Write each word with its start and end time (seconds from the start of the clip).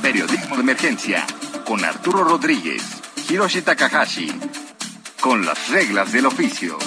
Periodismo 0.00 0.56
de 0.56 0.62
Emergencia 0.62 1.26
con 1.64 1.84
Arturo 1.84 2.24
Rodríguez, 2.24 2.82
Hiroshi 3.28 3.62
Takahashi, 3.62 4.32
con 5.20 5.44
las 5.44 5.68
reglas 5.68 6.12
del 6.12 6.26
oficio. 6.26 6.78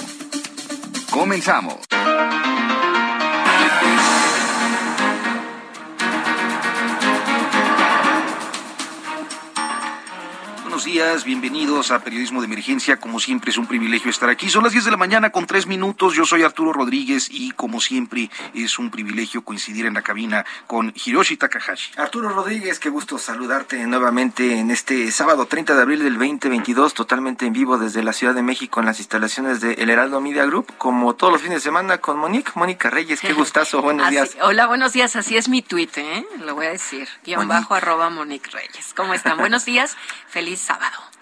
Comenzamos. 1.10 1.76
Buenos 10.84 10.96
días, 11.02 11.24
bienvenidos 11.24 11.90
a 11.92 12.00
Periodismo 12.00 12.42
de 12.42 12.46
Emergencia. 12.46 12.98
Como 13.00 13.18
siempre 13.18 13.50
es 13.50 13.56
un 13.56 13.66
privilegio 13.66 14.10
estar 14.10 14.28
aquí. 14.28 14.50
Son 14.50 14.62
las 14.62 14.72
10 14.72 14.84
de 14.84 14.90
la 14.90 14.98
mañana 14.98 15.30
con 15.30 15.46
3 15.46 15.66
minutos. 15.66 16.12
Yo 16.14 16.26
soy 16.26 16.42
Arturo 16.42 16.74
Rodríguez 16.74 17.28
y 17.30 17.52
como 17.52 17.80
siempre 17.80 18.28
es 18.52 18.78
un 18.78 18.90
privilegio 18.90 19.42
coincidir 19.42 19.86
en 19.86 19.94
la 19.94 20.02
cabina 20.02 20.44
con 20.66 20.92
Hiroshi 21.06 21.38
Takahashi. 21.38 21.92
Arturo 21.96 22.28
Rodríguez, 22.28 22.78
qué 22.80 22.90
gusto 22.90 23.16
saludarte 23.16 23.78
nuevamente 23.86 24.58
en 24.58 24.70
este 24.70 25.10
sábado 25.10 25.46
30 25.46 25.74
de 25.74 25.80
abril 25.80 26.04
del 26.04 26.18
2022, 26.18 26.92
totalmente 26.92 27.46
en 27.46 27.54
vivo 27.54 27.78
desde 27.78 28.02
la 28.02 28.12
Ciudad 28.12 28.34
de 28.34 28.42
México 28.42 28.78
en 28.80 28.84
las 28.84 28.98
instalaciones 28.98 29.62
de 29.62 29.72
El 29.74 29.88
Heraldo 29.88 30.20
Media 30.20 30.44
Group, 30.44 30.74
como 30.76 31.14
todos 31.14 31.32
los 31.32 31.40
fines 31.40 31.56
de 31.56 31.62
semana 31.62 31.96
con 31.96 32.18
Monique, 32.18 32.52
Mónica 32.56 32.90
Reyes. 32.90 33.22
Qué 33.22 33.32
gustazo, 33.32 33.80
buenos 33.82 34.04
Así- 34.08 34.16
días. 34.16 34.36
Hola, 34.42 34.66
buenos 34.66 34.92
días. 34.92 35.16
Así 35.16 35.38
es 35.38 35.48
mi 35.48 35.62
tuit, 35.62 35.96
¿eh? 35.96 36.26
Lo 36.44 36.54
voy 36.54 36.66
a 36.66 36.70
decir. 36.72 37.08
Guión 37.24 37.38
Monique. 37.46 37.54
bajo 37.54 37.74
arroba 37.74 38.10
Monique 38.10 38.50
Reyes. 38.50 38.92
¿Cómo 38.94 39.14
están? 39.14 39.38
buenos 39.38 39.64
días. 39.64 39.96
Feliz 40.28 40.58
sábado. 40.60 40.73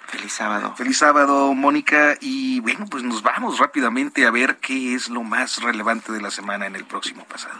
Feliz 0.06 0.34
sábado. 0.34 0.75
Feliz 0.77 0.98
sábado, 0.98 1.55
Mónica. 1.55 2.17
Y 2.20 2.61
bueno, 2.61 2.86
pues 2.91 3.03
nos 3.03 3.22
vamos 3.22 3.59
rápidamente 3.59 4.27
a 4.27 4.31
ver 4.31 4.59
qué 4.59 4.94
es 4.94 5.09
lo 5.09 5.22
más 5.22 5.62
relevante 5.62 6.12
de 6.12 6.20
la 6.20 6.31
semana 6.31 6.67
en 6.67 6.77
el 6.77 6.84
próximo 6.84 7.25
pasado. 7.25 7.59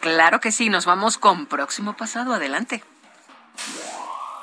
Claro 0.00 0.38
que 0.40 0.52
sí. 0.52 0.68
Nos 0.68 0.84
vamos 0.84 1.16
con 1.16 1.46
próximo 1.46 1.94
pasado. 1.94 2.34
Adelante. 2.34 2.84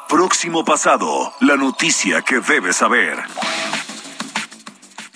Próximo 0.10 0.66
pasado, 0.66 1.34
la 1.40 1.56
noticia 1.56 2.22
que 2.22 2.40
debes 2.40 2.78
saber. 2.78 3.24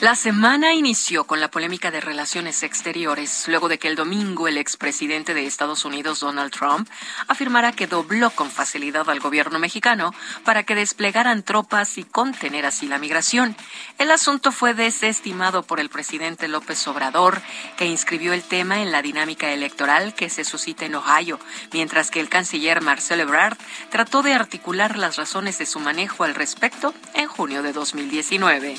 La 0.01 0.15
semana 0.15 0.73
inició 0.73 1.23
con 1.23 1.39
la 1.39 1.49
polémica 1.49 1.89
de 1.89 2.01
relaciones 2.01 2.63
exteriores, 2.63 3.45
luego 3.47 3.69
de 3.69 3.79
que 3.79 3.87
el 3.87 3.95
domingo 3.95 4.49
el 4.49 4.57
expresidente 4.57 5.33
de 5.33 5.45
Estados 5.45 5.85
Unidos, 5.85 6.19
Donald 6.19 6.51
Trump, 6.51 6.89
afirmara 7.29 7.71
que 7.71 7.87
dobló 7.87 8.29
con 8.31 8.51
facilidad 8.51 9.09
al 9.09 9.21
gobierno 9.21 9.57
mexicano 9.57 10.13
para 10.43 10.63
que 10.63 10.75
desplegaran 10.75 11.43
tropas 11.43 11.97
y 11.97 12.03
contener 12.03 12.65
así 12.65 12.87
la 12.87 12.99
migración. 12.99 13.55
El 13.97 14.11
asunto 14.11 14.51
fue 14.51 14.73
desestimado 14.73 15.63
por 15.63 15.79
el 15.79 15.87
presidente 15.87 16.49
López 16.49 16.85
Obrador, 16.89 17.41
que 17.77 17.85
inscribió 17.85 18.33
el 18.33 18.43
tema 18.43 18.81
en 18.81 18.91
la 18.91 19.01
dinámica 19.01 19.53
electoral 19.53 20.13
que 20.13 20.29
se 20.29 20.43
suscita 20.43 20.83
en 20.83 20.95
Ohio, 20.95 21.39
mientras 21.71 22.11
que 22.11 22.19
el 22.19 22.27
canciller 22.27 22.81
Marcelo 22.81 23.23
Ebrard 23.23 23.57
trató 23.91 24.23
de 24.23 24.33
articular 24.33 24.97
las 24.97 25.15
razones 25.15 25.57
de 25.57 25.65
su 25.65 25.79
manejo 25.79 26.25
al 26.25 26.35
respecto 26.35 26.93
en 27.13 27.27
junio 27.27 27.63
de 27.63 27.71
2019. 27.71 28.75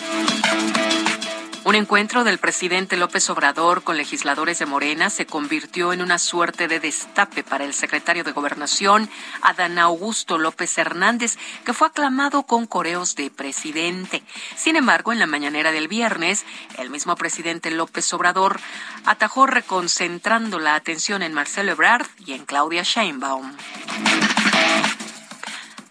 Un 1.66 1.74
encuentro 1.74 2.22
del 2.22 2.38
presidente 2.38 2.96
López 2.96 3.28
Obrador 3.28 3.82
con 3.82 3.96
legisladores 3.96 4.60
de 4.60 4.66
Morena 4.66 5.10
se 5.10 5.26
convirtió 5.26 5.92
en 5.92 6.00
una 6.00 6.20
suerte 6.20 6.68
de 6.68 6.78
destape 6.78 7.42
para 7.42 7.64
el 7.64 7.74
secretario 7.74 8.22
de 8.22 8.30
Gobernación, 8.30 9.10
Adán 9.42 9.80
Augusto 9.80 10.38
López 10.38 10.78
Hernández, 10.78 11.36
que 11.64 11.72
fue 11.72 11.88
aclamado 11.88 12.44
con 12.44 12.68
coreos 12.68 13.16
de 13.16 13.32
presidente. 13.32 14.22
Sin 14.56 14.76
embargo, 14.76 15.12
en 15.12 15.18
la 15.18 15.26
mañanera 15.26 15.72
del 15.72 15.88
viernes, 15.88 16.44
el 16.78 16.88
mismo 16.88 17.16
presidente 17.16 17.72
López 17.72 18.14
Obrador 18.14 18.60
atajó 19.04 19.48
reconcentrando 19.48 20.60
la 20.60 20.76
atención 20.76 21.24
en 21.24 21.34
Marcelo 21.34 21.72
Ebrard 21.72 22.06
y 22.24 22.34
en 22.34 22.44
Claudia 22.44 22.84
Sheinbaum. 22.84 23.56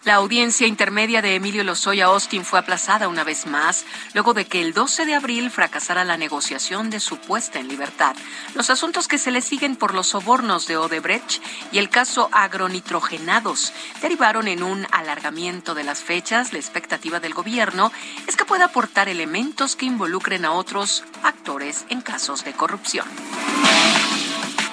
La 0.05 0.16
audiencia 0.16 0.67
intermedia 0.67 1.23
de 1.23 1.33
Emilio 1.33 1.63
Lozoya 1.63 2.05
Austin 2.05 2.45
fue 2.45 2.59
aplazada 2.59 3.07
una 3.07 3.23
vez 3.23 3.47
más, 3.47 3.85
luego 4.13 4.35
de 4.35 4.45
que 4.45 4.61
el 4.61 4.71
12 4.71 5.07
de 5.07 5.16
abril 5.16 5.49
fracasara 5.49 6.05
la 6.05 6.16
negociación 6.16 6.91
de 6.91 6.99
su 6.99 7.17
puesta 7.17 7.59
en 7.59 7.67
libertad. 7.67 8.15
Los 8.53 8.69
asuntos 8.69 9.07
que 9.07 9.17
se 9.17 9.31
le 9.31 9.41
siguen 9.41 9.75
por 9.75 9.95
los 9.95 10.09
sobornos 10.09 10.67
de 10.67 10.77
Odebrecht 10.77 11.41
y 11.71 11.79
el 11.79 11.89
caso 11.89 12.29
agronitrogenados 12.33 13.73
derivaron 13.99 14.47
en 14.47 14.61
un 14.61 14.85
alargamiento 14.91 15.73
de 15.73 15.83
las 15.83 16.03
fechas. 16.03 16.53
La 16.53 16.59
expectativa 16.59 17.19
del 17.19 17.33
gobierno 17.33 17.91
es 18.27 18.35
que 18.35 18.45
pueda 18.45 18.65
aportar 18.65 19.09
elementos 19.09 19.75
que 19.75 19.88
involucren 19.88 20.45
a 20.45 20.51
otros 20.51 21.03
actores 21.23 21.83
en 21.89 22.01
casos 22.01 22.44
de 22.44 22.53
corrupción. 22.53 23.07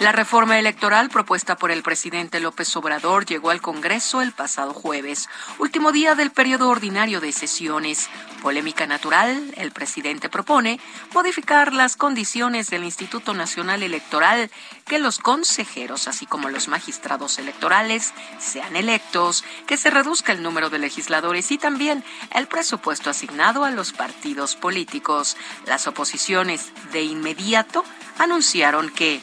La 0.02 0.10
reforma 0.10 0.58
electoral 0.58 1.10
propuesta 1.10 1.54
por 1.54 1.70
el 1.70 1.84
presidente 1.84 2.40
López 2.40 2.74
Obrador 2.74 3.24
llegó 3.24 3.50
al 3.50 3.60
Congreso 3.60 4.20
el 4.20 4.32
pasado 4.32 4.74
jueves, 4.74 5.28
último 5.60 5.92
día 5.92 6.16
del 6.16 6.32
periodo 6.32 6.70
ordinario 6.70 7.20
de 7.20 7.30
sesiones. 7.30 8.10
Polémica 8.42 8.88
natural, 8.88 9.54
el 9.56 9.70
presidente 9.70 10.28
propone 10.28 10.80
modificar 11.14 11.72
las 11.72 11.94
condiciones 11.94 12.68
del 12.68 12.82
Instituto 12.82 13.32
Nacional 13.32 13.84
Electoral, 13.84 14.50
que 14.88 14.98
los 14.98 15.20
consejeros, 15.20 16.08
así 16.08 16.26
como 16.26 16.48
los 16.48 16.66
magistrados 16.66 17.38
electorales, 17.38 18.12
sean 18.40 18.74
electos, 18.74 19.44
que 19.68 19.76
se 19.76 19.90
reduzca 19.90 20.32
el 20.32 20.42
número 20.42 20.68
de 20.68 20.80
legisladores 20.80 21.52
y 21.52 21.58
también 21.58 22.02
el 22.32 22.48
presupuesto 22.48 23.08
asignado 23.08 23.64
a 23.64 23.70
los 23.70 23.92
partidos 23.92 24.56
políticos. 24.56 25.36
Las 25.66 25.86
oposiciones 25.86 26.72
de 26.90 27.04
inmediato 27.04 27.84
anunciaron 28.18 28.90
que 28.90 29.22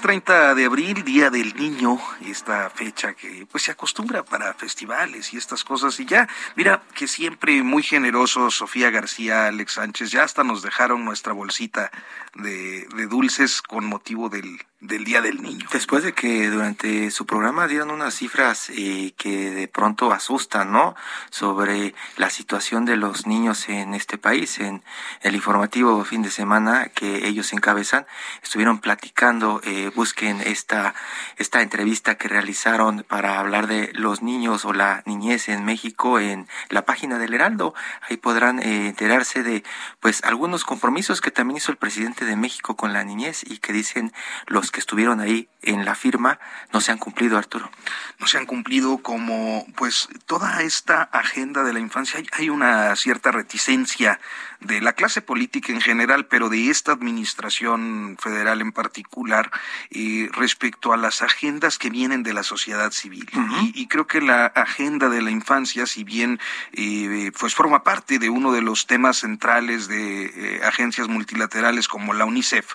Es 0.00 0.04
30 0.04 0.54
de 0.54 0.64
abril, 0.64 1.04
Día 1.04 1.28
del 1.28 1.54
Niño, 1.56 1.98
esta 2.24 2.70
fecha 2.70 3.12
que 3.12 3.46
pues 3.52 3.64
se 3.64 3.72
acostumbra 3.72 4.24
para 4.24 4.54
festivales 4.54 5.34
y 5.34 5.36
estas 5.36 5.62
cosas. 5.62 6.00
Y 6.00 6.06
ya, 6.06 6.26
mira 6.56 6.80
que 6.94 7.06
siempre 7.06 7.62
muy 7.62 7.82
generosos 7.82 8.54
Sofía 8.54 8.88
García, 8.88 9.48
Alex 9.48 9.74
Sánchez, 9.74 10.10
ya 10.10 10.22
hasta 10.22 10.42
nos 10.42 10.62
dejaron 10.62 11.04
nuestra 11.04 11.34
bolsita 11.34 11.90
de 12.32 13.06
dulces 13.10 13.60
con 13.60 13.84
motivo 13.84 14.30
del, 14.30 14.62
del 14.80 15.04
Día 15.04 15.20
del 15.20 15.42
Niño. 15.42 15.66
Después 15.72 16.02
de 16.02 16.14
que 16.14 16.48
durante 16.48 17.10
su 17.10 17.26
programa 17.26 17.68
dieron 17.68 17.90
unas 17.90 18.14
cifras 18.14 18.70
eh, 18.70 19.12
que 19.18 19.50
de 19.50 19.68
pronto 19.68 20.10
asustan, 20.12 20.72
¿no? 20.72 20.94
Sobre 21.30 21.94
la 22.16 22.30
situación 22.30 22.86
de 22.86 22.96
los 22.96 23.26
niños 23.26 23.68
en 23.68 23.94
este 23.94 24.16
país. 24.16 24.58
En 24.58 24.82
el 25.20 25.34
informativo 25.34 26.02
fin 26.04 26.22
de 26.22 26.30
semana 26.30 26.88
que 26.94 27.28
ellos 27.28 27.52
encabezan, 27.52 28.06
estuvieron 28.42 28.78
platicando, 28.78 29.60
eh, 29.64 29.90
busquen 29.94 30.40
esta, 30.40 30.94
esta 31.36 31.60
entrevista 31.60 32.16
que 32.16 32.28
realizaron 32.28 33.04
para 33.06 33.38
hablar 33.38 33.66
de 33.66 33.90
los 33.92 34.22
niños 34.22 34.64
o 34.64 34.72
la 34.72 35.02
niñez 35.04 35.50
en 35.50 35.64
México 35.66 36.18
en 36.18 36.48
la 36.70 36.86
página 36.86 37.18
del 37.18 37.34
Heraldo. 37.34 37.74
Ahí 38.08 38.16
podrán 38.16 38.58
eh, 38.60 38.88
enterarse 38.88 39.42
de, 39.42 39.62
pues, 40.00 40.24
algunos 40.24 40.64
compromisos 40.64 41.20
que 41.20 41.30
también 41.30 41.58
hizo 41.58 41.70
el 41.70 41.78
presidente 41.78 42.24
de 42.24 42.36
México 42.36 42.76
con 42.76 42.94
la 42.94 43.04
niñez 43.04 43.42
y 43.44 43.58
que 43.58 43.74
dicen 43.74 44.12
los 44.46 44.69
compromisos 44.70 44.72
que 44.72 44.80
estuvieron 44.80 45.20
ahí 45.20 45.48
en 45.62 45.84
la 45.84 45.94
firma 45.94 46.38
no 46.72 46.80
se 46.80 46.92
han 46.92 46.98
cumplido, 46.98 47.36
Arturo. 47.36 47.70
No 48.18 48.26
se 48.26 48.38
han 48.38 48.46
cumplido 48.46 48.98
como, 48.98 49.66
pues, 49.76 50.08
toda 50.26 50.62
esta 50.62 51.02
agenda 51.02 51.64
de 51.64 51.72
la 51.72 51.80
infancia. 51.80 52.22
Hay, 52.32 52.50
una 52.50 52.94
cierta 52.96 53.30
reticencia 53.30 54.20
de 54.60 54.80
la 54.80 54.92
clase 54.92 55.22
política 55.22 55.72
en 55.72 55.80
general, 55.80 56.26
pero 56.26 56.48
de 56.48 56.70
esta 56.70 56.92
administración 56.92 58.16
federal 58.20 58.60
en 58.60 58.72
particular, 58.72 59.50
eh, 59.90 60.28
respecto 60.32 60.92
a 60.92 60.96
las 60.96 61.22
agendas 61.22 61.78
que 61.78 61.90
vienen 61.90 62.22
de 62.22 62.34
la 62.34 62.42
sociedad 62.42 62.90
civil. 62.92 63.28
y, 63.74 63.86
creo 63.86 64.06
que 64.06 64.20
la 64.20 64.46
agenda 64.46 65.08
de 65.08 65.22
la 65.22 65.30
infancia, 65.30 65.86
si 65.86 66.04
bien 66.04 66.38
eh, 66.72 67.32
pues 67.38 67.54
forma 67.54 67.82
parte 67.82 68.18
de 68.18 68.30
uno 68.30 68.52
de 68.52 68.60
los 68.60 68.86
temas 68.86 69.18
centrales 69.18 69.88
de 69.88 70.26
eh, 70.26 70.60
agencias 70.64 71.08
multilaterales 71.08 71.88
como 71.88 72.12
la 72.12 72.24
UNICEF, 72.24 72.74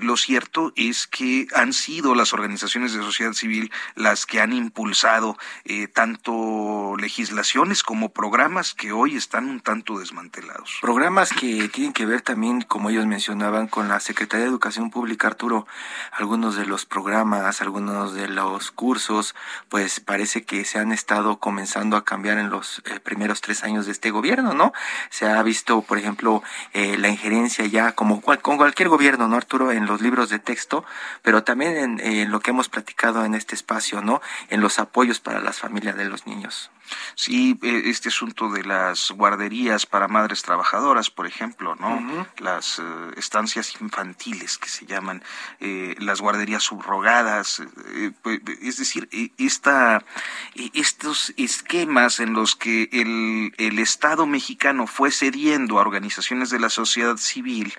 lo 0.00 0.16
cierto 0.16 0.72
es 0.76 1.07
que 1.08 1.46
han 1.54 1.72
sido 1.72 2.14
las 2.14 2.32
organizaciones 2.32 2.92
de 2.92 3.02
sociedad 3.02 3.32
civil 3.32 3.72
las 3.94 4.26
que 4.26 4.40
han 4.40 4.52
impulsado 4.52 5.36
eh, 5.64 5.88
tanto 5.88 6.96
legislaciones 6.98 7.82
como 7.82 8.10
programas 8.10 8.74
que 8.74 8.92
hoy 8.92 9.16
están 9.16 9.48
un 9.48 9.60
tanto 9.60 9.98
desmantelados. 9.98 10.78
Programas 10.80 11.32
que 11.32 11.68
tienen 11.68 11.92
que 11.92 12.06
ver 12.06 12.22
también, 12.22 12.62
como 12.62 12.90
ellos 12.90 13.06
mencionaban, 13.06 13.68
con 13.68 13.88
la 13.88 14.00
Secretaría 14.00 14.44
de 14.44 14.50
Educación 14.50 14.90
Pública, 14.90 15.28
Arturo, 15.28 15.66
algunos 16.12 16.56
de 16.56 16.66
los 16.66 16.86
programas, 16.86 17.60
algunos 17.60 18.14
de 18.14 18.28
los 18.28 18.70
cursos, 18.70 19.34
pues 19.68 20.00
parece 20.00 20.44
que 20.44 20.64
se 20.64 20.78
han 20.78 20.92
estado 20.92 21.38
comenzando 21.38 21.96
a 21.96 22.04
cambiar 22.04 22.38
en 22.38 22.50
los 22.50 22.82
eh, 22.84 23.00
primeros 23.00 23.40
tres 23.40 23.64
años 23.64 23.86
de 23.86 23.92
este 23.92 24.10
gobierno, 24.10 24.54
¿no? 24.54 24.72
Se 25.10 25.26
ha 25.26 25.42
visto, 25.42 25.82
por 25.82 25.98
ejemplo, 25.98 26.42
eh, 26.72 26.96
la 26.98 27.08
injerencia 27.08 27.66
ya, 27.66 27.92
como 27.92 28.20
con 28.20 28.56
cualquier 28.56 28.88
gobierno, 28.88 29.28
¿no, 29.28 29.36
Arturo? 29.36 29.72
En 29.72 29.86
los 29.86 30.00
libros 30.00 30.28
de 30.30 30.38
texto, 30.38 30.84
pero 31.22 31.44
también 31.44 32.00
en 32.00 32.30
lo 32.30 32.40
que 32.40 32.50
hemos 32.50 32.68
platicado 32.68 33.24
en 33.24 33.34
este 33.34 33.54
espacio, 33.54 34.02
¿no? 34.02 34.20
En 34.48 34.60
los 34.60 34.78
apoyos 34.78 35.20
para 35.20 35.40
las 35.40 35.58
familias 35.58 35.96
de 35.96 36.04
los 36.04 36.26
niños. 36.26 36.70
Sí, 37.14 37.58
e, 37.62 37.90
este 37.90 38.08
asunto 38.08 38.50
de 38.50 38.64
las 38.64 39.10
guarderías 39.10 39.86
para 39.86 40.08
madres 40.08 40.42
trabajadoras, 40.42 41.10
por 41.10 41.26
ejemplo, 41.26 41.74
¿no? 41.76 42.26
Las 42.38 42.78
eh, 42.78 42.82
estancias 43.16 43.80
infantiles 43.80 44.58
que 44.58 44.68
se 44.68 44.86
llaman, 44.86 45.22
eh, 45.60 45.94
las 45.98 46.20
guarderías 46.20 46.62
subrogadas, 46.62 47.60
eh, 47.60 48.12
pues, 48.22 48.40
es 48.62 48.76
decir, 48.78 49.08
e, 49.12 49.30
esta, 49.38 50.04
e, 50.54 50.70
estos 50.74 51.32
esquemas 51.36 52.20
en 52.20 52.32
los 52.32 52.56
que 52.56 52.88
el, 52.92 53.54
el 53.58 53.78
Estado 53.78 54.26
mexicano 54.26 54.86
fue 54.86 55.10
cediendo 55.10 55.78
a 55.78 55.82
organizaciones 55.82 56.50
de 56.50 56.60
la 56.60 56.70
sociedad 56.70 57.16
civil, 57.16 57.74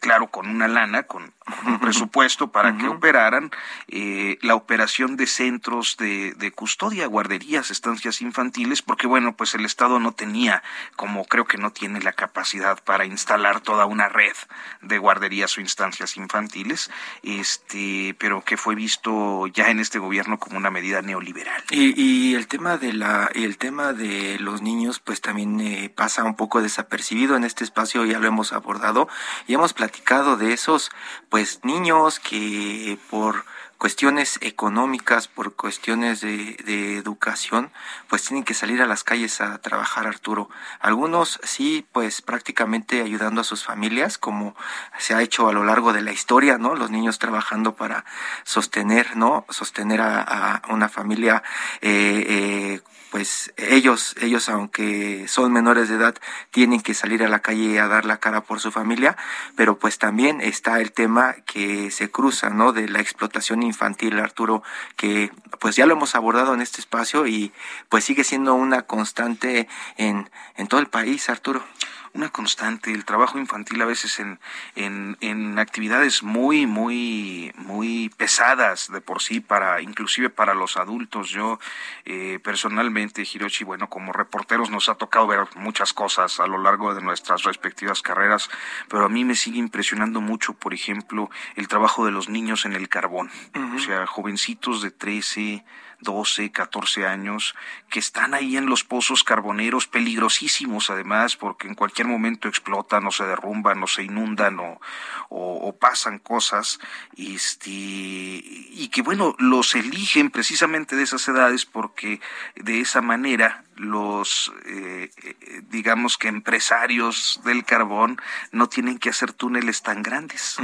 claro, 0.00 0.28
con 0.28 0.48
una 0.48 0.68
lana, 0.68 1.04
con, 1.04 1.32
un 1.66 1.78
presupuesto 1.80 2.52
para 2.52 2.76
que 2.76 2.86
operaran, 2.88 3.50
la 3.88 4.54
operación 4.54 5.16
de 5.16 5.26
centros 5.26 5.96
de, 5.98 6.34
de 6.34 6.52
custodia, 6.52 7.06
guarderías, 7.06 7.70
estancias 7.70 7.99
infantiles, 8.20 8.82
porque 8.82 9.06
bueno, 9.06 9.36
pues 9.36 9.54
el 9.54 9.64
Estado 9.64 9.98
no 9.98 10.12
tenía, 10.12 10.62
como 10.96 11.24
creo 11.24 11.44
que 11.44 11.58
no 11.58 11.70
tiene 11.72 12.00
la 12.00 12.12
capacidad 12.12 12.82
para 12.82 13.04
instalar 13.04 13.60
toda 13.60 13.86
una 13.86 14.08
red 14.08 14.34
de 14.82 14.98
guarderías 14.98 15.56
o 15.56 15.60
instancias 15.60 16.16
infantiles, 16.16 16.90
este, 17.22 18.16
pero 18.18 18.42
que 18.42 18.56
fue 18.56 18.74
visto 18.74 19.46
ya 19.48 19.70
en 19.70 19.80
este 19.80 19.98
gobierno 19.98 20.38
como 20.38 20.56
una 20.56 20.70
medida 20.70 21.02
neoliberal. 21.02 21.62
Y, 21.70 22.34
el 22.34 22.46
tema 22.46 22.78
de 22.78 22.92
la, 22.92 23.30
el 23.34 23.58
tema 23.58 23.92
de 23.92 24.38
los 24.38 24.62
niños, 24.62 25.00
pues 25.00 25.20
también 25.20 25.60
eh, 25.60 25.92
pasa 25.94 26.24
un 26.24 26.36
poco 26.36 26.62
desapercibido 26.62 27.36
en 27.36 27.44
este 27.44 27.64
espacio, 27.64 28.04
ya 28.04 28.18
lo 28.18 28.26
hemos 28.26 28.52
abordado 28.52 29.08
y 29.46 29.54
hemos 29.54 29.72
platicado 29.72 30.36
de 30.36 30.52
esos, 30.52 30.90
pues 31.28 31.60
niños 31.64 32.20
que 32.20 32.98
por 33.10 33.44
cuestiones 33.80 34.38
económicas, 34.42 35.26
por 35.26 35.54
cuestiones 35.54 36.20
de, 36.20 36.98
educación, 36.98 37.72
pues 38.08 38.26
tienen 38.26 38.44
que 38.44 38.52
salir 38.52 38.82
a 38.82 38.86
las 38.86 39.04
calles 39.04 39.40
a 39.40 39.56
trabajar, 39.56 40.06
Arturo. 40.06 40.50
Algunos 40.80 41.40
sí, 41.44 41.86
pues 41.90 42.20
prácticamente 42.20 43.00
ayudando 43.00 43.40
a 43.40 43.44
sus 43.44 43.64
familias, 43.64 44.18
como 44.18 44.54
se 44.98 45.14
ha 45.14 45.22
hecho 45.22 45.48
a 45.48 45.54
lo 45.54 45.64
largo 45.64 45.94
de 45.94 46.02
la 46.02 46.12
historia, 46.12 46.58
¿no? 46.58 46.74
Los 46.74 46.90
niños 46.90 47.18
trabajando 47.18 47.74
para 47.74 48.04
sostener, 48.44 49.16
¿no? 49.16 49.46
Sostener 49.48 50.02
a, 50.02 50.60
una 50.68 50.90
familia 50.90 51.42
eh, 51.80 52.26
eh, 52.28 52.80
pues 53.10 53.52
ellos, 53.56 54.14
ellos 54.20 54.48
aunque 54.48 55.26
son 55.26 55.52
menores 55.52 55.88
de 55.88 55.96
edad, 55.96 56.14
tienen 56.50 56.80
que 56.80 56.94
salir 56.94 57.24
a 57.24 57.28
la 57.28 57.40
calle 57.40 57.80
a 57.80 57.88
dar 57.88 58.04
la 58.04 58.18
cara 58.18 58.42
por 58.42 58.60
su 58.60 58.70
familia, 58.70 59.16
pero 59.56 59.78
pues 59.78 59.98
también 59.98 60.40
está 60.40 60.80
el 60.80 60.92
tema 60.92 61.34
que 61.44 61.90
se 61.90 62.10
cruza, 62.10 62.50
¿no? 62.50 62.72
De 62.72 62.88
la 62.88 63.00
explotación 63.00 63.62
infantil, 63.70 64.18
Arturo, 64.18 64.62
que 64.96 65.30
pues 65.58 65.76
ya 65.76 65.86
lo 65.86 65.94
hemos 65.94 66.14
abordado 66.14 66.54
en 66.54 66.60
este 66.60 66.80
espacio 66.80 67.26
y 67.26 67.52
pues 67.88 68.04
sigue 68.04 68.24
siendo 68.24 68.54
una 68.54 68.82
constante 68.82 69.68
en, 69.96 70.30
en 70.56 70.66
todo 70.66 70.80
el 70.80 70.88
país, 70.88 71.30
Arturo 71.30 71.64
una 72.12 72.28
constante, 72.30 72.92
el 72.92 73.04
trabajo 73.04 73.38
infantil 73.38 73.80
a 73.82 73.86
veces 73.86 74.18
en, 74.18 74.40
en, 74.74 75.16
en, 75.20 75.58
actividades 75.58 76.22
muy, 76.22 76.66
muy, 76.66 77.52
muy 77.56 78.10
pesadas 78.16 78.90
de 78.90 79.00
por 79.00 79.22
sí, 79.22 79.40
para, 79.40 79.80
inclusive 79.80 80.28
para 80.28 80.54
los 80.54 80.76
adultos. 80.76 81.30
Yo 81.30 81.60
eh, 82.04 82.40
personalmente, 82.42 83.22
Hiroshi, 83.22 83.64
bueno, 83.64 83.88
como 83.88 84.12
reporteros 84.12 84.70
nos 84.70 84.88
ha 84.88 84.96
tocado 84.96 85.26
ver 85.26 85.40
muchas 85.56 85.92
cosas 85.92 86.40
a 86.40 86.46
lo 86.46 86.58
largo 86.58 86.94
de 86.94 87.02
nuestras 87.02 87.44
respectivas 87.44 88.02
carreras, 88.02 88.50
pero 88.88 89.04
a 89.04 89.08
mí 89.08 89.24
me 89.24 89.36
sigue 89.36 89.58
impresionando 89.58 90.20
mucho, 90.20 90.54
por 90.54 90.74
ejemplo, 90.74 91.30
el 91.54 91.68
trabajo 91.68 92.04
de 92.04 92.12
los 92.12 92.28
niños 92.28 92.64
en 92.64 92.72
el 92.72 92.88
carbón. 92.88 93.30
O 93.76 93.78
sea, 93.78 94.06
jovencitos 94.06 94.82
de 94.82 94.90
13, 94.90 95.64
12, 96.00 96.50
14 96.50 97.06
años, 97.06 97.54
que 97.88 97.98
están 97.98 98.34
ahí 98.34 98.56
en 98.56 98.66
los 98.66 98.84
pozos 98.84 99.24
carboneros, 99.24 99.86
peligrosísimos 99.86 100.90
además, 100.90 101.36
porque 101.36 101.68
en 101.68 101.74
cualquier 101.74 101.99
momento 102.06 102.48
explotan 102.48 103.06
o 103.06 103.10
se 103.10 103.24
derrumban 103.24 103.82
o 103.82 103.86
se 103.86 104.02
inundan 104.02 104.58
o, 104.60 104.80
o, 105.28 105.76
pasan 105.78 106.18
cosas, 106.18 106.80
este, 107.16 107.70
y 107.70 108.88
que 108.92 109.02
bueno, 109.02 109.34
los 109.38 109.74
eligen 109.74 110.30
precisamente 110.30 110.96
de 110.96 111.04
esas 111.04 111.26
edades 111.28 111.64
porque 111.64 112.20
de 112.56 112.80
esa 112.80 113.00
manera 113.00 113.64
los, 113.76 114.52
eh, 114.66 115.10
eh, 115.22 115.62
digamos 115.70 116.18
que 116.18 116.28
empresarios 116.28 117.40
del 117.44 117.64
carbón 117.64 118.20
no 118.52 118.68
tienen 118.68 118.98
que 118.98 119.08
hacer 119.10 119.32
túneles 119.32 119.82
tan 119.82 120.02
grandes. 120.02 120.58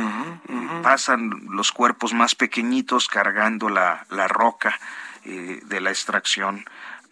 Pasan 0.82 1.30
los 1.48 1.72
cuerpos 1.72 2.12
más 2.12 2.34
pequeñitos 2.34 3.08
cargando 3.08 3.70
la, 3.70 4.06
la 4.10 4.28
roca 4.28 4.78
eh, 5.24 5.60
de 5.64 5.80
la 5.80 5.90
extracción. 5.90 6.64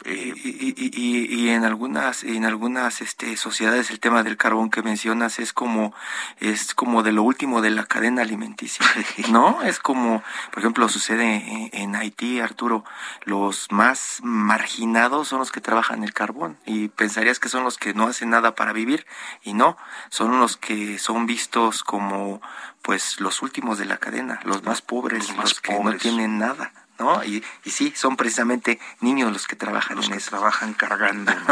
Eh, 0.07 0.35
y, 0.37 1.45
y, 1.47 1.49
en 1.49 1.65
algunas 1.65 2.25
en 2.25 2.45
algunas 2.45 3.01
este, 3.01 3.39
sociedades 3.39 3.91
el 3.91 4.01
tema 4.01 4.23
del 4.23 4.37
carbón 4.37 4.69
que 4.69 4.83
mencionas 4.83 5.39
es 5.39 5.55
como 5.55 5.95
es 6.41 6.75
como 6.75 7.03
de 7.03 7.13
lo 7.13 7.23
último 7.23 7.63
de 7.63 7.71
la 7.71 7.87
cadena 7.87 8.21
alimenticia 8.21 8.85
no 9.31 9.63
es 9.63 9.79
como 9.79 10.23
por 10.51 10.59
ejemplo 10.59 10.91
sucede 10.91 11.71
en, 11.73 11.97
Haití 11.97 12.41
Arturo 12.41 12.85
los 13.25 13.69
más 13.71 14.21
marginados 14.23 15.29
son 15.29 15.39
los 15.39 15.51
que 15.51 15.63
trabajan 15.63 16.05
el 16.05 16.13
carbón 16.13 16.59
y 16.67 16.89
pensarías 16.89 17.41
que 17.41 17.49
son 17.49 17.65
los 17.65 17.79
que 17.79 17.95
no 17.95 18.07
hacen 18.07 18.29
nada 18.29 18.55
para 18.55 18.75
vivir 18.75 19.07
y 19.43 19.55
no 19.55 19.79
son 20.11 20.39
los 20.39 20.59
que 20.59 20.99
son 20.99 21.25
vistos 21.25 21.83
como 21.83 22.43
pues 22.83 23.21
los 23.21 23.41
últimos 23.41 23.79
de 23.79 23.87
la 23.87 23.97
cadena 23.97 24.41
los 24.45 24.65
más 24.65 24.83
pobres 24.83 25.29
los, 25.29 25.37
más 25.39 25.61
que 25.61 25.79
no 25.79 25.97
tienen 25.97 26.39
nada 26.39 26.73
¿no? 26.99 27.23
Y, 27.25 27.43
y 27.65 27.71
sí, 27.71 27.93
son 27.97 28.17
precisamente 28.17 28.79
niños 29.01 29.33
los 29.33 29.47
que 29.47 29.57
trabajan 29.57 29.97
los 29.97 30.09
que 30.09 30.19
trabajan 30.19 30.75
cargando. 30.75 31.33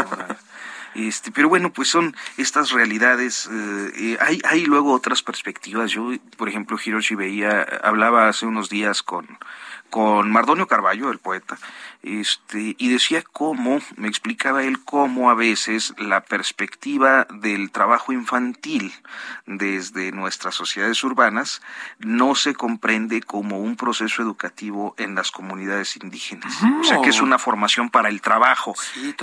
Este, 0.95 1.31
pero 1.31 1.49
bueno, 1.49 1.73
pues 1.73 1.87
son 1.87 2.15
estas 2.37 2.71
realidades. 2.71 3.49
Eh, 3.51 3.91
eh, 3.95 4.17
hay, 4.21 4.39
hay 4.45 4.65
luego 4.65 4.93
otras 4.93 5.23
perspectivas. 5.23 5.89
Yo, 5.91 6.11
por 6.37 6.49
ejemplo, 6.49 6.77
Hiroshi 6.83 7.15
veía, 7.15 7.63
hablaba 7.83 8.29
hace 8.29 8.45
unos 8.45 8.69
días 8.69 9.01
con, 9.01 9.27
con 9.89 10.31
Mardonio 10.31 10.67
Carballo, 10.67 11.11
el 11.11 11.19
poeta, 11.19 11.57
este, 12.03 12.75
y 12.77 12.89
decía 12.89 13.23
cómo, 13.23 13.79
me 13.95 14.07
explicaba 14.07 14.63
él 14.63 14.83
cómo 14.83 15.29
a 15.29 15.33
veces 15.33 15.93
la 15.97 16.21
perspectiva 16.25 17.25
del 17.31 17.71
trabajo 17.71 18.11
infantil 18.11 18.93
desde 19.45 20.11
nuestras 20.11 20.55
sociedades 20.55 21.03
urbanas 21.03 21.61
no 21.99 22.35
se 22.35 22.53
comprende 22.53 23.21
como 23.21 23.59
un 23.59 23.75
proceso 23.75 24.21
educativo 24.21 24.95
en 24.97 25.15
las 25.15 25.31
comunidades 25.31 25.95
indígenas. 25.97 26.53
O 26.81 26.83
sea, 26.83 27.01
que 27.01 27.09
es 27.09 27.21
una 27.21 27.39
formación 27.39 27.89
para 27.89 28.09
el 28.09 28.21
trabajo, 28.21 28.75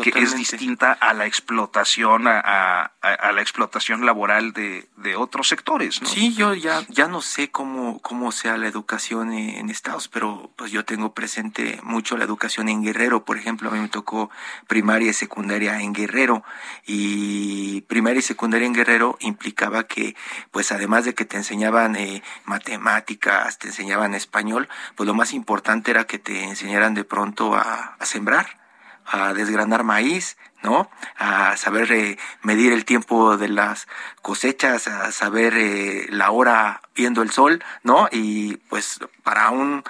que 0.03 0.13
es 0.17 0.35
distinta 0.35 0.93
a 0.93 1.13
la 1.13 1.27
explotación 1.27 2.27
a, 2.27 2.93
la 3.03 3.41
explotación 3.43 4.07
laboral 4.07 4.53
de, 4.53 4.89
de 4.97 5.17
otros 5.17 5.49
sectores. 5.49 6.01
¿no? 6.03 6.09
Sí, 6.09 6.35
yo 6.35 6.55
ya, 6.55 6.85
ya 6.89 7.09
no 7.09 7.21
sé 7.21 7.51
cómo, 7.51 8.01
cómo 8.01 8.33
sea 8.33 8.57
la 8.57 8.67
educación 8.67 9.33
en, 9.33 9.71
Estados, 9.71 10.09
pero 10.09 10.51
pues 10.57 10.73
yo 10.73 10.85
tengo 10.85 11.15
presente 11.15 11.79
mucho 11.85 12.17
la 12.17 12.25
educación 12.25 12.69
en 12.71 12.83
Guerrero, 12.83 13.25
por 13.25 13.37
ejemplo, 13.37 13.69
a 13.69 13.73
mí 13.73 13.81
me 13.81 13.89
tocó 13.89 14.31
primaria 14.67 15.11
y 15.11 15.15
secundaria 15.15 15.81
en 15.81 15.93
Guerrero 15.93 16.45
y 16.87 17.83
primaria 17.83 18.21
y 18.21 18.23
secundaria 18.23 18.67
en 18.67 18.75
Guerrero 18.75 19.17
implicaba 19.21 19.87
que 19.87 20.17
pues 20.51 20.73
además 20.73 21.05
de 21.05 21.15
que 21.15 21.25
te 21.25 21.37
enseñaban 21.37 21.97
eh, 21.97 22.23
matemáticas, 22.45 23.59
te 23.59 23.69
enseñaban 23.69 24.15
español, 24.15 24.69
pues 24.95 25.07
lo 25.07 25.15
más 25.15 25.33
importante 25.33 25.91
era 25.91 26.05
que 26.07 26.19
te 26.19 26.45
enseñaran 26.45 26.95
de 26.95 27.05
pronto 27.05 27.55
a, 27.55 27.97
sembrar 28.03 28.59
a 29.07 29.33
desgranar 29.33 29.83
maíz, 29.83 30.37
¿no? 30.63 30.89
A 31.19 31.57
saber 31.57 31.91
eh, 31.91 32.19
medir 32.43 32.73
el 32.73 32.85
tiempo 32.85 33.37
de 33.37 33.49
las 33.49 33.89
cosechas, 34.23 34.87
a 34.87 35.11
saber 35.11 35.55
eh, 35.57 36.07
la 36.11 36.31
hora 36.31 36.83
viendo 36.95 37.23
el 37.23 37.31
sol, 37.31 37.65
¿no? 37.83 38.09
Y 38.13 38.59
pues 38.69 39.01
para 39.25 39.51
un 39.51 39.83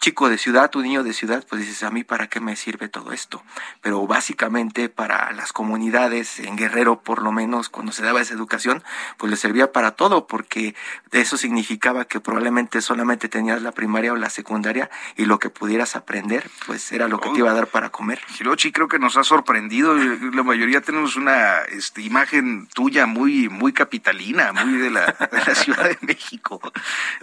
chico 0.00 0.28
de 0.28 0.38
ciudad, 0.38 0.70
tu 0.70 0.82
niño 0.82 1.02
de 1.02 1.12
ciudad, 1.12 1.44
pues 1.48 1.62
dices, 1.62 1.82
a 1.82 1.90
mí 1.90 2.04
para 2.04 2.28
qué 2.28 2.40
me 2.40 2.56
sirve 2.56 2.88
todo 2.88 3.12
esto. 3.12 3.42
Pero 3.80 4.06
básicamente 4.06 4.88
para 4.88 5.32
las 5.32 5.52
comunidades 5.52 6.38
en 6.38 6.56
Guerrero, 6.56 7.00
por 7.00 7.22
lo 7.22 7.32
menos 7.32 7.68
cuando 7.68 7.92
se 7.92 8.02
daba 8.02 8.20
esa 8.20 8.34
educación, 8.34 8.82
pues 9.16 9.30
le 9.30 9.36
servía 9.36 9.72
para 9.72 9.92
todo, 9.92 10.26
porque 10.26 10.74
eso 11.12 11.36
significaba 11.36 12.04
que 12.04 12.20
probablemente 12.20 12.80
solamente 12.82 13.28
tenías 13.28 13.62
la 13.62 13.72
primaria 13.72 14.12
o 14.12 14.16
la 14.16 14.30
secundaria 14.30 14.90
y 15.16 15.24
lo 15.24 15.38
que 15.38 15.50
pudieras 15.50 15.96
aprender, 15.96 16.50
pues 16.66 16.92
era 16.92 17.08
lo 17.08 17.18
que 17.18 17.30
te 17.30 17.38
iba 17.38 17.50
a 17.50 17.54
dar 17.54 17.68
para 17.68 17.90
comer. 17.90 18.20
Hirochi, 18.38 18.72
creo 18.72 18.88
que 18.88 18.98
nos 18.98 19.16
ha 19.16 19.24
sorprendido. 19.24 19.94
La 19.94 20.42
mayoría 20.42 20.80
tenemos 20.80 21.16
una 21.16 21.58
este, 21.70 22.02
imagen 22.02 22.68
tuya 22.74 23.06
muy, 23.06 23.48
muy 23.48 23.72
capitalina, 23.72 24.52
muy 24.52 24.78
de 24.78 24.90
la, 24.90 25.06
de 25.06 25.38
la 25.38 25.54
Ciudad 25.54 25.84
de 25.84 25.98
México. 26.02 26.60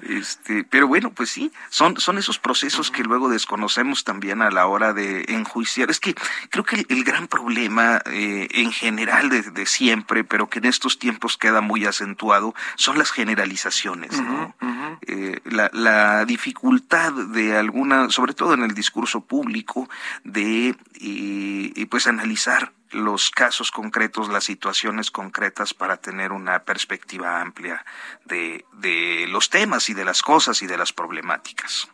Este, 0.02 0.64
pero 0.64 0.88
bueno, 0.88 1.12
pues 1.12 1.30
sí, 1.30 1.52
son, 1.70 1.98
son 1.98 2.18
esos 2.18 2.40
procesos 2.40 2.63
esos 2.64 2.92
que 2.92 3.04
luego 3.04 3.30
desconocemos 3.30 4.04
también 4.04 4.42
a 4.42 4.52
la 4.52 4.68
hora 4.68 4.94
de 4.94 5.26
enjuiciar. 5.28 5.90
Es 5.90 6.00
que 6.00 6.16
creo 6.50 6.64
que 6.64 6.86
el, 6.88 7.04
gran 7.04 7.28
problema 7.28 8.02
eh, 8.06 8.48
en 8.52 8.72
general 8.72 9.30
de, 9.30 9.66
siempre, 9.66 10.24
pero 10.24 10.50
que 10.50 10.60
en 10.60 10.66
estos 10.66 11.00
tiempos 11.00 11.38
queda 11.38 11.62
muy 11.62 11.86
acentuado, 11.86 12.54
son 12.76 12.98
las 12.98 13.12
generalizaciones. 13.12 14.12
Eh, 15.08 15.40
la, 15.46 16.26
dificultad 16.26 17.12
de 17.12 17.58
alguna, 17.58 18.10
sobre 18.10 18.34
todo 18.34 18.54
en 18.54 18.64
el 18.64 18.74
discurso 18.74 19.22
público, 19.22 19.90
de 20.24 20.76
pues 21.90 22.08
analizar 22.08 22.72
los 22.94 23.32
casos 23.32 23.72
concretos, 23.72 24.30
las 24.30 24.44
situaciones 24.44 25.12
concretas 25.12 25.74
para 25.74 25.98
tener 25.98 26.32
una 26.32 26.64
perspectiva 26.64 27.42
amplia 27.42 27.86
de, 28.26 28.66
de 28.74 29.26
los 29.30 29.50
temas 29.50 29.90
y 29.90 29.94
de 29.94 30.06
las 30.06 30.22
cosas 30.22 30.62
y 30.62 30.68
de 30.68 30.78
las 30.78 30.94
problemáticas. 30.94 31.90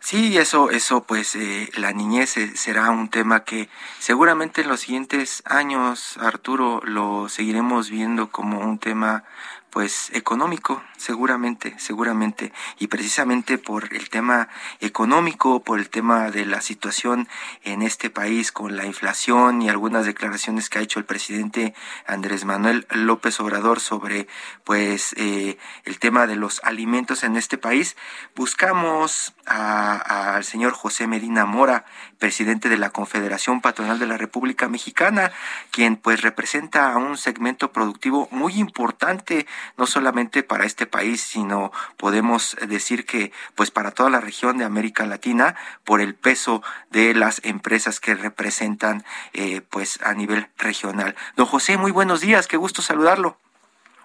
Sí, 0.00 0.38
eso, 0.38 0.70
eso, 0.70 1.02
pues 1.02 1.34
eh, 1.34 1.70
la 1.76 1.92
niñez 1.92 2.36
eh, 2.36 2.56
será 2.56 2.90
un 2.90 3.10
tema 3.10 3.44
que 3.44 3.68
seguramente 3.98 4.62
en 4.62 4.68
los 4.68 4.80
siguientes 4.80 5.42
años, 5.44 6.16
Arturo, 6.18 6.80
lo 6.84 7.28
seguiremos 7.28 7.90
viendo 7.90 8.30
como 8.30 8.60
un 8.60 8.78
tema 8.78 9.24
pues 9.70 10.10
económico, 10.14 10.82
seguramente, 10.96 11.74
seguramente, 11.78 12.52
y 12.78 12.86
precisamente 12.88 13.58
por 13.58 13.94
el 13.94 14.08
tema 14.08 14.48
económico, 14.80 15.62
por 15.62 15.78
el 15.78 15.88
tema 15.88 16.30
de 16.30 16.46
la 16.46 16.60
situación 16.60 17.28
en 17.64 17.82
este 17.82 18.10
país 18.10 18.52
con 18.52 18.76
la 18.76 18.86
inflación 18.86 19.62
y 19.62 19.68
algunas 19.68 20.06
declaraciones 20.06 20.68
que 20.68 20.78
ha 20.78 20.82
hecho 20.82 20.98
el 20.98 21.04
presidente 21.04 21.74
Andrés 22.06 22.44
Manuel 22.44 22.86
López 22.90 23.38
Obrador 23.40 23.80
sobre 23.80 24.26
pues 24.64 25.14
eh, 25.16 25.58
el 25.84 25.98
tema 25.98 26.26
de 26.26 26.36
los 26.36 26.60
alimentos 26.64 27.24
en 27.24 27.36
este 27.36 27.58
país, 27.58 27.96
buscamos 28.34 29.34
al 29.46 30.44
señor 30.44 30.72
José 30.72 31.06
Medina 31.06 31.46
Mora, 31.46 31.84
presidente 32.18 32.68
de 32.68 32.76
la 32.76 32.90
Confederación 32.90 33.60
Patronal 33.60 33.98
de 33.98 34.06
la 34.06 34.18
República 34.18 34.68
Mexicana, 34.68 35.32
quien 35.70 35.96
pues 35.96 36.22
representa 36.22 36.92
a 36.92 36.98
un 36.98 37.16
segmento 37.16 37.72
productivo 37.72 38.28
muy 38.30 38.54
importante 38.54 39.46
no 39.76 39.86
solamente 39.86 40.42
para 40.42 40.64
este 40.64 40.86
país, 40.86 41.20
sino 41.20 41.72
podemos 41.96 42.56
decir 42.66 43.06
que 43.06 43.32
pues 43.54 43.70
para 43.70 43.90
toda 43.90 44.10
la 44.10 44.20
región 44.20 44.58
de 44.58 44.64
América 44.64 45.06
Latina 45.06 45.56
por 45.84 46.00
el 46.00 46.14
peso 46.14 46.62
de 46.90 47.14
las 47.14 47.44
empresas 47.44 48.00
que 48.00 48.14
representan 48.14 49.04
eh, 49.32 49.60
pues 49.70 50.00
a 50.02 50.14
nivel 50.14 50.48
regional. 50.58 51.14
Don 51.36 51.46
José, 51.46 51.76
muy 51.76 51.92
buenos 51.92 52.20
días, 52.20 52.46
qué 52.46 52.56
gusto 52.56 52.82
saludarlo. 52.82 53.36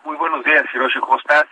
Muy 0.05 0.17
buenos 0.17 0.43
días, 0.43 0.63
Hiroshi, 0.73 0.99
¿cómo 0.99 1.17
estás? 1.17 1.45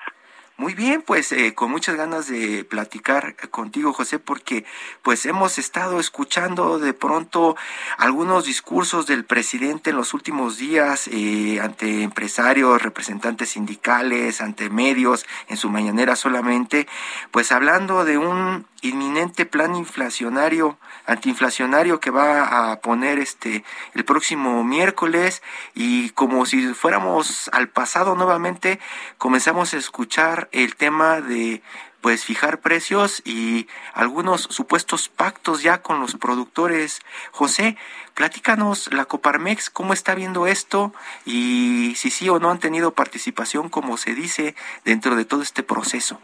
Muy 0.61 0.75
bien, 0.75 1.01
pues 1.01 1.31
eh, 1.31 1.55
con 1.55 1.71
muchas 1.71 1.95
ganas 1.95 2.27
de 2.27 2.63
platicar 2.63 3.35
contigo, 3.49 3.93
José, 3.93 4.19
porque 4.19 4.63
pues 5.01 5.25
hemos 5.25 5.57
estado 5.57 5.99
escuchando 5.99 6.77
de 6.77 6.93
pronto 6.93 7.55
algunos 7.97 8.45
discursos 8.45 9.07
del 9.07 9.25
presidente 9.25 9.89
en 9.89 9.95
los 9.95 10.13
últimos 10.13 10.59
días 10.59 11.07
eh, 11.11 11.59
ante 11.59 12.03
empresarios, 12.03 12.79
representantes 12.79 13.49
sindicales, 13.49 14.39
ante 14.39 14.69
medios, 14.69 15.25
en 15.47 15.57
su 15.57 15.67
mañanera 15.67 16.15
solamente, 16.15 16.87
pues 17.31 17.51
hablando 17.51 18.05
de 18.05 18.19
un 18.19 18.67
inminente 18.81 19.45
plan 19.45 19.75
inflacionario, 19.75 20.77
antiinflacionario 21.05 21.99
que 21.99 22.09
va 22.09 22.71
a 22.71 22.81
poner 22.81 23.19
este 23.19 23.63
el 23.93 24.05
próximo 24.05 24.63
miércoles 24.63 25.41
y 25.75 26.09
como 26.11 26.45
si 26.45 26.73
fuéramos 26.73 27.49
al 27.53 27.69
pasado 27.69 28.15
nuevamente 28.15 28.79
comenzamos 29.17 29.73
a 29.73 29.77
escuchar 29.77 30.49
el 30.51 30.75
tema 30.75 31.21
de 31.21 31.61
pues 32.01 32.25
fijar 32.25 32.59
precios 32.61 33.21
y 33.25 33.67
algunos 33.93 34.41
supuestos 34.41 35.07
pactos 35.07 35.61
ya 35.61 35.81
con 35.83 35.99
los 35.99 36.15
productores. 36.15 36.99
José, 37.31 37.77
platícanos 38.15 38.91
la 38.91 39.05
Coparmex, 39.05 39.69
cómo 39.69 39.93
está 39.93 40.15
viendo 40.15 40.47
esto 40.47 40.93
y 41.25 41.93
si 41.95 42.09
sí 42.09 42.27
o 42.27 42.39
no 42.39 42.49
han 42.49 42.59
tenido 42.59 42.95
participación, 42.95 43.69
como 43.69 43.97
se 43.97 44.15
dice, 44.15 44.55
dentro 44.83 45.15
de 45.15 45.25
todo 45.25 45.43
este 45.43 45.61
proceso. 45.63 46.19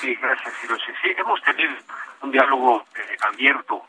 Sí, 0.00 0.14
gracias. 0.20 0.52
Sí, 0.60 1.11
hemos 1.32 1.42
tenido 1.44 1.72
un 2.20 2.30
diálogo 2.30 2.84
eh, 2.94 3.16
abierto 3.26 3.82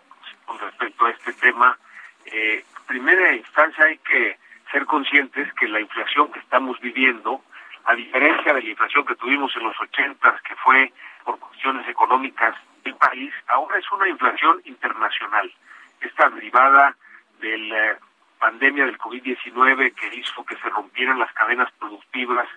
con 0.46 0.58
respecto 0.60 1.06
a 1.06 1.10
este 1.10 1.34
tema. 1.34 1.78
Eh, 2.26 2.64
primera 2.88 3.36
instancia 3.36 3.84
hay 3.84 3.98
que 3.98 4.38
ser 4.72 4.86
conscientes 4.86 5.54
que 5.56 5.68
la 5.68 5.82
inflación 5.82 6.32
que 6.32 6.40
estamos 6.40 6.80
viviendo, 6.80 7.42
a 7.84 7.96
diferencia 7.96 8.54
de 8.54 8.62
la 8.62 8.70
inflación 8.70 9.06
que 9.06 9.16
tuvimos 9.16 9.54
en 9.58 9.64
los 9.64 9.76
ochentas, 9.78 10.42
que 10.44 10.56
fue 10.56 10.94
por 11.26 11.38
cuestiones 11.38 11.86
económicas 11.90 12.56
del 12.86 12.96
país, 12.96 13.34
ahora 13.48 13.78
es 13.78 13.92
una 13.92 14.08
inflación 14.08 14.62
internacional. 14.64 15.52
Está 16.00 16.30
derivada 16.30 16.96
de 17.42 17.58
la 17.58 17.98
pandemia 18.40 18.86
del 18.86 18.98
COVID-19 18.98 19.94
que 19.96 20.16
hizo 20.16 20.46
que 20.46 20.56
se 20.56 20.70
rompieran 20.70 21.20
las 21.20 21.34
cadenas 21.34 21.70
productivas 21.74 22.48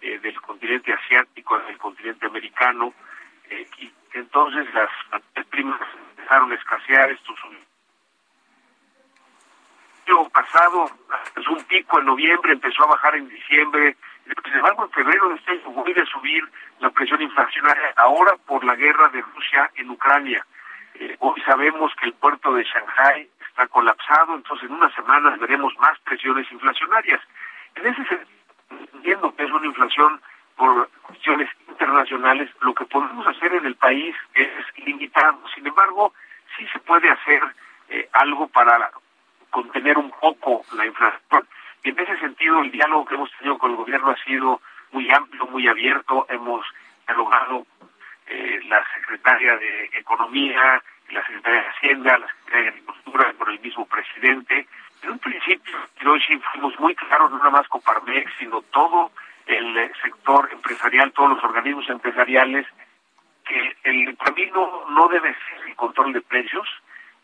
eh, 0.00 0.18
del 0.18 0.40
continente 0.40 0.92
asiático, 0.92 1.56
del 1.60 1.78
continente 1.78 2.26
americano, 2.26 2.92
eh, 3.48 3.66
y 3.78 3.92
entonces 4.14 4.66
las 4.74 4.90
primas 5.46 5.80
empezaron 6.16 6.52
a 6.52 6.54
escasear 6.54 7.10
estos 7.10 7.38
el 10.20 10.30
pasado 10.30 10.90
es 11.36 11.48
un 11.48 11.62
pico 11.64 11.98
en 11.98 12.06
noviembre, 12.06 12.52
empezó 12.52 12.84
a 12.84 12.88
bajar 12.88 13.14
en 13.14 13.28
diciembre, 13.28 13.96
sin 14.44 14.54
embargo 14.54 14.84
en 14.84 14.90
febrero 14.90 15.28
de 15.28 15.36
este 15.36 15.52
año 15.52 15.70
vuelve 15.70 16.02
a 16.02 16.06
subir 16.06 16.44
la 16.80 16.90
presión 16.90 17.22
inflacionaria 17.22 17.94
ahora 17.96 18.36
por 18.46 18.64
la 18.64 18.74
guerra 18.74 19.08
de 19.08 19.22
Rusia 19.22 19.70
en 19.76 19.90
Ucrania. 19.90 20.44
Eh, 20.94 21.16
hoy 21.20 21.40
sabemos 21.42 21.92
que 22.00 22.06
el 22.06 22.14
puerto 22.14 22.52
de 22.52 22.64
Shanghai 22.64 23.28
está 23.48 23.66
colapsado, 23.68 24.34
entonces 24.34 24.68
en 24.68 24.76
unas 24.76 24.94
semanas 24.94 25.38
veremos 25.38 25.76
más 25.78 25.98
presiones 26.00 26.50
inflacionarias. 26.52 27.20
En 27.76 27.86
ese 27.86 28.04
sentido, 28.04 28.28
entiendo 28.94 29.34
que 29.34 29.44
es 29.44 29.50
una 29.50 29.66
inflación 29.66 30.20
por 30.56 30.88
cuestiones 31.02 31.48
internacionales, 31.68 32.50
lo 32.60 32.74
que 32.74 32.84
podemos 32.86 33.26
hacer 33.26 33.54
en 33.54 33.66
el 33.66 33.74
país 33.76 34.14
es 34.34 34.50
limitado. 34.84 35.40
Sin 35.54 35.66
embargo, 35.66 36.12
sí 36.56 36.66
se 36.72 36.78
puede 36.80 37.10
hacer 37.10 37.42
eh, 37.88 38.08
algo 38.12 38.48
para 38.48 38.90
contener 39.50 39.98
un 39.98 40.10
poco 40.10 40.64
la 40.76 40.86
inflación. 40.86 41.46
Y 41.84 41.90
en 41.90 41.98
ese 41.98 42.18
sentido, 42.18 42.60
el 42.60 42.70
diálogo 42.70 43.04
que 43.04 43.14
hemos 43.14 43.30
tenido 43.38 43.58
con 43.58 43.72
el 43.72 43.76
gobierno 43.76 44.10
ha 44.10 44.24
sido 44.24 44.60
muy 44.92 45.10
amplio, 45.10 45.46
muy 45.46 45.66
abierto. 45.66 46.26
Hemos 46.28 46.64
dialogado 47.06 47.66
eh, 48.26 48.60
la 48.68 48.84
secretaria 48.94 49.56
de 49.56 49.90
Economía, 49.94 50.82
la 51.10 51.26
secretaria 51.26 51.62
de 51.62 51.68
Hacienda, 51.68 52.18
la 52.18 52.26
secretaria 52.28 52.62
de 52.62 52.68
Agricultura, 52.68 53.32
con 53.34 53.50
el 53.50 53.60
mismo 53.60 53.86
presidente. 53.86 54.66
En 55.02 55.10
un 55.10 55.18
principio, 55.18 55.76
Hiroshi, 56.00 56.38
fuimos 56.52 56.78
muy 56.78 56.94
claros, 56.94 57.30
no 57.30 57.38
nada 57.38 57.50
más 57.50 57.68
con 57.68 57.80
Parmex, 57.80 58.30
sino 58.38 58.62
todo 58.62 59.10
el 59.46 59.92
sector 60.02 60.48
empresarial, 60.52 61.12
todos 61.12 61.30
los 61.30 61.44
organismos 61.44 61.88
empresariales, 61.88 62.66
que 63.44 63.76
el 63.84 64.16
camino 64.18 64.84
no 64.90 65.08
debe 65.08 65.34
ser 65.34 65.68
el 65.68 65.76
control 65.76 66.12
de 66.12 66.20
precios. 66.22 66.68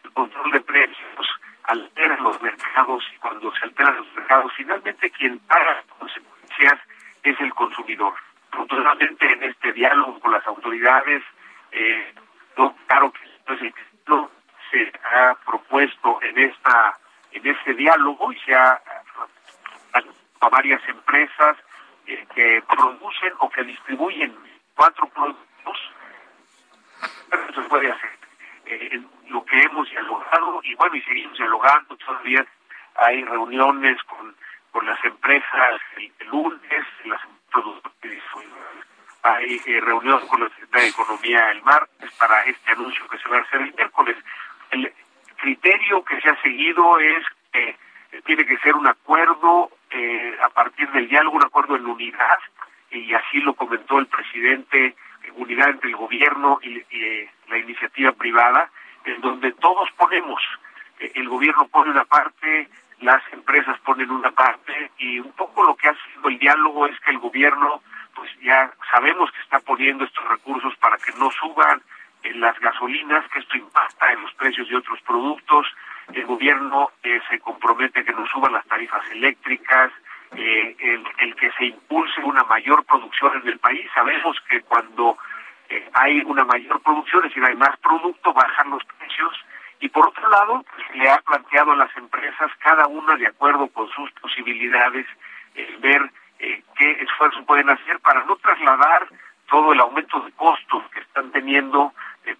El 0.04 0.12
control 0.12 0.50
de 0.52 0.60
precios 0.60 1.28
alteran 1.64 2.22
los 2.22 2.40
mercados 2.42 3.04
y 3.14 3.18
cuando 3.18 3.52
se 3.54 3.64
alteran 3.64 3.96
los 3.96 4.12
mercados, 4.14 4.52
finalmente 4.56 5.10
quien 5.10 5.38
paga 5.40 5.74
las 5.74 5.84
consecuencias 5.98 6.80
es 7.22 7.40
el 7.40 7.54
consumidor. 7.54 8.14
Afortunadamente 8.50 9.32
en 9.32 9.42
este 9.44 9.72
diálogo 9.72 10.18
con 10.20 10.32
las 10.32 10.46
autoridades, 10.46 11.22
eh, 11.72 12.14
no, 12.56 12.74
claro 12.86 13.12
que 13.12 13.20
no 14.06 14.30
se 14.70 14.92
ha 15.14 15.34
propuesto 15.46 16.18
en 16.22 16.38
esta 16.38 16.98
en 17.30 17.46
este 17.46 17.74
diálogo 17.74 18.32
y 18.32 18.38
se 18.40 18.54
ha 18.54 18.80
a 20.40 20.48
varias 20.48 20.80
empresas 20.88 21.56
eh, 22.08 22.26
que 22.34 22.62
producen 22.66 23.32
o 23.38 23.50
que 23.50 23.62
distribuyen 23.64 24.34
cuatro 24.74 25.06
productos. 25.08 25.92
Se 27.54 27.60
puede 27.62 27.92
hacer. 27.92 28.10
Eh, 28.66 29.00
lo 29.28 29.44
que 29.44 29.60
hemos 29.60 29.88
dialogado 29.90 30.60
y 30.64 30.74
bueno, 30.74 30.96
y 30.96 31.02
seguimos 31.02 31.36
dialogando, 31.36 31.96
todavía 31.96 32.46
hay 32.96 33.24
reuniones 33.24 34.02
con, 34.04 34.34
con 34.72 34.86
las 34.86 35.02
empresas 35.04 35.80
el, 35.96 36.28
lunes, 36.28 36.86
las 37.04 37.20
hay 39.22 39.60
eh, 39.66 39.80
reunión 39.80 40.26
con 40.28 40.40
la 40.40 40.48
Secretaría 40.48 40.84
de 40.84 40.90
Economía 40.90 41.50
el 41.50 41.62
martes 41.62 42.10
para 42.18 42.44
este 42.44 42.72
anuncio 42.72 43.06
que 43.08 43.18
se 43.18 43.28
va 43.28 43.38
a 43.38 43.40
hacer 43.42 43.60
el 43.60 43.74
miércoles. 43.74 44.16
El 44.70 44.92
criterio 45.36 46.02
que 46.04 46.20
se 46.20 46.30
ha 46.30 46.40
seguido 46.40 46.98
es 46.98 47.24
que 47.52 47.76
tiene 48.24 48.46
que 48.46 48.56
ser 48.58 48.74
un 48.74 48.86
acuerdo 48.86 49.70
eh, 49.90 50.36
a 50.42 50.48
partir 50.50 50.90
del 50.90 51.08
diálogo, 51.08 51.36
un 51.36 51.44
acuerdo 51.44 51.76
en 51.76 51.86
unidad, 51.86 52.38
y 52.90 53.12
así 53.14 53.40
lo 53.40 53.54
comentó 53.54 53.98
el 53.98 54.06
presidente, 54.06 54.94
unidad 55.36 55.70
entre 55.70 55.90
el 55.90 55.96
gobierno 55.96 56.58
y, 56.62 56.78
y 56.90 57.28
la 57.48 57.58
iniciativa 57.58 58.12
privada, 58.12 58.70
en 59.04 59.20
donde 59.20 59.52
todos 59.52 59.90
ponemos, 59.92 60.42
eh, 61.00 61.12
el 61.14 61.28
gobierno 61.28 61.68
pone 61.68 61.90
una 61.90 62.04
parte, 62.04 62.68
las 63.00 63.22
empresas 63.32 63.78
ponen 63.80 64.10
una 64.10 64.30
parte, 64.32 64.90
y 64.98 65.20
un 65.20 65.32
poco 65.32 65.64
lo 65.64 65.76
que 65.76 65.88
ha 65.88 65.94
sido 65.94 66.28
el 66.28 66.38
diálogo 66.38 66.86
es 66.86 66.98
que 67.00 67.10
el 67.10 67.18
gobierno, 67.18 67.82
pues 68.14 68.30
ya 68.40 68.72
sabemos 68.90 69.30
que 69.30 69.40
está 69.40 69.60
poniendo 69.60 70.04
estos 70.04 70.28
recursos 70.28 70.74
para 70.76 70.96
que 70.98 71.12
no 71.18 71.30
suban 71.30 71.80
en 72.24 72.40
las 72.40 72.58
gasolinas, 72.58 73.28
que 73.30 73.38
esto 73.38 73.56
impacta 73.56 74.12
en 74.12 74.22
los 74.22 74.32
precios 74.34 74.68
de 74.68 74.76
otros 74.76 75.00
productos, 75.02 75.66
el 76.18 76.26
gobierno 76.26 76.90
eh, 77.02 77.20
se 77.30 77.38
compromete 77.38 78.04
que 78.04 78.12
no 78.12 78.26
suban 78.26 78.52
las 78.52 78.66
tarifas 78.66 79.08
eléctricas, 79.10 79.92
eh, 80.36 80.76
el, 81.18 81.34
que 81.36 81.50
se 81.52 81.66
impulse 81.66 82.20
una 82.22 82.44
mayor 82.44 82.84
producción 82.84 83.40
en 83.40 83.48
el 83.48 83.58
país. 83.58 83.88
Sabemos 83.94 84.36
que 84.48 84.60
cuando 84.62 85.16
eh, 85.68 85.88
hay 85.94 86.20
una 86.26 86.44
mayor 86.44 86.80
producción, 86.82 87.24
es 87.24 87.30
decir, 87.30 87.44
hay 87.44 87.56
más 87.56 87.76
producto, 87.78 88.32
bajan 88.32 88.70
los 88.70 88.84
precios. 88.84 89.32
Y 89.80 89.88
por 89.88 90.08
otro 90.08 90.28
lado, 90.28 90.64
pues, 90.74 90.96
le 90.96 91.08
ha 91.08 91.18
planteado 91.18 91.72
a 91.72 91.76
las 91.76 91.96
empresas, 91.96 92.50
cada 92.58 92.88
una 92.88 93.14
de 93.16 93.28
acuerdo 93.28 93.68
con 93.68 93.88
sus 93.90 94.10
posibilidades, 94.12 95.06
ver 95.80 96.10
qué 96.38 96.90
esfuerzo 97.02 97.44
pueden 97.44 97.68
hacer 97.68 97.98
para 97.98 98.24
no 98.24 98.36
trasladar 98.36 99.08
todo 99.48 99.72
el 99.72 99.80
aumento 99.80 100.20
de 100.20 100.30
costos 100.32 100.84
que 100.92 101.00
están 101.00 101.32
teniendo 101.32 101.92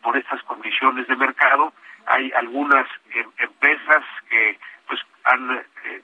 por 0.02 0.16
estas 0.16 0.40
condiciones 0.44 1.08
de 1.08 1.16
mercado 1.16 1.73
hay 2.08 2.32
algunas 2.32 2.86
em, 3.10 3.26
empresas 3.38 4.04
que 4.28 4.58
pues 4.86 5.00
han 5.24 5.64
eh, 5.84 6.02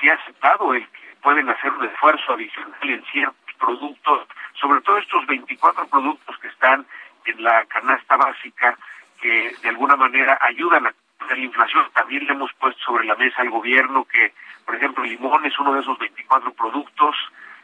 sí 0.00 0.08
aceptado 0.08 0.74
el 0.74 0.86
que 0.88 1.16
pueden 1.22 1.48
hacer 1.48 1.70
un 1.72 1.84
esfuerzo 1.84 2.32
adicional 2.32 2.78
en 2.82 3.04
ciertos 3.06 3.54
productos, 3.58 4.26
sobre 4.54 4.80
todo 4.82 4.98
estos 4.98 5.26
24 5.26 5.86
productos 5.88 6.38
que 6.38 6.48
están 6.48 6.86
en 7.24 7.42
la 7.42 7.64
canasta 7.66 8.16
básica 8.16 8.78
que 9.20 9.54
de 9.62 9.68
alguna 9.68 9.96
manera 9.96 10.38
ayudan 10.40 10.86
a 10.86 10.94
la 11.28 11.36
inflación. 11.36 11.84
También 11.92 12.24
le 12.26 12.32
hemos 12.32 12.52
puesto 12.54 12.80
sobre 12.84 13.04
la 13.04 13.16
mesa 13.16 13.42
al 13.42 13.50
gobierno 13.50 14.04
que, 14.04 14.32
por 14.64 14.76
ejemplo, 14.76 15.04
el 15.04 15.10
limón 15.10 15.44
es 15.44 15.58
uno 15.58 15.74
de 15.74 15.80
esos 15.80 15.98
24 15.98 16.52
productos 16.52 17.16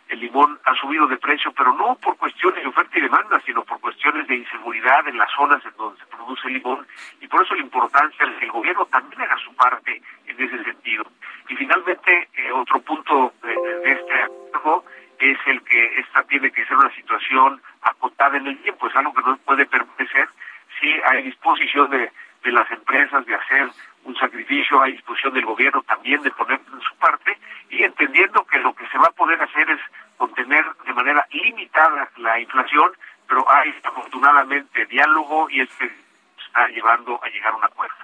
el 0.08 0.20
limón 0.20 0.58
ha 0.64 0.74
subido 0.74 1.06
de 1.06 1.16
precio, 1.16 1.52
pero 1.52 1.72
no 1.72 1.96
por 1.96 2.16
cuestiones 2.16 2.62
de 2.62 2.68
oferta 2.68 2.98
y 2.98 3.02
demanda, 3.02 3.40
sino 3.44 3.64
por 3.64 3.80
cuestiones 3.80 4.26
de 4.28 4.36
inseguridad 4.36 5.06
en 5.08 5.18
las 5.18 5.30
zonas 5.32 5.64
en 5.64 5.76
donde 5.76 5.98
se 6.00 6.06
produce 6.06 6.48
el 6.48 6.54
limón, 6.54 6.86
y 7.20 7.26
por 7.26 7.42
eso 7.42 7.54
la 7.54 7.62
importancia 7.62 8.26
de 8.26 8.36
que 8.36 8.44
el 8.44 8.52
gobierno 8.52 8.86
también 8.86 9.22
haga 9.22 9.36
su 9.38 9.54
parte 9.54 10.00
en 10.26 10.42
ese 10.42 10.62
sentido. 10.64 11.04
Y 11.48 11.56
finalmente, 11.56 12.28
eh, 12.34 12.52
otro 12.52 12.80
punto 12.80 13.32
de, 13.42 13.92
este 13.92 14.22
acuerdo 14.54 14.84
es 15.18 15.38
el 15.46 15.62
que 15.62 16.00
esta 16.00 16.22
tiene 16.24 16.50
que 16.50 16.64
ser 16.66 16.76
una 16.76 16.94
situación 16.94 17.60
acotada 17.82 18.36
en 18.36 18.46
el 18.46 18.58
tiempo, 18.58 18.88
es 18.88 18.96
algo 18.96 19.14
que 19.14 19.22
no 19.22 19.36
puede 19.38 19.66
permanecer 19.66 20.28
si 20.80 20.92
hay 21.06 21.22
disposición 21.22 21.88
de, 21.90 22.10
de 22.42 22.52
las 22.52 22.70
empresas 22.70 23.24
de 23.24 23.34
hacer 23.34 23.70
un 24.04 24.14
sacrificio, 24.16 24.82
hay 24.82 24.92
disposición 24.92 25.32
del 25.34 25.46
gobierno 25.46 25.82
también 25.82 26.22
de 26.22 26.30
poner 26.32 26.60
su 26.86 26.94
parte, 26.96 27.38
y 27.70 27.82
entendiendo 27.82 28.44
que 28.44 28.58
lo 28.58 28.74
que 28.74 28.86
se 28.88 28.98
va 28.98 29.06
a 29.06 29.12
poder 29.12 29.40
hacer 29.42 29.70
es 29.70 29.80
contener 30.16 30.64
de 30.86 30.92
manera 30.92 31.26
limitada 31.32 32.08
la 32.18 32.38
inflación, 32.38 32.92
pero 33.26 33.50
hay 33.50 33.70
afortunadamente 34.24 34.86
diálogo 34.86 35.48
y 35.50 35.60
es 35.60 35.68
que 35.78 35.90
está 36.46 36.68
llevando 36.68 37.20
a 37.22 37.28
llegar 37.28 37.52
a 37.52 37.56
un 37.56 37.64
acuerdo. 37.64 37.94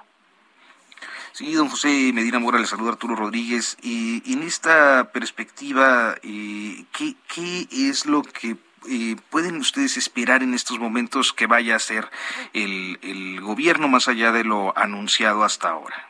Sí, 1.32 1.54
don 1.54 1.68
José 1.68 2.10
Medina 2.12 2.38
Mora, 2.38 2.58
le 2.58 2.66
saluda 2.66 2.90
Arturo 2.92 3.14
Rodríguez. 3.16 3.76
Y 3.82 4.32
en 4.32 4.42
esta 4.42 5.12
perspectiva, 5.12 6.16
eh, 6.22 6.84
¿qué, 6.92 7.14
¿qué 7.32 7.66
es 7.70 8.04
lo 8.04 8.22
que 8.22 8.56
eh, 8.88 9.16
pueden 9.30 9.56
ustedes 9.56 9.96
esperar 9.96 10.42
en 10.42 10.54
estos 10.54 10.78
momentos 10.78 11.32
que 11.32 11.46
vaya 11.46 11.76
a 11.76 11.78
ser 11.78 12.08
el, 12.52 12.98
el 13.02 13.40
gobierno 13.40 13.88
más 13.88 14.08
allá 14.08 14.32
de 14.32 14.44
lo 14.44 14.76
anunciado 14.76 15.44
hasta 15.44 15.70
ahora? 15.70 16.08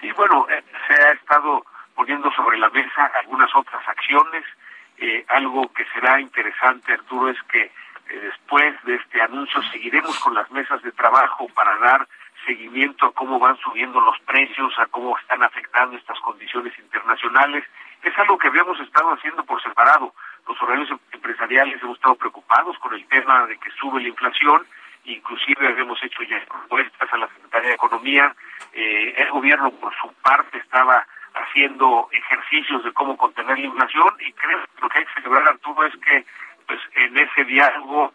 Sí, 0.00 0.10
bueno, 0.12 0.46
eh, 0.48 0.64
se 0.88 0.94
ha 0.94 1.12
estado 1.12 1.64
poniendo 1.94 2.32
sobre 2.32 2.58
la 2.58 2.70
mesa 2.70 3.10
algunas 3.20 3.54
otras 3.54 3.86
acciones. 3.86 4.44
Eh, 4.96 5.24
algo 5.28 5.72
que 5.72 5.84
será 5.94 6.20
interesante, 6.20 6.92
Arturo, 6.92 7.28
es 7.28 7.42
que 7.44 7.70
después 8.18 8.74
de 8.84 8.96
este 8.96 9.20
anuncio 9.22 9.62
seguiremos 9.70 10.18
con 10.20 10.34
las 10.34 10.50
mesas 10.50 10.82
de 10.82 10.92
trabajo 10.92 11.48
para 11.54 11.76
dar 11.78 12.08
seguimiento 12.44 13.06
a 13.06 13.12
cómo 13.12 13.38
van 13.38 13.56
subiendo 13.58 14.00
los 14.00 14.18
precios, 14.20 14.72
a 14.78 14.86
cómo 14.86 15.16
están 15.18 15.42
afectando 15.42 15.96
estas 15.96 16.18
condiciones 16.20 16.76
internacionales. 16.78 17.64
Es 18.02 18.18
algo 18.18 18.38
que 18.38 18.48
habíamos 18.48 18.80
estado 18.80 19.12
haciendo 19.12 19.44
por 19.44 19.62
separado. 19.62 20.14
Los 20.48 20.60
horarios 20.62 20.88
empresariales 21.12 21.82
hemos 21.82 21.96
estado 21.96 22.14
preocupados 22.14 22.78
con 22.78 22.94
el 22.94 23.06
tema 23.08 23.46
de 23.46 23.58
que 23.58 23.70
sube 23.72 24.00
la 24.00 24.08
inflación, 24.08 24.66
inclusive 25.04 25.68
habíamos 25.68 26.02
hecho 26.02 26.22
ya 26.22 26.42
propuestas 26.46 27.12
a 27.12 27.16
la 27.18 27.28
Secretaría 27.28 27.68
de 27.68 27.74
Economía. 27.74 28.34
Eh, 28.72 29.14
el 29.18 29.30
gobierno, 29.30 29.70
por 29.72 29.94
su 29.96 30.12
parte, 30.22 30.58
estaba 30.58 31.06
haciendo 31.34 32.08
ejercicios 32.10 32.82
de 32.84 32.92
cómo 32.92 33.16
contener 33.16 33.58
la 33.58 33.66
inflación 33.66 34.14
y 34.20 34.32
creo 34.32 34.58
que 34.60 34.82
lo 34.82 34.88
que 34.88 34.98
hay 34.98 35.04
que 35.04 35.12
celebrar, 35.14 35.48
Arturo, 35.48 35.84
es 35.86 35.96
que 35.96 36.24
pues 36.70 36.80
en 36.94 37.18
ese 37.18 37.44
diálogo 37.46 38.12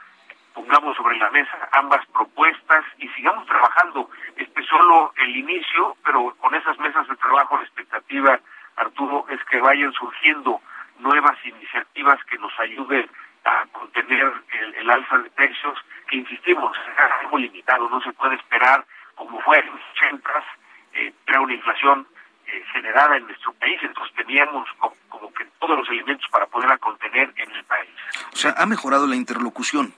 pongamos 0.53 0.95
sobre 0.95 1.17
la 1.17 1.29
mesa 1.31 1.67
ambas 1.73 2.05
propuestas 2.07 2.85
y 2.99 3.09
sigamos 3.09 3.45
trabajando. 3.47 4.09
Este 4.37 4.61
es 4.61 4.67
solo 4.67 5.11
el 5.17 5.35
inicio, 5.35 5.97
pero 6.05 6.33
con 6.39 6.55
esas 6.55 6.79
mesas 6.79 7.05
de 7.09 7.17
trabajo 7.17 7.57
la 7.57 7.63
expectativa, 7.63 8.39
Arturo, 8.77 9.25
es 9.27 9.43
que 9.51 9.59
vayan 9.59 9.91
surgiendo 9.91 10.61
nuevas 10.99 11.37
iniciativas 11.45 12.23
que 12.29 12.37
nos 12.37 12.57
ayuden 12.57 13.09
a 13.43 13.65
contener 13.73 14.31
el, 14.77 14.89
alza 14.89 15.17
de 15.17 15.29
precios, 15.31 15.77
que 16.07 16.15
insistimos, 16.15 16.77
es 16.77 17.23
algo 17.23 17.37
limitado, 17.37 17.89
no 17.89 17.99
se 17.99 18.13
puede 18.13 18.35
esperar 18.35 18.85
como 19.15 19.41
fue 19.41 19.59
en 19.59 19.65
los 19.65 19.81
80 19.97 20.43
eh, 20.93 21.13
una 21.41 21.53
inflación 21.53 22.07
eh, 22.47 22.63
generada 22.71 23.17
en 23.17 23.25
nuestro 23.25 23.51
país, 23.53 23.79
entonces 23.81 24.15
teníamos 24.15 24.69
como, 25.09 25.33
que 25.33 25.45
todos 25.59 25.79
los 25.79 25.89
elementos 25.89 26.29
para 26.31 26.45
poderla 26.45 26.77
contener 26.77 27.33
en 27.35 27.51
el 27.51 27.63
país. 27.65 27.84
O 28.33 28.35
sea, 28.35 28.53
¿ha 28.57 28.65
mejorado 28.65 29.07
la 29.07 29.15
interlocución? 29.15 29.93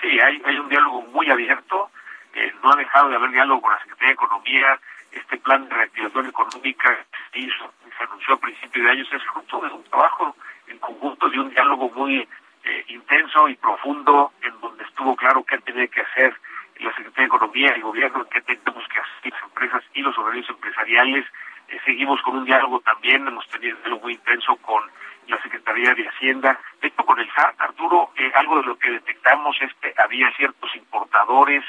Sí, 0.00 0.08
hay, 0.20 0.42
hay 0.44 0.58
un 0.58 0.68
diálogo 0.68 1.02
muy 1.02 1.30
abierto, 1.30 1.90
eh, 2.34 2.52
no 2.62 2.72
ha 2.72 2.76
dejado 2.76 3.08
de 3.08 3.16
haber 3.16 3.30
diálogo 3.30 3.62
con 3.62 3.72
la 3.72 3.78
Secretaría 3.80 4.08
de 4.08 4.14
Economía, 4.14 4.80
este 5.12 5.36
plan 5.38 5.68
de 5.68 5.74
reactivación 5.74 6.26
económica 6.26 6.98
hizo, 7.34 7.74
se 7.96 8.04
anunció 8.04 8.34
a 8.34 8.40
principios 8.40 8.84
de 8.84 8.90
años, 8.90 9.08
es 9.12 9.22
fruto 9.24 9.60
de 9.60 9.72
un 9.72 9.84
trabajo 9.84 10.34
en 10.66 10.78
conjunto, 10.78 11.28
de 11.28 11.38
un 11.38 11.50
diálogo 11.50 11.90
muy 11.90 12.26
eh, 12.64 12.84
intenso 12.88 13.48
y 13.48 13.56
profundo, 13.56 14.32
en 14.42 14.58
donde 14.60 14.84
estuvo 14.84 15.14
claro 15.16 15.44
qué 15.44 15.58
tenía 15.58 15.86
que 15.88 16.00
hacer 16.00 16.34
la 16.80 16.90
Secretaría 16.94 17.22
de 17.22 17.36
Economía, 17.36 17.72
el 17.74 17.82
gobierno, 17.82 18.28
qué 18.28 18.40
tenemos 18.40 18.84
que 18.88 18.98
hacer 18.98 19.32
las 19.32 19.42
empresas 19.44 19.82
y 19.94 20.02
los 20.02 20.16
horarios 20.18 20.48
empresariales. 20.48 21.26
Eh, 21.68 21.78
seguimos 21.84 22.20
con 22.22 22.38
un 22.38 22.44
diálogo 22.44 22.80
también, 22.80 23.26
hemos 23.26 23.46
tenido 23.48 23.76
un 23.76 23.82
diálogo 23.82 24.02
muy 24.02 24.14
intenso 24.14 24.56
con 24.56 24.82
la 25.28 25.40
Secretaría 25.42 25.94
de 25.94 26.08
Hacienda. 26.08 26.58
De 26.80 26.88
hecho, 26.88 27.04
con 27.04 27.18
el 27.18 27.30
SAT, 27.32 27.60
Arturo, 27.60 28.10
eh, 28.16 28.30
algo 28.34 28.56
de 28.60 28.66
lo 28.66 28.78
que 28.78 28.90
detectamos 28.90 29.56
es 29.60 29.72
que 29.80 29.94
había 29.98 30.30
ciertos 30.36 30.74
importadores 30.76 31.64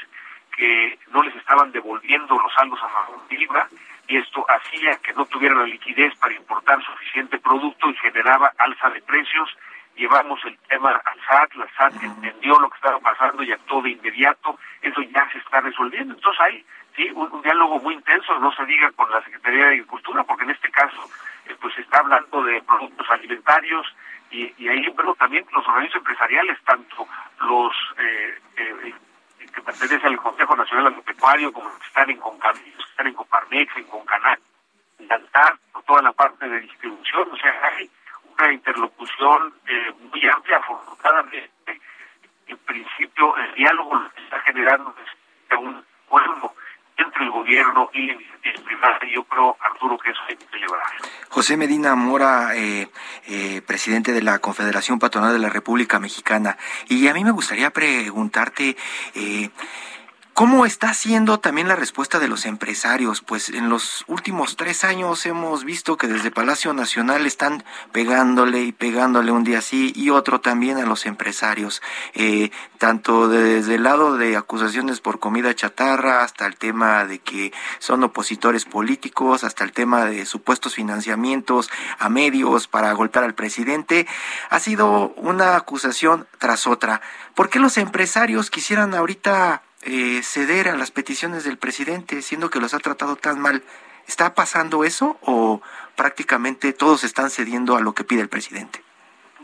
que 0.56 0.98
no 1.12 1.22
les 1.22 1.34
estaban 1.36 1.72
devolviendo 1.72 2.38
los 2.38 2.52
saldos 2.54 2.80
a 2.82 2.88
favor 2.88 3.28
de 3.28 3.42
IVA 3.42 3.68
y 4.06 4.16
esto 4.16 4.44
hacía 4.48 4.96
que 4.98 5.12
no 5.14 5.24
tuvieran 5.26 5.58
la 5.58 5.66
liquidez 5.66 6.14
para 6.16 6.34
importar 6.34 6.82
suficiente 6.84 7.38
producto 7.38 7.90
y 7.90 7.94
generaba 7.96 8.52
alza 8.58 8.90
de 8.90 9.00
precios. 9.02 9.48
llevamos 9.96 10.44
el 10.44 10.58
tema 10.68 10.90
al 10.90 11.20
SAT, 11.28 11.54
la 11.54 11.68
SAT 11.76 12.02
entendió 12.02 12.58
lo 12.58 12.68
que 12.68 12.76
estaba 12.76 12.98
pasando 12.98 13.42
y 13.44 13.52
actuó 13.52 13.80
de 13.80 13.90
inmediato, 13.90 14.58
eso 14.82 15.00
ya 15.02 15.28
se 15.30 15.38
está 15.38 15.60
resolviendo. 15.60 16.14
Entonces 16.14 16.40
hay 16.40 16.66
sí 16.96 17.10
un, 17.14 17.42
diálogo 17.42 17.78
muy 17.80 17.94
intenso, 17.94 18.38
no 18.38 18.52
se 18.52 18.64
diga 18.66 18.90
con 18.92 19.10
la 19.10 19.22
Secretaría 19.22 19.64
de 19.64 19.70
Agricultura, 19.70 20.24
porque 20.24 20.44
en 20.44 20.50
este 20.50 20.70
caso 20.70 21.10
eh, 21.46 21.56
pues 21.60 21.74
se 21.74 21.82
está 21.82 21.98
hablando 21.98 22.42
de 22.42 22.62
productos 22.62 23.08
alimentarios 23.10 23.86
y, 24.30 24.52
y 24.58 24.68
ahí, 24.68 24.90
pero 24.96 25.14
también 25.14 25.46
los 25.52 25.66
organismos 25.66 25.98
empresariales, 25.98 26.58
tanto 26.64 27.06
los 27.40 27.72
eh, 27.98 28.38
eh, 28.56 28.94
que 29.54 29.62
pertenecen 29.62 30.06
al 30.06 30.16
Consejo 30.18 30.56
Nacional 30.56 30.88
Agropecuario, 30.88 31.52
como 31.52 31.68
los 31.68 31.78
que 31.78 31.86
están 31.86 32.10
en 32.10 32.18
Concamil, 32.18 32.74
están 32.90 33.06
en 33.06 33.14
Coparmex, 33.14 33.76
en 33.76 33.84
Concanal, 33.84 34.38
en 34.98 35.12
Altar, 35.12 35.56
por 35.72 35.82
toda 35.84 36.02
la 36.02 36.12
parte 36.12 36.48
de 36.48 36.60
distribución, 36.60 37.28
o 37.30 37.36
sea, 37.36 37.52
hay 37.76 37.90
una 38.36 38.52
interlocución 38.52 39.54
eh, 39.66 39.92
muy 40.10 40.28
amplia, 40.28 40.56
afortunadamente. 40.58 41.50
En 42.46 42.58
principio, 42.58 43.36
el 43.36 43.54
diálogo 43.54 43.94
lo 43.94 44.10
que 44.10 44.22
está 44.22 44.40
generando 44.40 44.94
es 44.98 45.58
un 45.58 45.84
acuerdo 46.06 46.54
entre 46.96 47.24
el 47.24 47.30
gobierno 47.30 47.90
y 47.92 48.06
la 48.06 48.12
iniciativa 48.14 48.64
privada. 48.64 48.98
Yo 49.12 49.24
creo, 49.24 49.56
Arturo, 49.60 49.98
que 49.98 50.10
eso 50.10 50.20
hay 50.28 50.36
que 50.36 50.46
celebrar. 50.46 50.82
José 51.28 51.56
Medina 51.56 51.94
Mora, 51.94 52.54
eh, 52.54 52.88
eh, 53.26 53.62
presidente 53.66 54.12
de 54.12 54.22
la 54.22 54.38
Confederación 54.38 54.98
Patronal 54.98 55.32
de 55.32 55.38
la 55.38 55.50
República 55.50 55.98
Mexicana. 55.98 56.56
Y 56.88 57.08
a 57.08 57.14
mí 57.14 57.24
me 57.24 57.32
gustaría 57.32 57.70
preguntarte... 57.70 58.76
Eh, 59.14 59.50
¿Cómo 60.34 60.66
está 60.66 60.92
siendo 60.94 61.38
también 61.38 61.68
la 61.68 61.76
respuesta 61.76 62.18
de 62.18 62.26
los 62.26 62.44
empresarios? 62.44 63.20
Pues 63.20 63.50
en 63.50 63.68
los 63.68 64.02
últimos 64.08 64.56
tres 64.56 64.82
años 64.82 65.24
hemos 65.26 65.62
visto 65.62 65.96
que 65.96 66.08
desde 66.08 66.32
Palacio 66.32 66.74
Nacional 66.74 67.24
están 67.24 67.62
pegándole 67.92 68.62
y 68.62 68.72
pegándole 68.72 69.30
un 69.30 69.44
día 69.44 69.62
sí 69.62 69.92
y 69.94 70.10
otro 70.10 70.40
también 70.40 70.78
a 70.78 70.86
los 70.86 71.06
empresarios, 71.06 71.82
eh, 72.14 72.50
tanto 72.78 73.28
desde 73.28 73.76
el 73.76 73.84
lado 73.84 74.16
de 74.16 74.36
acusaciones 74.36 75.00
por 75.00 75.20
comida 75.20 75.54
chatarra 75.54 76.24
hasta 76.24 76.46
el 76.46 76.56
tema 76.56 77.04
de 77.04 77.20
que 77.20 77.52
son 77.78 78.02
opositores 78.02 78.64
políticos, 78.64 79.44
hasta 79.44 79.62
el 79.62 79.70
tema 79.70 80.04
de 80.04 80.26
supuestos 80.26 80.74
financiamientos 80.74 81.70
a 82.00 82.08
medios 82.08 82.66
para 82.66 82.92
golpear 82.94 83.24
al 83.24 83.36
presidente. 83.36 84.08
Ha 84.50 84.58
sido 84.58 85.14
una 85.16 85.54
acusación 85.54 86.26
tras 86.40 86.66
otra. 86.66 87.02
¿Por 87.36 87.50
qué 87.50 87.60
los 87.60 87.78
empresarios 87.78 88.50
quisieran 88.50 88.94
ahorita 88.94 89.62
eh, 89.84 90.22
ceder 90.22 90.68
a 90.68 90.76
las 90.76 90.90
peticiones 90.90 91.44
del 91.44 91.58
presidente, 91.58 92.22
siendo 92.22 92.50
que 92.50 92.60
los 92.60 92.74
ha 92.74 92.78
tratado 92.78 93.16
tan 93.16 93.40
mal. 93.40 93.62
¿Está 94.06 94.34
pasando 94.34 94.84
eso 94.84 95.18
o 95.22 95.62
prácticamente 95.96 96.72
todos 96.72 97.04
están 97.04 97.30
cediendo 97.30 97.76
a 97.76 97.80
lo 97.80 97.94
que 97.94 98.04
pide 98.04 98.20
el 98.20 98.28
presidente? 98.28 98.82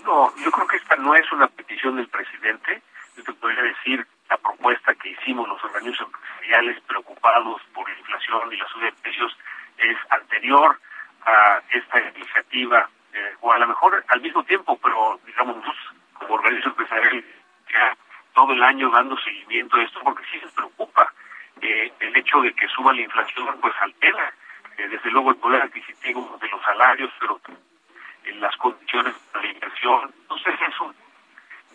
No, 0.05 0.35
yo 0.37 0.50
creo 0.50 0.66
que 0.66 0.76
esta 0.76 0.96
no 0.96 1.14
es 1.14 1.31
una 1.33 1.48
petición 1.48 1.96
del 1.96 2.09
presidente. 2.09 2.83
Yo 3.16 3.24
te 3.24 3.33
podría 3.35 3.62
decir 3.62 4.07
la 4.29 4.37
propuesta 4.37 4.94
que 4.94 5.11
hicimos 5.11 5.48
los 5.48 5.62
organismos 5.64 6.00
empresariales 6.00 6.81
preocupados 6.87 7.61
por 7.74 7.88
la 7.88 7.98
inflación 7.98 8.53
y 8.53 8.57
la 8.57 8.68
subida 8.68 8.87
de 8.87 8.92
precios 9.03 9.37
es 9.79 9.96
anterior 10.11 10.79
a 11.26 11.61
esta 11.70 12.00
iniciativa, 12.16 12.88
eh, 13.12 13.35
o 13.40 13.53
a 13.53 13.59
lo 13.59 13.68
mejor 13.68 14.05
al 14.09 14.20
mismo 14.20 14.42
tiempo, 14.44 14.79
pero 14.83 15.20
digamos 15.26 15.57
como 16.14 16.35
organismos 16.35 16.72
empresariales 16.79 17.24
ya 17.72 17.96
todo 18.35 18.53
el 18.53 18.62
año 18.62 18.90
dando 18.90 19.16
seguimiento 19.19 19.77
a 19.77 19.83
esto 19.83 20.01
porque 20.03 20.25
sí 20.31 20.40
se 20.40 20.49
preocupa. 20.49 21.12
Eh, 21.61 21.93
el 22.01 22.16
hecho 22.16 22.40
de 22.40 22.53
que 22.55 22.69
suba 22.69 22.93
la 22.93 23.03
inflación 23.03 23.59
pues 23.61 23.75
altera 23.81 24.33
eh, 24.79 24.88
desde 24.88 25.11
luego 25.11 25.31
el 25.31 25.37
poder 25.37 25.62
adquisitivo 25.62 26.38
de 26.40 26.49
los 26.49 26.62
salarios, 26.62 27.11
pero 27.21 27.40
en 28.25 28.40
las 28.40 28.57
condiciones 28.57 29.14
de 29.35 29.43
la 29.43 29.53
inversión. 29.53 30.14
Entonces 30.23 30.55
es 30.69 30.81
un 30.81 30.95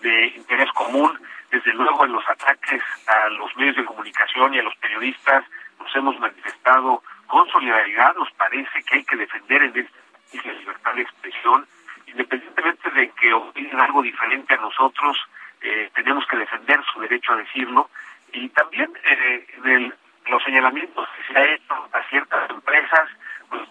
de 0.02 0.28
interés 0.28 0.72
común. 0.72 1.20
Desde 1.52 1.74
luego 1.74 2.06
en 2.06 2.12
los 2.12 2.28
ataques 2.28 2.82
a 3.08 3.30
los 3.30 3.56
medios 3.56 3.76
de 3.78 3.86
comunicación 3.86 4.54
y 4.54 4.60
a 4.60 4.64
los 4.64 4.76
periodistas 4.78 5.46
nos 5.80 5.96
hemos 5.96 6.20
manifestado 6.20 7.02
con 7.28 7.48
solidaridad. 7.50 8.16
Nos 8.16 8.32
parece 8.32 8.84
que 8.84 8.96
hay 8.96 9.04
que 9.06 9.16
defender 9.16 9.64
en 9.64 9.78
este 9.78 10.06
la 10.44 10.54
libertad 10.54 10.94
de 10.96 11.02
expresión, 11.04 11.66
independientemente 12.08 12.90
de 12.92 13.10
que 13.12 13.34
opinen 13.34 13.80
algo 13.80 14.02
diferente 14.02 14.54
a 14.54 14.58
nosotros 14.58 15.18
eh, 15.66 15.90
tenemos 15.96 16.26
que 16.28 16.38
defender 16.38 16.80
su 16.94 17.00
derecho 17.00 17.34
a 17.34 17.38
decirlo. 17.38 17.90
Y 18.32 18.50
también 18.50 18.92
eh, 19.04 19.92
los 20.28 20.44
señalamientos 20.44 21.08
que 21.18 21.34
se 21.34 21.40
ha 21.40 21.54
hecho 21.54 21.90
a 21.92 22.04
ciertas 22.10 22.50
empresas, 22.52 23.10
pues 23.50 23.62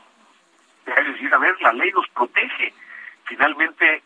decir, 0.85 1.33
a 1.33 1.39
ver, 1.39 1.61
la 1.61 1.73
ley 1.73 1.93
nos 1.93 2.09
protege. 2.09 2.75
Finalmente, 3.27 4.03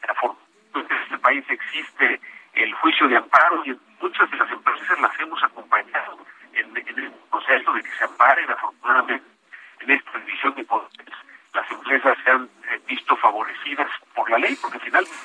en 0.74 0.87
este 1.03 1.18
país 1.18 1.44
existe 1.48 2.20
el 2.53 2.74
juicio 2.74 3.09
de 3.09 3.16
amparo 3.16 3.64
y 3.64 3.79
muchas 4.01 4.31
de 4.31 4.37
las 4.37 4.51
empresas 4.51 5.01
las 5.01 5.20
hemos 5.20 5.42
acompañado 5.42 6.18
en, 6.53 6.77
el 6.77 7.12
proceso 7.31 7.72
de 7.72 7.83
que 7.83 7.90
se 7.90 8.05
amparen, 8.05 8.51
afortunadamente, 8.51 9.27
en 9.81 9.90
esta 9.90 10.18
división 10.18 10.55
de 10.55 10.64
poderes. 10.64 11.14
Las 11.55 11.70
empresas 11.70 12.18
se 12.22 12.31
han 12.31 12.44
eh, 12.44 12.81
visto 12.87 13.16
favorecidas 13.16 13.90
por 14.14 14.29
la 14.31 14.38
ley, 14.38 14.57
porque 14.61 14.79
finalmente 14.81 15.16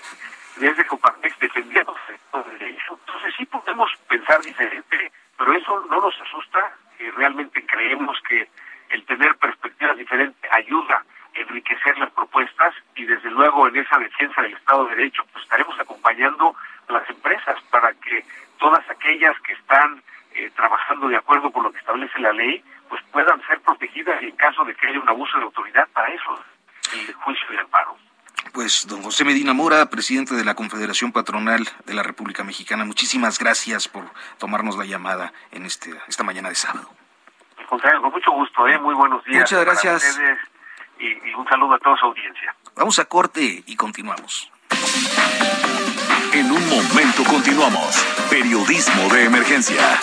desde 0.58 0.86
Coparmex 0.86 1.40
defendiendo 1.40 1.96
el 2.34 2.60
derecho. 2.60 3.00
Entonces 3.00 3.34
sí 3.38 3.46
podemos 3.46 3.92
pensar 4.08 4.42
diferente, 4.42 5.12
pero 5.38 5.54
eso 5.54 5.86
no 5.90 6.02
nos 6.02 6.22
asusta. 6.22 6.78
y 7.00 7.10
realmente 7.12 7.66
creemos 7.66 8.18
que 8.28 8.48
el 8.90 9.04
tener 9.06 9.36
perspectivas 9.38 9.98
diferentes 9.98 10.52
ayuda 10.52 11.04
a 11.36 11.40
enriquecer 11.40 11.98
las 11.98 12.12
propuestas 12.12 12.74
y 12.96 13.06
desde 13.06 13.30
luego 13.32 13.68
en 13.68 13.78
esa 13.78 13.98
defensa 13.98 14.42
del 14.42 14.54
Estado 14.54 14.86
de 14.86 14.96
Derecho 14.96 15.26
pues 15.32 15.44
estaremos 15.44 15.78
acompañando 15.80 16.56
a 16.88 16.94
las 16.94 17.10
empresas 17.10 17.60
para 17.72 17.92
que 17.94 18.24
todas 18.60 18.88
aquellas 18.90 19.38
que 19.42 19.54
están 19.54 20.02
eh, 20.36 20.50
trabajando 20.56 21.08
de 21.08 21.18
acuerdo 21.18 21.52
con 21.52 21.64
lo 21.64 21.72
que 21.72 21.80
establece 21.80 22.20
la 22.20 22.32
ley 22.32 22.64
pues 22.88 23.02
puedan 23.12 23.42
ser 23.48 23.60
protegidas 23.62 24.22
y 24.22 24.28
en 24.28 24.36
caso 24.36 24.64
de 24.64 24.76
que 24.76 24.88
haya 24.88 25.00
un 25.00 25.10
abuso 25.10 25.38
de 25.40 25.44
autoridad 25.44 25.88
para 25.90 26.14
eso 26.14 26.46
el 26.94 27.14
juicio 27.16 27.46
y 27.50 27.54
el 27.54 27.60
amparo. 27.62 27.98
Pues 28.54 28.86
Mora, 29.54 29.86
presidente 29.86 30.34
de 30.34 30.44
la 30.44 30.56
Confederación 30.56 31.12
Patronal 31.12 31.68
de 31.86 31.94
la 31.94 32.02
República 32.02 32.44
Mexicana, 32.44 32.86
muchísimas 32.86 33.38
gracias 33.38 33.88
por 33.88 34.04
tomarnos 34.40 34.78
la 34.78 34.86
llamada 34.86 35.32
en 35.52 35.66
este, 35.66 35.94
esta 36.08 36.24
mañana 36.24 36.50
de 36.50 36.56
sábado. 36.56 36.90
con 37.70 38.12
mucho 38.12 38.32
gusto, 38.32 38.68
¿eh? 38.68 38.80
muy 38.80 38.96
buenos 38.96 39.24
días. 39.26 39.42
Muchas 39.42 39.64
gracias. 39.64 40.20
y, 41.00 41.06
y 41.06 41.34
un 41.36 41.48
saludo 41.48 41.76
a 41.76 41.80
toda 41.80 41.96
su 41.98 42.06
audiencia. 42.08 42.56
Vamos 42.76 42.98
a 42.98 43.06
corte 43.06 43.64
y 43.66 43.76
continuamos. 43.76 44.52
En 46.34 46.52
un 46.52 46.70
momento 46.70 47.24
continuamos. 47.24 48.04
Periodismo 48.32 49.14
de 49.14 49.26
emergencia. 49.26 50.00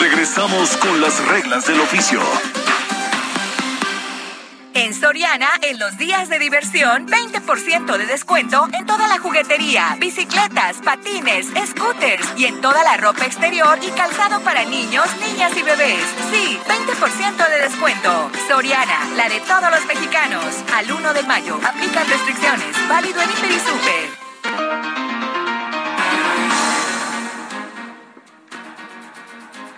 Regresamos 0.00 0.76
con 0.76 1.00
las 1.00 1.26
reglas 1.28 1.66
del 1.66 1.80
oficio. 1.80 2.20
Soriana, 5.06 5.50
en 5.62 5.78
los 5.78 5.96
días 5.98 6.28
de 6.28 6.40
diversión, 6.40 7.06
20% 7.06 7.96
de 7.96 8.06
descuento 8.06 8.66
en 8.72 8.86
toda 8.86 9.06
la 9.06 9.20
juguetería, 9.20 9.96
bicicletas, 10.00 10.78
patines, 10.78 11.46
scooters 11.64 12.26
y 12.36 12.46
en 12.46 12.60
toda 12.60 12.82
la 12.82 12.96
ropa 12.96 13.24
exterior 13.24 13.78
y 13.86 13.90
calzado 13.92 14.40
para 14.40 14.64
niños, 14.64 15.06
niñas 15.20 15.56
y 15.56 15.62
bebés. 15.62 16.02
Sí, 16.32 16.58
20% 16.66 17.48
de 17.48 17.62
descuento. 17.62 18.32
Soriana, 18.48 19.08
la 19.14 19.28
de 19.28 19.38
todos 19.42 19.70
los 19.70 19.86
mexicanos. 19.86 20.44
Al 20.74 20.90
1 20.90 21.14
de 21.14 21.22
mayo, 21.22 21.56
aplican 21.64 22.08
restricciones. 22.08 22.88
Válido 22.88 23.22
en 23.22 23.30
Hiper 23.30 23.50
y 23.52 23.60
Super. 23.60 25.05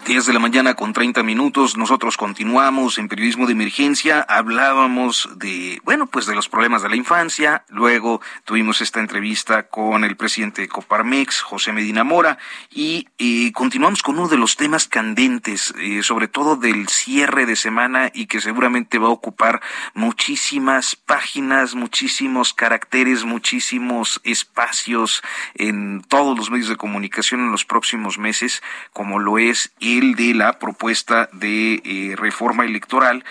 10 0.09 0.25
de 0.25 0.33
la 0.33 0.38
mañana 0.38 0.73
con 0.73 0.94
30 0.94 1.23
minutos. 1.23 1.77
Nosotros 1.77 2.16
continuamos 2.16 2.97
en 2.97 3.09
periodismo 3.09 3.44
de 3.44 3.53
emergencia. 3.53 4.25
Hablábamos 4.27 5.29
de, 5.37 5.83
bueno, 5.85 6.07
pues 6.07 6.25
de 6.25 6.35
los 6.35 6.49
problemas 6.49 6.83
de 6.83 6.88
la 6.88 6.97
infancia. 6.97 7.66
Luego 7.68 8.23
tuvimos 8.47 8.81
esta 8.81 9.01
entrevista 9.01 9.64
con 9.64 10.05
el 10.05 10.16
presidente 10.16 10.62
de 10.62 10.68
Coparmex, 10.68 11.42
José 11.42 11.75
Medina 11.75 12.05
Mora, 12.05 12.38
y 12.71 13.07
eh, 13.18 13.53
continuamos 13.53 14.03
con 14.03 14.18
uno 14.18 14.29
de 14.29 14.38
los 14.38 14.57
temas 14.57 14.88
candentes, 14.88 15.75
eh, 15.79 16.03
sobre 16.03 16.27
todo 16.27 16.57
del 16.57 16.88
cierre 16.88 17.44
de 17.44 17.55
semana 17.55 18.11
y 18.14 18.29
que 18.29 18.40
seguramente 18.40 18.97
va 18.97 19.09
a 19.09 19.11
ocupar 19.11 19.61
muchísimas 19.92 20.97
páginas, 20.97 21.75
muchísimos 21.75 22.55
caracteres, 22.55 23.27
muchísimos 23.27 24.23
espacios 24.25 25.23
en 25.55 26.01
todos 26.01 26.35
los 26.38 26.51
medios 26.51 26.71
de 26.71 26.77
comunicación 26.77 27.42
en 27.42 27.51
los 27.51 27.66
próximos 27.66 28.16
meses, 28.16 28.62
como 28.94 29.18
lo 29.18 29.37
es 29.37 29.71
el 29.81 29.98
de 30.01 30.35
la 30.35 30.59
propuesta 30.59 31.29
de 31.33 31.83
eh, 31.85 32.17
reforma 32.17 32.65
electoral 32.65 33.25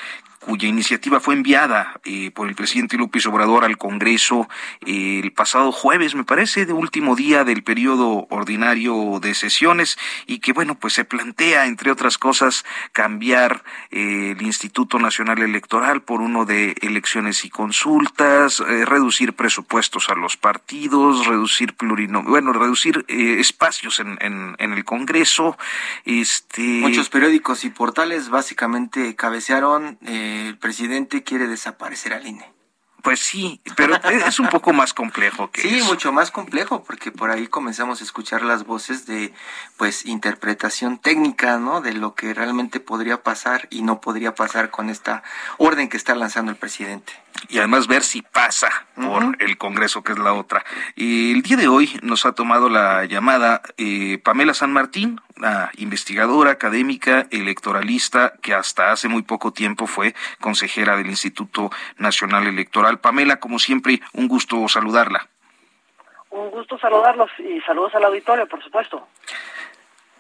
cuya 0.47 0.69
iniciativa 0.69 1.19
fue 1.19 1.33
enviada 1.33 1.99
eh, 2.05 2.31
por 2.31 2.47
el 2.47 2.55
presidente 2.55 2.95
López 2.95 3.25
Obrador 3.25 3.65
al 3.65 3.77
Congreso 3.77 4.47
eh, 4.85 5.19
el 5.21 5.33
pasado 5.33 5.73
jueves, 5.73 6.15
me 6.15 6.23
parece, 6.23 6.65
de 6.65 6.71
último 6.71 7.17
día 7.17 7.43
del 7.43 7.63
periodo 7.63 8.27
ordinario 8.29 9.19
de 9.21 9.35
sesiones 9.35 9.97
y 10.25 10.39
que, 10.39 10.53
bueno, 10.53 10.75
pues 10.75 10.93
se 10.93 11.03
plantea, 11.03 11.65
entre 11.65 11.91
otras 11.91 12.17
cosas, 12.17 12.63
cambiar 12.93 13.65
eh, 13.91 14.35
el 14.37 14.41
Instituto 14.41 14.99
Nacional 14.99 15.39
Electoral 15.39 16.01
por 16.01 16.21
uno 16.21 16.45
de 16.45 16.77
elecciones 16.81 17.43
y 17.43 17.49
consultas, 17.49 18.59
reducir 18.59 19.33
presupuestos 19.33 20.09
a 20.09 20.15
los 20.15 20.37
partidos, 20.37 21.27
reducir 21.27 21.73
plurino, 21.73 22.23
bueno, 22.23 22.53
reducir 22.53 23.03
espacios 23.09 23.99
en, 23.99 24.17
en, 24.21 24.55
el 24.73 24.85
Congreso. 24.85 25.57
Este... 26.05 26.61
Muchos 26.61 27.09
periódicos 27.09 27.65
y 27.65 27.69
portales 27.69 28.29
básicamente 28.29 29.15
cabecearon 29.15 29.97
el 30.45 30.57
presidente 30.57 31.23
quiere 31.23 31.47
desaparecer 31.47 32.13
al 32.13 32.27
INE. 32.27 32.56
Pues 33.01 33.19
sí, 33.19 33.61
pero 33.75 33.95
es 33.95 34.39
un 34.39 34.49
poco 34.49 34.73
más 34.73 34.93
complejo 34.93 35.49
que 35.51 35.61
Sí, 35.61 35.81
mucho 35.83 36.11
más 36.11 36.31
complejo, 36.31 36.83
porque 36.83 37.11
por 37.11 37.31
ahí 37.31 37.47
comenzamos 37.47 38.01
a 38.01 38.03
escuchar 38.03 38.41
las 38.41 38.65
voces 38.65 39.05
de, 39.05 39.33
pues, 39.77 40.05
interpretación 40.05 40.97
técnica, 40.97 41.57
¿no? 41.57 41.81
De 41.81 41.93
lo 41.93 42.15
que 42.15 42.33
realmente 42.33 42.79
podría 42.79 43.23
pasar 43.23 43.67
y 43.69 43.83
no 43.83 44.01
podría 44.01 44.35
pasar 44.35 44.71
con 44.71 44.89
esta 44.89 45.23
orden 45.57 45.89
que 45.89 45.97
está 45.97 46.15
lanzando 46.15 46.51
el 46.51 46.57
presidente 46.57 47.13
y 47.49 47.59
además 47.59 47.87
ver 47.87 48.03
si 48.03 48.21
pasa 48.21 48.69
por 48.95 49.37
el 49.39 49.57
Congreso, 49.57 50.03
que 50.03 50.13
es 50.13 50.19
la 50.19 50.33
otra. 50.33 50.65
Y 50.95 51.31
el 51.31 51.41
día 51.41 51.57
de 51.57 51.67
hoy 51.67 51.99
nos 52.01 52.25
ha 52.25 52.31
tomado 52.31 52.69
la 52.69 53.05
llamada 53.05 53.61
eh, 53.77 54.19
Pamela 54.23 54.53
San 54.53 54.73
Martín, 54.73 55.21
una 55.37 55.69
investigadora 55.77 56.51
académica 56.51 57.27
electoralista 57.29 58.33
que 58.41 58.53
hasta 58.53 58.91
hace 58.91 59.07
muy 59.07 59.21
poco 59.21 59.53
tiempo 59.53 59.85
fue 59.85 60.15
consejera 60.39 60.97
del 60.97 61.07
Instituto 61.07 61.71
Nacional 61.97 62.47
Electoral. 62.47 62.86
Pamela, 62.99 63.39
como 63.39 63.59
siempre, 63.59 64.01
un 64.13 64.27
gusto 64.27 64.67
saludarla. 64.67 65.27
Un 66.29 66.51
gusto 66.51 66.77
saludarlos 66.77 67.29
y 67.39 67.61
saludos 67.61 67.95
al 67.95 68.05
auditorio, 68.05 68.47
por 68.47 68.63
supuesto. 68.63 69.07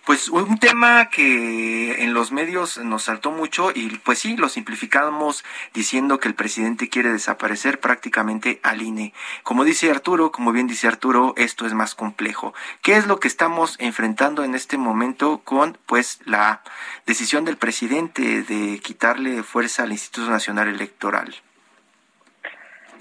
Pues 0.07 0.29
un 0.29 0.57
tema 0.57 1.09
que 1.09 2.01
en 2.01 2.13
los 2.13 2.31
medios 2.31 2.77
nos 2.77 3.03
saltó 3.03 3.29
mucho 3.29 3.71
y 3.75 3.89
pues 4.05 4.19
sí, 4.19 4.37
lo 4.37 4.47
simplificamos 4.47 5.43
diciendo 5.73 6.17
que 6.21 6.29
el 6.29 6.33
presidente 6.33 6.87
quiere 6.87 7.11
desaparecer 7.11 7.81
prácticamente 7.81 8.61
al 8.63 8.81
INE. 8.81 9.13
Como 9.43 9.65
dice 9.65 9.91
Arturo, 9.91 10.31
como 10.31 10.53
bien 10.53 10.65
dice 10.65 10.87
Arturo, 10.87 11.33
esto 11.35 11.65
es 11.65 11.73
más 11.73 11.93
complejo. 11.93 12.53
¿Qué 12.81 12.95
es 12.95 13.05
lo 13.05 13.19
que 13.19 13.27
estamos 13.27 13.75
enfrentando 13.79 14.45
en 14.45 14.55
este 14.55 14.77
momento 14.77 15.41
con 15.43 15.77
pues 15.85 16.21
la 16.23 16.61
decisión 17.05 17.43
del 17.43 17.57
presidente 17.57 18.43
de 18.43 18.79
quitarle 18.79 19.43
fuerza 19.43 19.83
al 19.83 19.91
Instituto 19.91 20.31
Nacional 20.31 20.69
Electoral? 20.69 21.35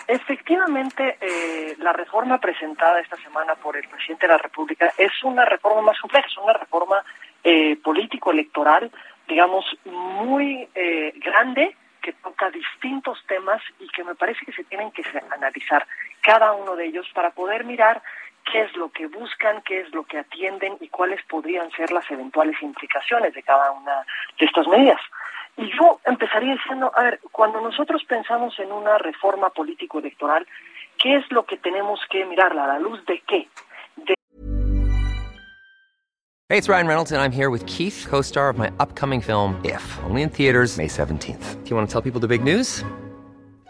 Efectivamente, 0.09 1.19
eh, 1.21 1.75
la 1.79 1.93
reforma 1.93 2.39
presentada 2.39 3.01
esta 3.01 3.17
semana 3.17 3.57
por 3.57 3.77
el 3.77 3.89
presidente 3.89 4.27
de 4.27 4.33
la 4.33 4.39
República 4.39 4.93
es 4.97 5.13
una 5.25 5.45
reforma 5.45 5.83
más 5.83 5.99
compleja, 6.01 6.29
es 6.29 6.39
una 6.39 6.53
reforma 6.53 7.05
eh, 7.43 7.77
político-electoral, 7.83 8.91
digamos, 9.27 9.65
muy 9.85 10.69
eh, 10.75 11.13
grande, 11.17 11.75
que 12.01 12.13
toca 12.13 12.51
distintos 12.51 13.19
temas 13.27 13.61
y 13.81 13.89
que 13.89 14.05
me 14.05 14.15
parece 14.15 14.47
que 14.47 14.53
se 14.53 14.63
tienen 14.63 14.93
que 14.93 15.03
analizar 15.33 15.85
cada 16.21 16.53
uno 16.53 16.77
de 16.77 16.87
ellos 16.87 17.09
para 17.13 17.31
poder 17.31 17.65
mirar 17.65 18.01
qué 18.45 18.63
es 18.63 18.77
lo 18.77 18.91
que 18.91 19.09
buscan, 19.09 19.61
qué 19.63 19.81
es 19.81 19.93
lo 19.93 20.05
que 20.05 20.19
atienden 20.19 20.77
y 20.81 20.89
cuáles 20.89 21.21
podrían 21.25 21.69
ser 21.73 21.91
las 21.91 22.09
eventuales 22.09 22.63
implicaciones 22.63 23.35
de 23.35 23.43
cada 23.43 23.73
una 23.73 24.07
de 24.39 24.47
estas 24.47 24.69
medidas. 24.69 25.01
Y 25.59 25.71
yo 25.71 26.01
empezaría 26.05 26.53
diciendo, 26.53 26.93
a 26.95 27.03
ver, 27.03 27.21
cuando 27.33 27.61
nosotros 27.61 28.05
pensamos 28.07 28.59
en 28.59 28.71
una 28.73 28.99
reforma 28.99 29.49
político-electoral, 29.51 30.47
¿qué 30.99 31.17
es 31.17 31.25
lo 31.31 31.47
que 31.47 31.57
tenemos 31.57 32.01
que 32.11 32.27
mirarla? 32.27 32.65
¿A 32.65 32.67
la 32.69 32.79
luz 32.79 33.05
de 33.07 33.23
qué? 33.27 33.49
De... 33.97 34.15
Hey, 36.49 36.59
it's 36.59 36.69
Ryan 36.69 36.87
Reynolds, 36.87 37.11
and 37.11 37.23
I'm 37.23 37.33
here 37.33 37.49
with 37.49 37.65
Keith, 37.67 38.07
co-star 38.09 38.51
of 38.51 38.59
my 38.59 38.71
upcoming 38.79 39.21
film, 39.23 39.59
If, 39.65 39.83
only 40.05 40.23
in 40.23 40.29
theaters 40.29 40.77
May 40.77 40.89
17th. 40.89 41.65
Do 41.65 41.71
you 41.71 41.77
want 41.77 41.89
to 41.89 41.93
tell 41.93 42.03
people 42.03 42.21
the 42.21 42.29
big 42.29 42.45
news? 42.45 42.85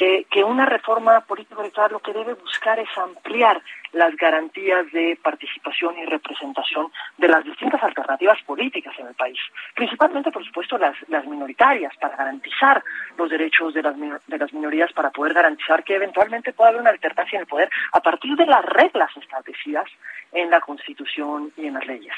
Que, 0.00 0.24
que 0.30 0.42
una 0.42 0.64
reforma 0.64 1.20
político-electoral 1.20 1.92
lo 1.92 1.98
que 1.98 2.14
debe 2.14 2.32
buscar 2.32 2.78
es 2.78 2.88
ampliar 2.96 3.60
las 3.92 4.16
garantías 4.16 4.90
de 4.92 5.18
participación 5.22 5.98
y 5.98 6.06
representación 6.06 6.90
de 7.18 7.28
las 7.28 7.44
distintas 7.44 7.82
alternativas 7.82 8.40
políticas 8.46 8.94
en 8.98 9.08
el 9.08 9.14
país, 9.14 9.38
principalmente, 9.74 10.32
por 10.32 10.42
supuesto, 10.42 10.78
las, 10.78 10.96
las 11.08 11.26
minoritarias, 11.26 11.94
para 12.00 12.16
garantizar 12.16 12.82
los 13.18 13.28
derechos 13.28 13.74
de 13.74 13.82
las, 13.82 13.94
de 13.98 14.38
las 14.38 14.52
minorías, 14.54 14.90
para 14.94 15.10
poder 15.10 15.34
garantizar 15.34 15.84
que 15.84 15.96
eventualmente 15.96 16.54
pueda 16.54 16.70
haber 16.70 16.80
una 16.80 16.90
alternancia 16.90 17.36
en 17.36 17.42
el 17.42 17.46
poder 17.46 17.68
a 17.92 18.00
partir 18.00 18.36
de 18.36 18.46
las 18.46 18.64
reglas 18.64 19.10
establecidas 19.16 19.84
en 20.32 20.48
la 20.48 20.60
Constitución 20.60 21.52
y 21.58 21.66
en 21.66 21.74
las 21.74 21.86
leyes. 21.86 22.14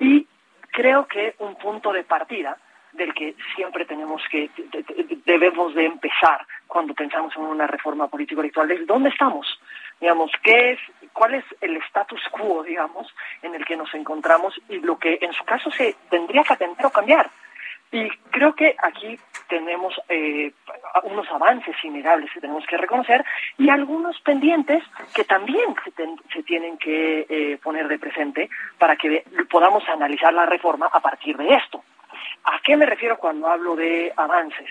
Y 0.00 0.26
creo 0.72 1.06
que 1.06 1.36
un 1.38 1.54
punto 1.54 1.92
de 1.92 2.02
partida 2.02 2.56
del 2.94 3.14
que 3.14 3.34
siempre 3.54 3.84
tenemos 3.84 4.22
que, 4.30 4.50
debemos 5.24 5.74
de 5.74 5.86
empezar 5.86 6.46
cuando 6.66 6.94
pensamos 6.94 7.34
en 7.36 7.42
una 7.42 7.66
reforma 7.66 8.08
político-electoral, 8.08 8.70
es 8.70 8.86
dónde 8.86 9.10
estamos, 9.10 9.46
digamos, 10.00 10.30
qué 10.42 10.72
es, 10.72 10.78
cuál 11.12 11.34
es 11.34 11.44
el 11.60 11.76
status 11.88 12.20
quo, 12.30 12.62
digamos, 12.62 13.06
en 13.42 13.54
el 13.54 13.64
que 13.64 13.76
nos 13.76 13.92
encontramos 13.94 14.60
y 14.68 14.78
lo 14.80 14.98
que 14.98 15.18
en 15.20 15.32
su 15.32 15.44
caso 15.44 15.70
se 15.70 15.94
tendría 16.10 16.42
que 16.42 16.54
atender 16.54 16.86
o 16.86 16.90
cambiar. 16.90 17.30
Y 17.92 18.08
creo 18.30 18.54
que 18.56 18.74
aquí 18.82 19.16
tenemos 19.48 19.94
eh, 20.08 20.52
unos 21.04 21.30
avances 21.30 21.76
innegables 21.84 22.28
que 22.32 22.40
tenemos 22.40 22.66
que 22.66 22.76
reconocer 22.76 23.24
y 23.56 23.68
algunos 23.68 24.20
pendientes 24.20 24.82
que 25.14 25.22
también 25.22 25.76
se, 25.84 25.92
se 26.32 26.42
tienen 26.42 26.76
que 26.76 27.26
eh, 27.28 27.58
poner 27.62 27.86
de 27.86 28.00
presente 28.00 28.50
para 28.78 28.96
que 28.96 29.24
podamos 29.48 29.88
analizar 29.88 30.34
la 30.34 30.44
reforma 30.44 30.88
a 30.92 30.98
partir 30.98 31.36
de 31.36 31.54
esto. 31.54 31.84
¿A 32.44 32.60
qué 32.60 32.76
me 32.76 32.86
refiero 32.86 33.18
cuando 33.18 33.48
hablo 33.48 33.76
de 33.76 34.12
avances? 34.16 34.68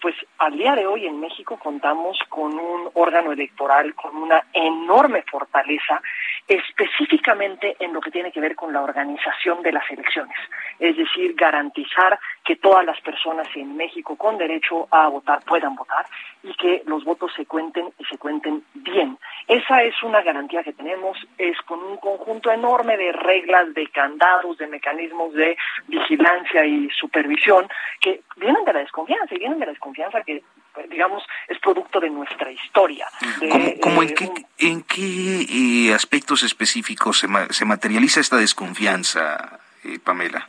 Pues 0.00 0.16
al 0.38 0.56
día 0.56 0.74
de 0.74 0.84
hoy 0.84 1.06
en 1.06 1.20
México 1.20 1.56
contamos 1.58 2.18
con 2.28 2.58
un 2.58 2.90
órgano 2.94 3.30
electoral 3.30 3.94
con 3.94 4.16
una 4.16 4.44
enorme 4.52 5.22
fortaleza, 5.22 6.02
específicamente 6.48 7.76
en 7.78 7.92
lo 7.92 8.00
que 8.00 8.10
tiene 8.10 8.32
que 8.32 8.40
ver 8.40 8.56
con 8.56 8.72
la 8.72 8.82
organización 8.82 9.62
de 9.62 9.70
las 9.70 9.88
elecciones, 9.90 10.36
es 10.80 10.96
decir, 10.96 11.34
garantizar 11.36 12.18
que 12.44 12.56
todas 12.56 12.84
las 12.84 13.00
personas 13.00 13.46
en 13.54 13.76
México 13.76 14.16
con 14.16 14.36
derecho 14.38 14.88
a 14.90 15.08
votar 15.08 15.42
puedan 15.44 15.74
votar 15.74 16.06
y 16.42 16.52
que 16.54 16.82
los 16.86 17.04
votos 17.04 17.32
se 17.36 17.46
cuenten 17.46 17.92
y 17.98 18.04
se 18.04 18.18
cuenten 18.18 18.64
bien. 18.74 19.18
Esa 19.46 19.82
es 19.82 19.94
una 20.02 20.22
garantía 20.22 20.62
que 20.62 20.72
tenemos, 20.72 21.16
es 21.38 21.60
con 21.62 21.80
un 21.80 21.96
conjunto 21.98 22.50
enorme 22.50 22.96
de 22.96 23.12
reglas, 23.12 23.72
de 23.74 23.86
candados, 23.88 24.58
de 24.58 24.66
mecanismos 24.66 25.32
de 25.34 25.56
vigilancia 25.86 26.64
y 26.64 26.90
supervisión 26.90 27.68
que 28.00 28.22
vienen 28.36 28.64
de 28.64 28.72
la 28.72 28.80
desconfianza 28.80 29.34
y 29.34 29.38
vienen 29.38 29.58
de 29.58 29.66
la 29.66 29.72
desconfianza 29.72 30.22
que 30.22 30.42
digamos, 30.88 31.22
es 31.48 31.58
producto 31.58 32.00
de 32.00 32.08
nuestra 32.08 32.50
historia. 32.50 33.06
¿Cómo, 33.82 34.02
en 34.02 34.14
qué, 34.14 34.30
en 34.58 34.82
qué 34.82 35.42
eh, 35.88 35.92
aspectos 35.92 36.42
específicos 36.42 37.18
se, 37.18 37.28
se 37.50 37.64
materializa 37.66 38.20
esta 38.20 38.36
desconfianza, 38.36 39.60
eh, 39.84 39.98
Pamela? 40.02 40.48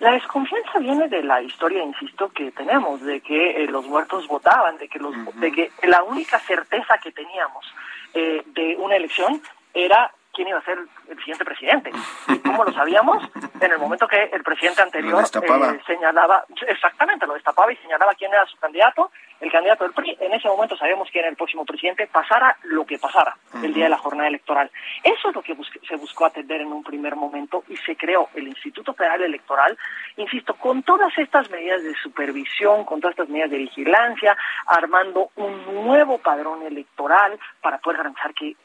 La 0.00 0.12
desconfianza 0.12 0.78
viene 0.78 1.08
de 1.08 1.22
la 1.24 1.42
historia, 1.42 1.82
insisto, 1.82 2.28
que 2.28 2.52
tenemos, 2.52 3.00
de 3.02 3.20
que 3.20 3.64
eh, 3.64 3.66
los 3.66 3.84
muertos 3.86 4.28
votaban, 4.28 4.78
de 4.78 4.88
que, 4.88 4.98
los, 4.98 5.12
de 5.40 5.50
que 5.50 5.70
la 5.82 6.04
única 6.04 6.38
certeza 6.38 6.98
que 6.98 7.10
teníamos 7.10 7.66
eh, 8.14 8.42
de 8.46 8.76
una 8.76 8.94
elección 8.94 9.42
era 9.74 10.12
quién 10.38 10.46
iba 10.46 10.58
a 10.58 10.62
ser 10.62 10.78
el 11.08 11.18
siguiente 11.18 11.44
presidente. 11.44 11.90
¿Y 12.28 12.38
cómo 12.38 12.62
lo 12.62 12.72
sabíamos? 12.72 13.28
En 13.60 13.72
el 13.72 13.78
momento 13.78 14.06
que 14.06 14.22
el 14.32 14.44
presidente 14.44 14.82
anterior 14.82 15.24
eh, 15.24 15.80
señalaba, 15.84 16.44
exactamente, 16.68 17.26
lo 17.26 17.34
destapaba 17.34 17.72
y 17.72 17.76
señalaba 17.78 18.14
quién 18.14 18.32
era 18.32 18.46
su 18.46 18.56
candidato, 18.56 19.10
el 19.40 19.52
candidato 19.52 19.84
del 19.84 19.92
PRI, 19.92 20.16
en 20.20 20.32
ese 20.32 20.48
momento 20.48 20.76
sabíamos 20.76 21.08
quién 21.10 21.22
era 21.22 21.30
el 21.30 21.36
próximo 21.36 21.64
presidente, 21.64 22.06
pasara 22.06 22.56
lo 22.64 22.84
que 22.84 22.98
pasara 22.98 23.36
el 23.62 23.72
día 23.72 23.84
de 23.84 23.90
la 23.90 23.98
jornada 23.98 24.28
electoral. 24.28 24.70
Eso 25.02 25.28
es 25.28 25.34
lo 25.34 25.42
que 25.42 25.56
se 25.88 25.96
buscó 25.96 26.26
atender 26.26 26.60
en 26.60 26.72
un 26.72 26.82
primer 26.82 27.14
momento 27.14 27.62
y 27.68 27.76
se 27.76 27.96
creó 27.96 28.28
el 28.34 28.48
Instituto 28.48 28.94
Federal 28.94 29.22
Electoral, 29.22 29.78
insisto, 30.16 30.54
con 30.54 30.82
todas 30.82 31.16
estas 31.18 31.50
medidas 31.50 31.82
de 31.82 31.94
supervisión, 32.02 32.84
con 32.84 33.00
todas 33.00 33.12
estas 33.12 33.28
medidas 33.28 33.50
de 33.50 33.58
vigilancia, 33.58 34.36
armando 34.66 35.30
un 35.36 35.84
nuevo 35.84 36.18
padrón 36.18 36.62
electoral 36.62 37.38
para 37.60 37.78
poder 37.78 37.98
garantizar 37.98 38.34
que 38.34 38.56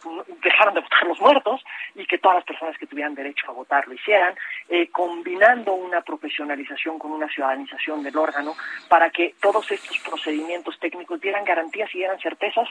dejaran 0.42 0.74
de 0.74 0.82
votar 0.82 1.08
los 1.08 1.20
muertos 1.20 1.63
y 1.96 2.06
que 2.06 2.18
todas 2.18 2.38
las 2.38 2.46
personas 2.46 2.78
que 2.78 2.88
tuvieran 2.88 3.16
derecho 3.16 3.50
a 3.50 3.54
votar 3.54 3.88
lo 3.88 3.94
hicieran, 3.94 4.36
eh, 4.70 4.90
combinando 4.90 5.74
una 5.74 6.02
profesionalización 6.02 7.00
con 7.00 7.12
una 7.12 7.28
ciudadanización 7.28 8.04
del 8.04 8.18
órgano 8.18 8.56
para 8.88 9.10
que 9.10 9.36
todos 9.42 9.70
estos 9.72 9.98
procedimientos 10.00 10.78
técnicos 10.80 11.22
dieran 11.22 11.44
garantías 11.44 11.94
y 11.94 12.00
dieran 12.00 12.20
certezas, 12.20 12.68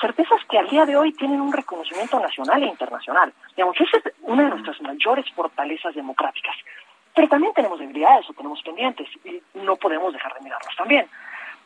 certezas 0.00 0.40
que 0.48 0.58
al 0.58 0.68
día 0.68 0.84
de 0.86 0.96
hoy 0.96 1.12
tienen 1.12 1.40
un 1.40 1.52
reconocimiento 1.52 2.18
nacional 2.20 2.62
e 2.62 2.66
internacional. 2.66 3.32
Digamos, 3.56 3.80
esa 3.80 3.98
es 3.98 4.14
una 4.22 4.44
de 4.44 4.50
nuestras 4.50 4.80
mayores 4.82 5.30
fortalezas 5.32 5.94
democráticas. 5.94 6.56
Pero 7.14 7.28
también 7.28 7.54
tenemos 7.54 7.78
debilidades 7.78 8.28
o 8.28 8.34
tenemos 8.34 8.62
pendientes 8.62 9.08
y 9.24 9.40
no 9.54 9.76
podemos 9.76 10.12
dejar 10.12 10.34
de 10.34 10.40
mirarlos 10.42 10.76
también. 10.76 11.08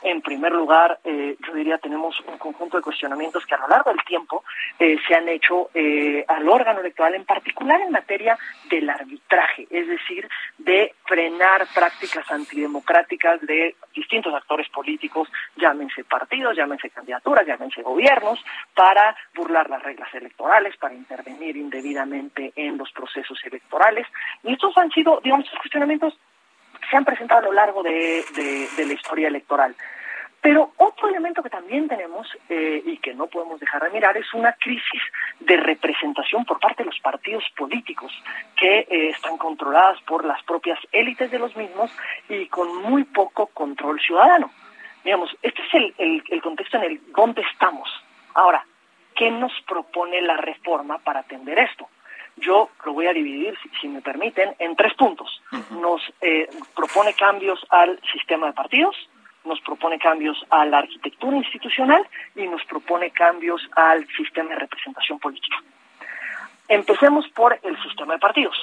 En 0.02 0.22
primer 0.22 0.52
lugar, 0.52 0.98
eh, 1.04 1.36
yo 1.46 1.52
diría 1.52 1.76
tenemos 1.78 2.18
un 2.26 2.38
conjunto 2.38 2.78
de 2.78 2.82
cuestionamientos 2.82 3.44
que 3.44 3.54
a 3.54 3.58
lo 3.58 3.68
largo 3.68 3.90
del 3.90 4.02
tiempo 4.04 4.44
eh, 4.78 4.96
se 5.06 5.14
han 5.14 5.28
hecho 5.28 5.70
eh, 5.74 6.24
al 6.26 6.48
órgano 6.48 6.80
electoral, 6.80 7.14
en 7.14 7.24
particular 7.24 7.80
en 7.82 7.92
materia 7.92 8.38
del 8.70 8.88
arbitraje, 8.88 9.66
es 9.70 9.86
decir, 9.86 10.26
de 10.56 10.94
frenar 11.04 11.66
prácticas 11.74 12.30
antidemocráticas 12.30 13.42
de 13.42 13.76
distintos 13.94 14.32
actores 14.34 14.68
políticos, 14.70 15.28
llámense 15.56 16.04
partidos, 16.04 16.56
llámense 16.56 16.88
candidaturas, 16.88 17.46
llámense 17.46 17.82
gobiernos, 17.82 18.42
para 18.74 19.14
burlar 19.34 19.68
las 19.68 19.82
reglas 19.82 20.12
electorales, 20.14 20.76
para 20.78 20.94
intervenir 20.94 21.56
indebidamente 21.56 22.52
en 22.56 22.78
los 22.78 22.90
procesos 22.92 23.38
electorales. 23.44 24.06
Y 24.44 24.52
estos 24.54 24.76
han 24.78 24.90
sido, 24.90 25.20
digamos, 25.22 25.48
cuestionamientos 25.50 26.14
se 26.90 26.96
han 26.96 27.04
presentado 27.04 27.40
a 27.40 27.44
lo 27.44 27.52
largo 27.52 27.82
de, 27.82 28.24
la 28.76 28.92
historia 28.92 29.28
electoral. 29.28 29.74
Pero 30.42 30.72
otro 30.78 31.08
elemento 31.08 31.42
que 31.42 31.50
también 31.50 31.86
tenemos 31.86 32.26
eh, 32.48 32.82
y 32.84 32.96
que 32.96 33.12
no 33.12 33.26
podemos 33.26 33.60
dejar 33.60 33.82
de 33.82 33.90
mirar 33.90 34.16
es 34.16 34.32
una 34.32 34.54
crisis 34.54 35.02
de 35.38 35.56
representación 35.58 36.46
por 36.46 36.58
parte 36.58 36.82
de 36.82 36.86
los 36.86 36.98
partidos 37.00 37.44
políticos 37.56 38.10
que 38.56 38.80
eh, 38.80 39.10
están 39.10 39.36
controladas 39.36 40.00
por 40.02 40.24
las 40.24 40.42
propias 40.44 40.78
élites 40.92 41.30
de 41.30 41.38
los 41.38 41.54
mismos 41.56 41.90
y 42.30 42.46
con 42.46 42.74
muy 42.82 43.04
poco 43.04 43.46
control 43.48 44.00
ciudadano. 44.00 44.50
Digamos, 45.04 45.30
este 45.42 45.60
es 45.62 45.74
el, 45.98 46.24
el 46.26 46.42
contexto 46.42 46.78
en 46.78 46.84
el 46.84 47.12
donde 47.12 47.42
estamos. 47.42 47.88
Ahora, 48.34 48.64
¿qué 49.14 49.30
nos 49.30 49.52
propone 49.68 50.22
la 50.22 50.38
reforma 50.38 50.98
para 50.98 51.20
atender 51.20 51.58
esto? 51.58 51.86
Yo 52.40 52.70
lo 52.84 52.92
voy 52.92 53.06
a 53.06 53.12
dividir, 53.12 53.56
si, 53.80 53.88
me 53.88 54.00
permiten, 54.00 54.54
en 54.58 54.76
tres 54.76 54.94
puntos. 54.94 55.42
Nos 55.70 56.02
eh, 56.20 56.48
propone 56.74 57.14
cambios 57.14 57.64
al 57.70 58.00
sistema 58.12 58.48
de 58.48 58.52
partidos, 58.52 58.96
nos 59.44 59.60
propone 59.60 59.98
cambios 59.98 60.44
a 60.50 60.64
la 60.66 60.78
arquitectura 60.78 61.36
institucional 61.36 62.06
y 62.34 62.46
nos 62.46 62.64
propone 62.64 63.10
cambios 63.10 63.62
al 63.74 64.06
sistema 64.16 64.50
de 64.50 64.56
representación 64.56 65.18
política. 65.18 65.56
Empecemos 66.68 67.28
por 67.28 67.58
el 67.62 67.80
sistema 67.82 68.14
de 68.14 68.18
partidos. 68.20 68.56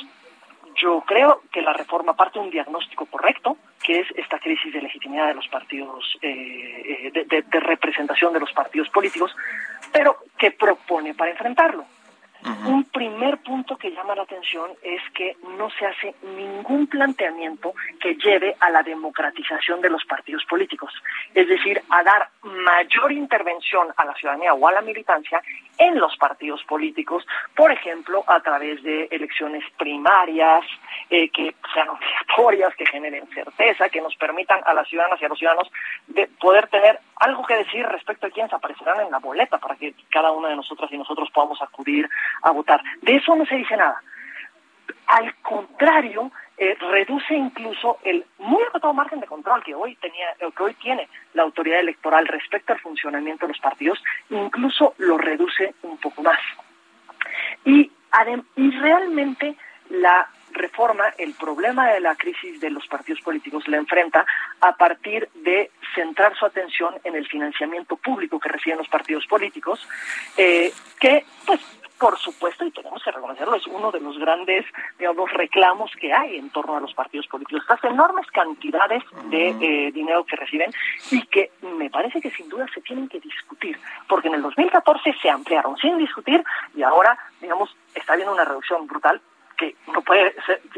Yo 0.76 1.02
creo 1.08 1.42
que 1.52 1.62
la 1.62 1.74
reforma 1.74 2.14
parte 2.14 2.38
de 2.38 2.46
un 2.46 2.52
diagnóstico 2.52 3.08
correcto, 3.08 3.58
que 3.84 4.02
es 4.02 4.08
esta 4.16 4.38
crisis 4.38 4.72
de 4.72 4.82
legitimidad 4.82 5.28
de 5.28 5.34
los 5.34 5.48
partidos, 5.48 6.06
eh, 6.22 7.12
eh, 7.16 7.26
de 7.28 7.60
representación 7.60 8.32
de 8.34 8.40
los 8.40 8.52
partidos 8.54 8.90
políticos, 8.90 9.36
pero 9.92 10.18
¿qué 10.38 10.52
propone 10.52 11.16
para 11.16 11.32
enfrentarlo? 11.32 11.86
Un 12.66 12.86
primer 12.86 13.40
punto 13.40 13.78
que 13.78 13.92
llama 13.92 14.16
la 14.16 14.24
atención 14.24 14.72
es 14.82 15.02
que 15.14 15.36
no 15.58 15.70
se 15.72 15.86
hace 15.86 16.16
ningún 16.24 16.88
planteamiento 16.88 17.74
que 18.00 18.16
lleve 18.16 18.56
a 18.60 18.70
la 18.70 18.84
democratización 18.84 19.82
de 19.82 19.90
los 19.90 20.06
partidos 20.06 20.46
políticos, 20.46 20.94
es 21.34 21.48
decir, 21.48 21.82
a 21.90 22.04
dar 22.04 22.30
mayor 22.44 23.12
intervención 23.12 23.88
a 23.98 24.06
la 24.06 24.14
ciudadanía 24.14 24.54
o 24.54 24.68
a 24.68 24.72
la 24.72 24.82
militancia 24.82 25.42
en 25.78 26.00
los 26.00 26.16
partidos 26.18 26.64
políticos, 26.64 27.26
por 27.56 27.72
ejemplo, 27.72 28.24
a 28.28 28.40
través 28.40 28.82
de 28.84 29.08
elecciones 29.12 29.64
primarias, 29.78 30.66
eh, 31.10 31.30
que 31.30 31.56
sean 31.74 31.90
obligatorias, 31.90 32.76
que 32.76 32.86
generen 32.86 33.28
certeza, 33.30 33.90
que 33.90 34.02
nos 34.02 34.16
permitan 34.16 34.62
a 34.66 34.74
las 34.74 34.88
ciudadanas 34.88 35.22
y 35.22 35.26
a 35.26 35.30
los 35.30 35.38
ciudadanos 35.38 35.72
de 36.08 36.28
poder 36.40 36.68
tener 36.68 37.00
algo 37.18 37.46
que 37.46 37.56
decir 37.56 37.86
respecto 37.86 38.28
a 38.28 38.30
quiénes 38.30 38.54
aparecerán 38.54 39.02
en 39.02 39.12
la 39.12 39.20
boleta 39.20 39.58
para 39.58 39.76
que 39.76 39.94
cada 40.10 40.32
una 40.32 40.50
de 40.50 40.56
nosotras 40.56 40.92
y 40.92 40.98
nosotros 40.98 41.30
podamos 41.32 41.62
acudir 41.62 42.10
a 42.42 42.52
votar. 42.52 42.82
De 43.02 43.16
eso 43.16 43.36
no 43.36 43.46
se 43.46 43.56
dice 43.56 43.78
nada. 43.78 44.02
Al 45.08 45.34
contrario, 45.36 46.32
eh, 46.58 46.76
reduce 46.92 47.36
incluso 47.36 48.00
el 48.04 48.26
muy 48.40 48.64
acotado 48.64 48.94
margen 48.94 49.20
de 49.20 49.28
control 49.28 49.64
que 49.64 49.76
hoy 49.76 49.96
tenía, 49.98 50.28
que 50.40 50.64
hoy 50.64 50.74
tiene 50.76 51.08
la 51.34 51.44
autoridad 51.44 51.80
electoral 51.80 52.28
respecto 52.28 52.74
al 52.74 52.80
funcionamiento 52.80 53.46
de 53.46 53.54
los 53.54 53.62
partidos, 53.62 54.04
incluso 54.30 54.96
lo 54.98 55.18
reduce 55.18 55.76
un 55.84 55.98
poco 55.98 56.24
más. 56.24 56.40
Y, 57.64 57.92
y 58.56 58.72
realmente 58.72 59.56
la 59.90 60.28
reforma, 60.52 61.06
el 61.18 61.34
problema 61.34 61.90
de 61.90 62.00
la 62.00 62.16
crisis 62.16 62.60
de 62.60 62.70
los 62.70 62.88
partidos 62.88 63.22
políticos 63.22 63.68
la 63.68 63.78
enfrenta 63.78 64.26
a 64.62 64.76
partir 64.76 65.30
de 65.36 65.72
centrar 65.94 66.36
su 66.36 66.46
atención 66.46 66.96
en 67.04 67.16
el 67.16 67.28
financiamiento 67.28 67.96
público 67.98 68.40
que 68.40 68.50
reciben 68.50 68.80
los 68.80 68.88
partidos 68.88 69.26
políticos, 69.28 69.88
eh, 70.38 70.72
que 71.00 71.26
pues 71.46 71.60
por 72.00 72.18
supuesto, 72.20 72.66
y 72.66 72.72
tenemos 72.72 73.04
que 73.04 73.12
reconocerlo, 73.12 73.56
es 73.56 73.66
uno 73.68 73.92
de 73.92 74.00
los 74.00 74.18
grandes, 74.18 74.66
digamos, 75.00 75.32
reclamos 75.32 75.92
que 76.00 76.14
hay 76.14 76.38
en 76.38 76.50
torno 76.52 76.78
a 76.78 76.80
los 76.80 76.94
partidos 76.94 77.28
políticos. 77.28 77.64
Estas 77.64 77.84
enormes 77.84 78.28
cantidades 78.28 79.04
de 79.30 79.50
eh, 79.50 79.92
dinero 79.92 80.24
que 80.24 80.36
reciben 80.36 80.72
y 81.12 81.22
que 81.28 81.52
me 81.62 81.90
parece 81.90 82.22
que 82.22 82.32
sin 82.32 82.50
duda 82.50 82.68
se 82.74 82.82
tienen 82.82 83.08
que 83.08 83.20
discutir, 83.20 83.80
porque 84.08 84.28
en 84.28 84.36
el 84.36 84.42
2014 84.42 85.16
se 85.22 85.30
ampliaron 85.30 85.78
sin 85.78 85.98
discutir 85.98 86.44
y 86.76 86.84
ahora, 86.84 87.18
digamos, 87.42 87.76
está 87.96 88.14
habiendo 88.14 88.34
una 88.34 88.46
reducción 88.46 88.86
brutal 88.86 89.22
que 89.58 89.76
no 89.92 90.02
puede 90.02 90.36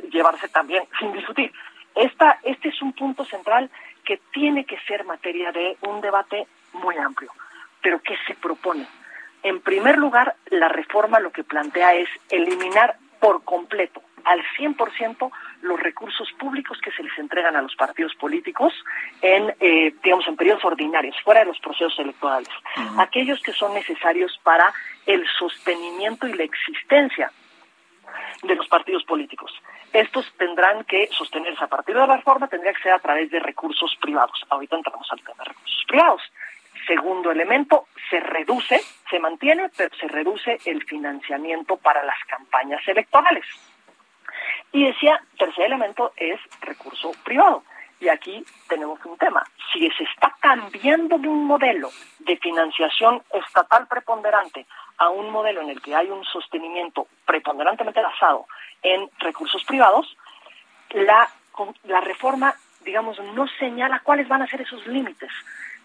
llevarse 0.10 0.48
también 0.48 0.84
sin 1.00 1.12
discutir. 1.12 1.52
Esta, 1.96 2.40
este 2.44 2.70
es 2.70 2.82
un 2.82 2.94
punto 2.94 3.26
central 3.26 3.70
que 4.06 4.22
tiene 4.32 4.64
que 4.64 4.80
ser 4.88 5.04
materia 5.04 5.52
de 5.52 5.78
un 5.82 6.00
debate 6.00 6.48
muy 6.74 6.96
amplio. 6.98 7.32
Pero 7.82 8.02
¿qué 8.02 8.16
se 8.26 8.36
propone? 8.36 8.88
En 9.44 9.62
primer 9.62 9.98
lugar, 9.98 10.36
la 10.50 10.68
reforma 10.68 11.20
lo 11.20 11.32
que 11.32 11.44
plantea 11.44 11.94
es 11.94 12.10
eliminar 12.30 12.98
por 13.20 13.44
completo, 13.44 14.02
al 14.26 14.42
100%, 14.58 15.32
los 15.62 15.80
recursos 15.80 16.32
públicos 16.34 16.80
que 16.82 16.92
se 16.92 17.04
les 17.04 17.18
entregan 17.18 17.56
a 17.56 17.62
los 17.62 17.76
partidos 17.76 18.14
políticos 18.16 18.74
en, 19.22 19.54
eh, 19.60 19.94
digamos, 20.04 20.28
en 20.28 20.36
periodos 20.36 20.64
ordinarios, 20.64 21.16
fuera 21.24 21.42
de 21.42 21.48
los 21.48 21.60
procesos 21.60 21.98
electorales. 22.00 22.50
Aquellos 22.98 23.42
que 23.42 23.52
son 23.54 23.74
necesarios 23.74 24.40
para 24.44 24.74
el 25.06 25.26
sostenimiento 25.38 26.28
y 26.28 26.34
la 26.34 26.44
existencia 26.44 27.32
de 28.44 28.56
los 28.56 28.68
partidos 28.68 29.04
políticos. 29.04 29.52
Estos 29.92 30.32
tendrán 30.38 30.84
que 30.84 31.10
sostenerse 31.12 31.64
a 31.64 31.68
partir 31.68 31.96
de 31.96 32.06
la 32.06 32.16
reforma, 32.18 32.48
tendría 32.48 32.74
que 32.74 32.84
ser 32.84 32.94
a 32.94 33.00
través 33.00 33.30
de 33.32 33.40
recursos 33.40 33.96
privados. 34.00 34.46
Ahorita 34.50 34.76
entramos 34.76 35.08
al 35.12 35.22
tema 35.22 35.36
de 35.40 35.46
recursos 35.46 35.84
privados. 35.88 36.22
Segundo 36.90 37.30
elemento, 37.30 37.86
se 38.10 38.20
reduce, 38.20 38.82
se 39.12 39.20
mantiene, 39.20 39.70
pero 39.78 39.96
se 39.96 40.08
reduce 40.08 40.58
el 40.66 40.84
financiamiento 40.86 41.78
para 41.78 42.04
las 42.04 42.18
campañas 42.26 42.82
electorales. 42.88 43.46
Y 44.72 44.86
decía, 44.86 45.22
tercer 45.38 45.66
elemento 45.66 46.14
es 46.18 46.40
recurso 46.62 47.12
privado. 47.24 47.64
Y 48.00 48.10
aquí 48.10 48.44
tenemos 48.68 49.06
un 49.06 49.20
tema. 49.20 49.46
Si 49.72 49.88
se 49.92 50.04
está 50.04 50.36
cambiando 50.40 51.20
de 51.20 51.28
un 51.28 51.46
modelo 51.46 51.92
de 52.20 52.38
financiación 52.38 53.22
estatal 53.34 53.86
preponderante 53.88 54.66
a 54.98 55.10
un 55.10 55.30
modelo 55.30 55.62
en 55.62 55.70
el 55.70 55.84
que 55.84 55.96
hay 55.96 56.10
un 56.10 56.24
sostenimiento 56.24 57.06
preponderantemente 57.24 58.02
basado 58.02 58.48
en 58.82 59.08
recursos 59.20 59.64
privados, 59.66 60.18
la, 60.90 61.30
la 61.84 62.02
reforma, 62.02 62.56
digamos, 62.82 63.20
no 63.36 63.48
señala 63.60 64.00
cuáles 64.00 64.28
van 64.28 64.42
a 64.42 64.48
ser 64.48 64.62
esos 64.62 64.88
límites, 64.88 65.30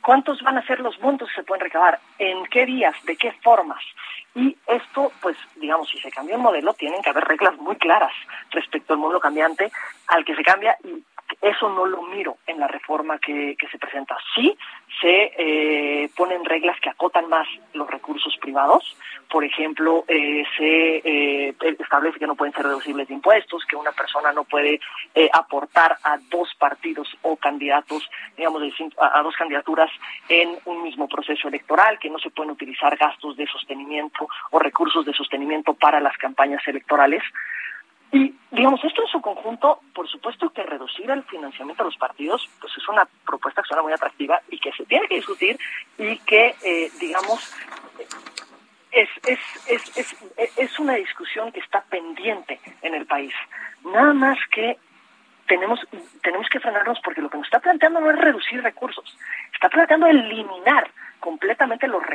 cuántos 0.05 0.43
van 0.43 0.59
a 0.59 0.67
ser 0.67 0.81
los 0.81 1.01
montos 1.01 1.29
que 1.31 1.37
se 1.37 1.43
pueden 1.45 1.65
recabar, 1.65 1.99
en 2.19 2.45
qué 2.47 2.67
días, 2.67 2.95
de 3.05 3.17
qué 3.17 3.33
formas. 3.43 3.83
Y 4.35 4.57
esto, 4.67 5.11
pues, 5.23 5.37
digamos, 5.57 5.89
si 5.89 5.99
se 5.99 6.11
cambia 6.11 6.37
el 6.37 6.43
modelo, 6.43 6.75
tienen 6.75 7.01
que 7.03 7.11
haber 7.11 7.25
reglas 7.25 7.57
muy 7.57 7.77
claras 7.77 8.13
respecto 8.51 8.93
al 8.93 8.99
modelo 8.99 9.21
cambiante 9.21 9.71
al 10.09 10.25
que 10.25 10.35
se 10.35 10.43
cambia 10.43 10.77
y 10.85 11.03
eso 11.41 11.69
no 11.69 11.87
lo 11.87 12.03
miro 12.03 12.39
en 12.47 12.59
la 12.61 12.67
reforma 12.67 13.19
que, 13.19 13.57
se 13.71 13.79
presenta. 13.79 14.17
Sí 14.35 14.57
se 15.01 15.33
eh, 15.37 16.11
ponen 16.17 16.45
reglas 16.45 16.79
que 16.81 16.89
acotan 16.89 17.29
más 17.29 17.49
los 17.73 17.91
recursos 17.91 18.37
privados. 18.41 18.97
Por 19.29 19.45
ejemplo, 19.45 20.05
eh, 20.07 20.45
se 20.57 20.97
eh, 21.05 21.55
establece 21.79 22.19
que 22.19 22.27
no 22.27 22.37
pueden 22.37 22.55
ser 22.55 22.65
reducibles 22.65 23.09
de 23.09 23.15
impuestos, 23.15 23.65
que 23.67 23.77
una 23.77 23.93
persona 23.93 24.33
no 24.33 24.45
puede 24.45 24.81
aportar 25.33 25.99
a 26.03 26.19
dos 26.31 26.55
partidos 26.59 27.09
o 27.23 27.37
candidatos, 27.37 28.09
digamos, 28.37 28.63
a 28.99 29.23
dos 29.23 29.35
candidaturas 29.37 29.91
en 30.29 30.57
un 30.65 30.83
mismo 30.83 31.09
proceso 31.09 31.49
electoral, 31.49 31.99
que 31.99 32.11
no 32.11 32.19
se 32.19 32.31
pueden 32.31 32.53
utilizar 32.53 32.97
gastos 32.97 33.37
de 33.37 33.47
sostenimiento 33.47 34.29
o 34.51 34.59
recursos 34.59 35.05
de 35.05 35.13
sostenimiento 35.13 35.75
para 35.75 36.01
las 36.01 36.17
campañas 36.17 36.67
electorales. 36.67 37.23
Y, 38.15 38.33
digamos, 38.53 38.83
esto 38.85 39.03
en 39.03 39.09
su 39.09 39.21
conjunto, 39.21 39.81
por 39.93 40.09
supuesto 40.09 40.49
que 40.51 40.63
reducir 40.63 41.11
el 41.11 41.25
financiamiento 41.25 41.83
a 41.83 41.87
los 41.87 41.97
partidos, 41.97 42.49
pues 42.61 42.73
es 42.77 42.89
una 42.89 43.09
propuesta 43.27 43.61
que 43.61 43.67
suena 43.67 43.83
muy 43.83 43.93
atractiva 43.93 44.41
y 44.49 44.61
que 44.61 44.71
se 44.71 44.87
tiene 44.87 45.09
que 45.09 45.17
discutir 45.17 45.59
y 45.99 46.17
que, 46.19 46.55
eh, 46.63 46.93
digamos, 47.01 47.53
es, 48.93 49.09
es, 49.27 49.41
es, 49.67 49.99
es, 49.99 50.17
es 50.57 50.79
una 50.79 50.95
discusión 50.95 51.51
que 51.51 51.59
está 51.59 51.81
pendiente 51.83 52.61
en 52.83 52.95
el 52.95 53.05
país. 53.05 53.35
Nada 53.85 54.15
más 54.15 54.39
que 54.53 54.79
tenemos, 55.49 55.81
tenemos 56.23 56.49
que 56.49 56.61
frenarnos 56.61 57.01
porque 57.03 57.21
lo 57.21 57.29
que 57.29 57.39
nos 57.39 57.49
está 57.49 57.59
planteando 57.59 57.99
no 57.99 58.13
es 58.13 58.19
reducir 58.19 58.63
recursos, 58.63 59.19
está 59.53 59.69
planteando 59.69 60.07
eliminar 60.07 60.89
completamente 61.19 61.89
los 61.89 62.07
recursos 62.07 62.14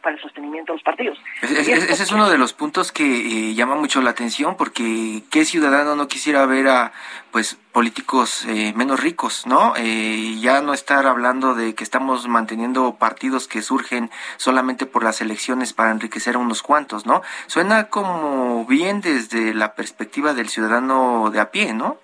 para 0.00 0.16
el 0.16 0.22
sostenimiento 0.22 0.72
de 0.72 0.76
los 0.76 0.82
partidos. 0.82 1.18
ese 1.42 2.02
es 2.02 2.12
uno 2.12 2.28
de 2.28 2.38
los 2.38 2.52
puntos 2.52 2.92
que 2.92 3.04
eh, 3.04 3.54
llama 3.54 3.74
mucho 3.74 4.00
la 4.00 4.10
atención 4.10 4.56
porque 4.56 5.22
qué 5.30 5.44
ciudadano 5.44 5.96
no 5.96 6.08
quisiera 6.08 6.46
ver 6.46 6.68
a 6.68 6.92
pues 7.30 7.54
políticos 7.72 8.44
eh, 8.46 8.72
menos 8.76 9.00
ricos, 9.00 9.46
¿no? 9.46 9.72
Eh, 9.76 10.36
ya 10.40 10.60
no 10.60 10.74
estar 10.74 11.06
hablando 11.06 11.54
de 11.54 11.74
que 11.74 11.82
estamos 11.82 12.28
manteniendo 12.28 12.96
partidos 12.96 13.48
que 13.48 13.62
surgen 13.62 14.10
solamente 14.36 14.86
por 14.86 15.02
las 15.02 15.20
elecciones 15.20 15.72
para 15.72 15.90
enriquecer 15.90 16.36
a 16.36 16.38
unos 16.38 16.62
cuantos, 16.62 17.06
¿no? 17.06 17.22
Suena 17.46 17.88
como 17.88 18.66
bien 18.66 19.00
desde 19.00 19.54
la 19.54 19.74
perspectiva 19.74 20.34
del 20.34 20.48
ciudadano 20.48 21.30
de 21.30 21.40
a 21.40 21.50
pie, 21.50 21.72
¿no? 21.72 21.96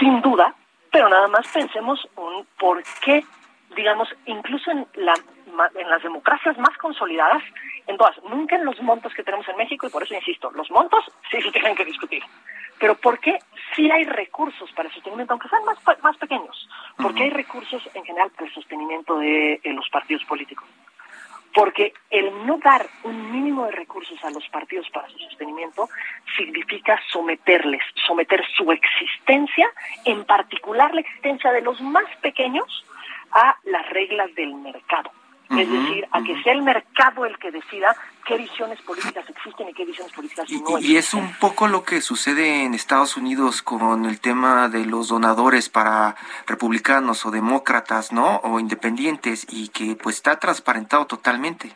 Sin 0.00 0.20
duda, 0.22 0.54
pero 0.90 1.08
nada 1.08 1.28
más 1.28 1.46
pensemos 1.46 2.08
un 2.16 2.44
por 2.58 2.82
qué 3.04 3.24
digamos, 3.74 4.08
incluso 4.26 4.70
en, 4.70 4.86
la, 4.94 5.14
en 5.74 5.90
las 5.90 6.02
democracias 6.02 6.56
más 6.58 6.76
consolidadas, 6.78 7.42
en 7.86 7.96
todas, 7.96 8.16
nunca 8.24 8.56
en 8.56 8.64
los 8.64 8.80
montos 8.82 9.12
que 9.14 9.22
tenemos 9.22 9.48
en 9.48 9.56
México, 9.56 9.86
y 9.86 9.90
por 9.90 10.02
eso 10.02 10.14
insisto, 10.14 10.50
los 10.52 10.70
montos 10.70 11.04
sí 11.30 11.40
se 11.40 11.50
tienen 11.50 11.74
que 11.74 11.84
discutir. 11.84 12.22
Pero 12.78 12.96
¿por 12.96 13.18
qué 13.20 13.38
sí 13.74 13.90
hay 13.90 14.04
recursos 14.04 14.70
para 14.72 14.88
el 14.88 14.94
sostenimiento, 14.94 15.32
aunque 15.32 15.48
sean 15.48 15.64
más, 15.64 15.78
más 16.02 16.16
pequeños? 16.16 16.68
¿Por 16.96 17.14
qué 17.14 17.24
hay 17.24 17.30
recursos 17.30 17.88
en 17.94 18.04
general 18.04 18.30
para 18.30 18.46
el 18.46 18.54
sostenimiento 18.54 19.18
de 19.18 19.60
los 19.64 19.88
partidos 19.90 20.24
políticos? 20.24 20.66
Porque 21.54 21.94
el 22.10 22.46
no 22.46 22.58
dar 22.58 22.84
un 23.04 23.30
mínimo 23.30 23.66
de 23.66 23.72
recursos 23.72 24.22
a 24.24 24.30
los 24.30 24.48
partidos 24.48 24.90
para 24.90 25.08
su 25.08 25.18
sostenimiento 25.20 25.88
significa 26.36 27.00
someterles, 27.12 27.80
someter 28.06 28.44
su 28.56 28.72
existencia, 28.72 29.68
en 30.04 30.24
particular 30.24 30.92
la 30.92 31.02
existencia 31.02 31.52
de 31.52 31.62
los 31.62 31.80
más 31.80 32.06
pequeños, 32.22 32.84
a 33.30 33.56
las 33.64 33.88
reglas 33.90 34.34
del 34.34 34.54
mercado. 34.54 35.10
Es 35.50 35.70
decir, 35.70 36.08
a 36.10 36.22
que 36.22 36.42
sea 36.42 36.52
el 36.52 36.62
mercado 36.62 37.26
el 37.26 37.38
que 37.38 37.50
decida 37.50 37.94
qué 38.24 38.36
visiones 38.36 38.80
políticas 38.82 39.28
existen 39.28 39.68
y 39.68 39.74
qué 39.74 39.84
visiones 39.84 40.12
políticas 40.12 40.50
no 40.50 40.56
existen. 40.56 40.90
Y 40.90 40.96
es 40.96 41.12
un 41.14 41.34
poco 41.34 41.68
lo 41.68 41.84
que 41.84 42.00
sucede 42.00 42.64
en 42.64 42.74
Estados 42.74 43.16
Unidos 43.16 43.62
con 43.62 44.06
el 44.06 44.20
tema 44.20 44.68
de 44.68 44.86
los 44.86 45.08
donadores 45.08 45.68
para 45.68 46.16
republicanos 46.46 47.26
o 47.26 47.30
demócratas, 47.30 48.12
¿no? 48.12 48.36
O 48.38 48.58
independientes 48.58 49.46
y 49.50 49.68
que 49.68 49.96
pues 49.96 50.16
está 50.16 50.38
transparentado 50.38 51.06
totalmente. 51.06 51.70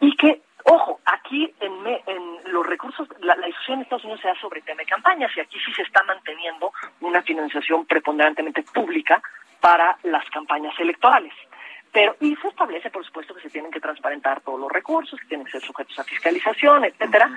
Y 0.00 0.16
que, 0.16 0.42
ojo, 0.64 1.00
aquí 1.06 1.54
en, 1.60 1.72
en 2.06 2.52
los 2.52 2.66
recursos, 2.66 3.08
la, 3.20 3.36
la, 3.36 3.46
discusión 3.46 3.78
en 3.78 3.82
Estados 3.82 4.04
Unidos 4.04 4.20
se 4.20 4.28
da 4.28 4.34
sobre 4.40 4.60
tema 4.62 4.80
de 4.80 4.86
campañas 4.86 5.30
y 5.36 5.40
aquí 5.40 5.56
sí 5.64 5.72
se 5.72 5.82
está 5.82 6.02
manteniendo 6.02 6.72
una 7.00 7.22
financiación 7.22 7.86
preponderantemente 7.86 8.62
pública 8.64 9.22
para 9.60 9.96
las 10.02 10.28
campañas 10.30 10.74
electorales. 10.78 11.32
Pero, 11.94 12.16
y 12.18 12.34
se 12.34 12.48
establece, 12.48 12.90
por 12.90 13.06
supuesto, 13.06 13.36
que 13.36 13.42
se 13.42 13.50
tienen 13.50 13.70
que 13.70 13.78
transparentar 13.78 14.40
todos 14.40 14.58
los 14.58 14.70
recursos, 14.70 15.18
que 15.20 15.28
tienen 15.28 15.46
que 15.46 15.52
ser 15.52 15.62
sujetos 15.62 15.96
a 15.96 16.02
fiscalización, 16.02 16.84
etcétera. 16.84 17.30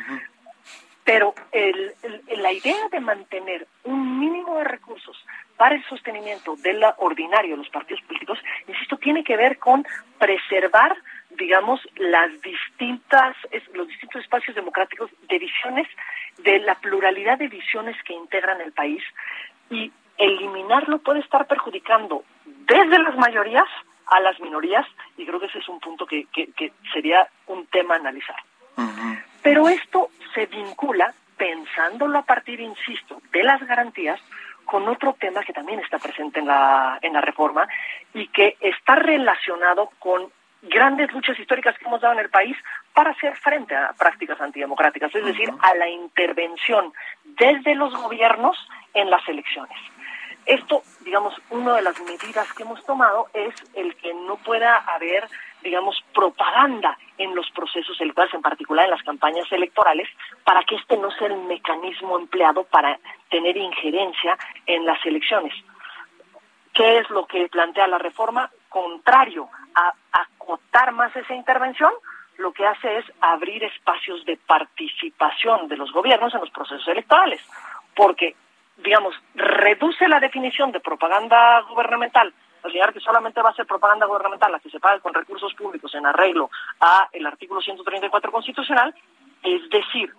Pero 1.03 1.35
el, 1.51 1.93
la 2.37 2.51
idea 2.51 2.89
de 2.91 2.99
mantener 2.99 3.67
un 3.83 4.19
mínimo 4.19 4.57
de 4.57 4.63
recursos 4.63 5.15
para 5.57 5.75
el 5.75 5.85
sostenimiento 5.85 6.55
del 6.55 6.83
ordinario 6.97 7.51
de 7.51 7.57
los 7.57 7.69
partidos 7.69 8.01
políticos, 8.07 8.39
insisto, 8.67 8.97
tiene 8.97 9.23
que 9.23 9.37
ver 9.37 9.59
con 9.59 9.85
preservar, 10.17 10.97
digamos, 11.29 11.79
las 11.97 12.31
distintas, 12.41 13.35
los 13.75 13.87
distintos 13.87 14.23
espacios 14.23 14.55
democráticos 14.55 15.11
de 15.29 15.37
visiones, 15.37 15.87
de 16.39 16.57
la 16.61 16.73
pluralidad 16.73 17.37
de 17.37 17.47
visiones 17.47 17.95
que 18.01 18.13
integran 18.13 18.59
el 18.61 18.71
país 18.71 19.03
y 19.69 19.91
eliminarlo 20.17 20.97
puede 20.97 21.19
estar 21.19 21.45
perjudicando 21.45 22.23
desde 22.43 22.97
las 22.97 23.15
mayorías 23.17 23.67
a 24.07 24.19
las 24.19 24.39
minorías 24.39 24.85
y 25.17 25.25
creo 25.25 25.39
que 25.39 25.47
ese 25.47 25.59
es 25.59 25.69
un 25.69 25.79
punto 25.79 26.05
que, 26.05 26.25
que, 26.25 26.73
sería 26.93 27.27
un 27.47 27.65
tema 27.67 27.95
a 27.95 27.99
analizar. 27.99 28.37
Pero 29.41 29.69
esto 29.69 30.09
se 30.33 30.45
vincula, 30.45 31.13
pensándolo 31.37 32.19
a 32.19 32.23
partir, 32.23 32.59
insisto, 32.59 33.21
de 33.31 33.43
las 33.43 33.65
garantías, 33.65 34.19
con 34.65 34.87
otro 34.89 35.13
tema 35.13 35.43
que 35.43 35.53
también 35.53 35.79
está 35.79 35.97
presente 35.97 36.39
en 36.39 36.47
la, 36.47 36.99
en 37.01 37.13
la 37.13 37.21
reforma 37.21 37.67
y 38.13 38.27
que 38.27 38.57
está 38.59 38.95
relacionado 38.95 39.89
con 39.99 40.29
grandes 40.63 41.11
luchas 41.13 41.39
históricas 41.39 41.77
que 41.77 41.85
hemos 41.85 42.01
dado 42.01 42.13
en 42.13 42.19
el 42.19 42.29
país 42.29 42.57
para 42.93 43.11
hacer 43.11 43.35
frente 43.37 43.75
a 43.75 43.93
prácticas 43.93 44.39
antidemocráticas, 44.41 45.13
es 45.15 45.25
decir, 45.25 45.49
a 45.61 45.75
la 45.75 45.87
intervención 45.87 46.91
desde 47.23 47.75
los 47.75 47.95
gobiernos 47.95 48.57
en 48.93 49.09
las 49.09 49.27
elecciones. 49.29 49.77
Esto, 50.47 50.81
digamos, 51.01 51.35
una 51.49 51.75
de 51.75 51.81
las 51.81 51.99
medidas 51.99 52.51
que 52.53 52.63
hemos 52.63 52.83
tomado 52.85 53.27
es 53.33 53.53
el 53.73 53.93
que 53.97 54.13
no 54.13 54.37
pueda 54.37 54.77
haber, 54.77 55.27
digamos, 55.61 56.01
propaganda 56.13 56.97
en 57.17 57.35
los 57.35 57.51
procesos 57.51 57.99
electorales, 57.99 58.33
en 58.33 58.41
particular 58.41 58.85
en 58.85 58.91
las 58.91 59.03
campañas 59.03 59.51
electorales, 59.51 60.07
para 60.45 60.63
que 60.63 60.75
este 60.75 60.95
no 60.95 61.11
sea 61.11 61.27
el 61.27 61.35
mecanismo 61.35 62.17
empleado 62.17 62.63
para 62.63 62.97
tener 63.29 63.57
injerencia 63.57 64.37
en 64.65 64.85
las 64.85 65.05
elecciones. 65.05 65.53
¿Qué 66.73 66.99
es 66.99 67.09
lo 67.09 67.25
que 67.27 67.49
plantea 67.49 67.87
la 67.87 67.97
reforma? 67.97 68.49
Contrario 68.69 69.49
a 69.75 69.93
acotar 70.13 70.93
más 70.93 71.13
esa 71.13 71.35
intervención, 71.35 71.91
lo 72.37 72.53
que 72.53 72.65
hace 72.65 72.99
es 72.99 73.05
abrir 73.19 73.65
espacios 73.65 74.23
de 74.23 74.37
participación 74.37 75.67
de 75.67 75.75
los 75.75 75.91
gobiernos 75.91 76.33
en 76.33 76.39
los 76.39 76.51
procesos 76.51 76.87
electorales, 76.87 77.41
porque 77.93 78.35
digamos, 78.77 79.15
reduce 79.35 80.07
la 80.07 80.19
definición 80.19 80.71
de 80.71 80.79
propaganda 80.79 81.61
gubernamental, 81.61 82.33
al 82.63 82.71
señalar 82.71 82.93
que 82.93 82.99
solamente 82.99 83.41
va 83.41 83.49
a 83.49 83.55
ser 83.55 83.65
propaganda 83.65 84.05
gubernamental 84.05 84.51
la 84.51 84.59
que 84.59 84.69
se 84.69 84.79
pague 84.79 85.01
con 85.01 85.13
recursos 85.13 85.53
públicos 85.53 85.93
en 85.95 86.05
arreglo 86.05 86.49
a 86.79 87.07
el 87.11 87.25
artículo 87.25 87.61
134 87.61 88.31
constitucional, 88.31 88.93
es 89.43 89.69
decir, 89.69 90.13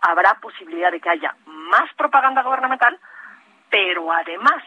habrá 0.00 0.34
posibilidad 0.40 0.90
de 0.90 1.00
que 1.00 1.10
haya 1.10 1.34
más 1.46 1.92
propaganda 1.96 2.42
gubernamental, 2.42 2.98
pero 3.70 4.10
además 4.12 4.62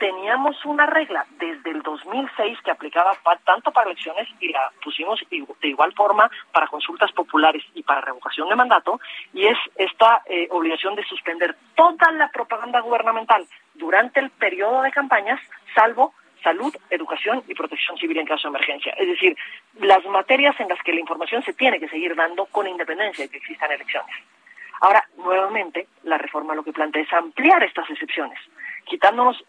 teníamos 0.00 0.56
una 0.64 0.86
regla 0.86 1.26
desde 1.38 1.70
el 1.70 1.82
2006 1.82 2.58
que 2.64 2.70
aplicaba 2.70 3.12
tanto 3.44 3.70
para 3.70 3.90
elecciones 3.90 4.26
y 4.40 4.48
la 4.48 4.72
pusimos 4.82 5.20
de 5.30 5.68
igual 5.68 5.92
forma 5.92 6.28
para 6.52 6.66
consultas 6.68 7.12
populares 7.12 7.62
y 7.74 7.82
para 7.82 8.00
revocación 8.00 8.48
de 8.48 8.56
mandato, 8.56 8.98
y 9.34 9.46
es 9.46 9.58
esta 9.76 10.22
eh, 10.24 10.48
obligación 10.50 10.94
de 10.96 11.04
suspender 11.04 11.54
toda 11.74 12.10
la 12.12 12.28
propaganda 12.30 12.80
gubernamental 12.80 13.46
durante 13.74 14.20
el 14.20 14.30
periodo 14.30 14.82
de 14.82 14.90
campañas, 14.90 15.38
salvo 15.74 16.14
salud, 16.42 16.74
educación 16.88 17.42
y 17.46 17.54
protección 17.54 17.98
civil 17.98 18.16
en 18.16 18.26
caso 18.26 18.48
de 18.48 18.56
emergencia. 18.56 18.94
Es 18.96 19.06
decir, 19.06 19.36
las 19.80 20.02
materias 20.06 20.58
en 20.58 20.68
las 20.68 20.82
que 20.82 20.94
la 20.94 21.00
información 21.00 21.42
se 21.42 21.52
tiene 21.52 21.78
que 21.78 21.88
seguir 21.90 22.16
dando 22.16 22.46
con 22.46 22.66
independencia 22.66 23.26
de 23.26 23.30
que 23.30 23.36
existan 23.36 23.70
elecciones. 23.70 24.16
Ahora, 24.80 25.04
nuevamente, 25.18 25.88
la 26.04 26.16
reforma 26.16 26.54
lo 26.54 26.62
que 26.62 26.72
plantea 26.72 27.02
es 27.02 27.12
ampliar 27.12 27.62
estas 27.62 27.90
excepciones 27.90 28.38
quitándonos, 28.90 29.42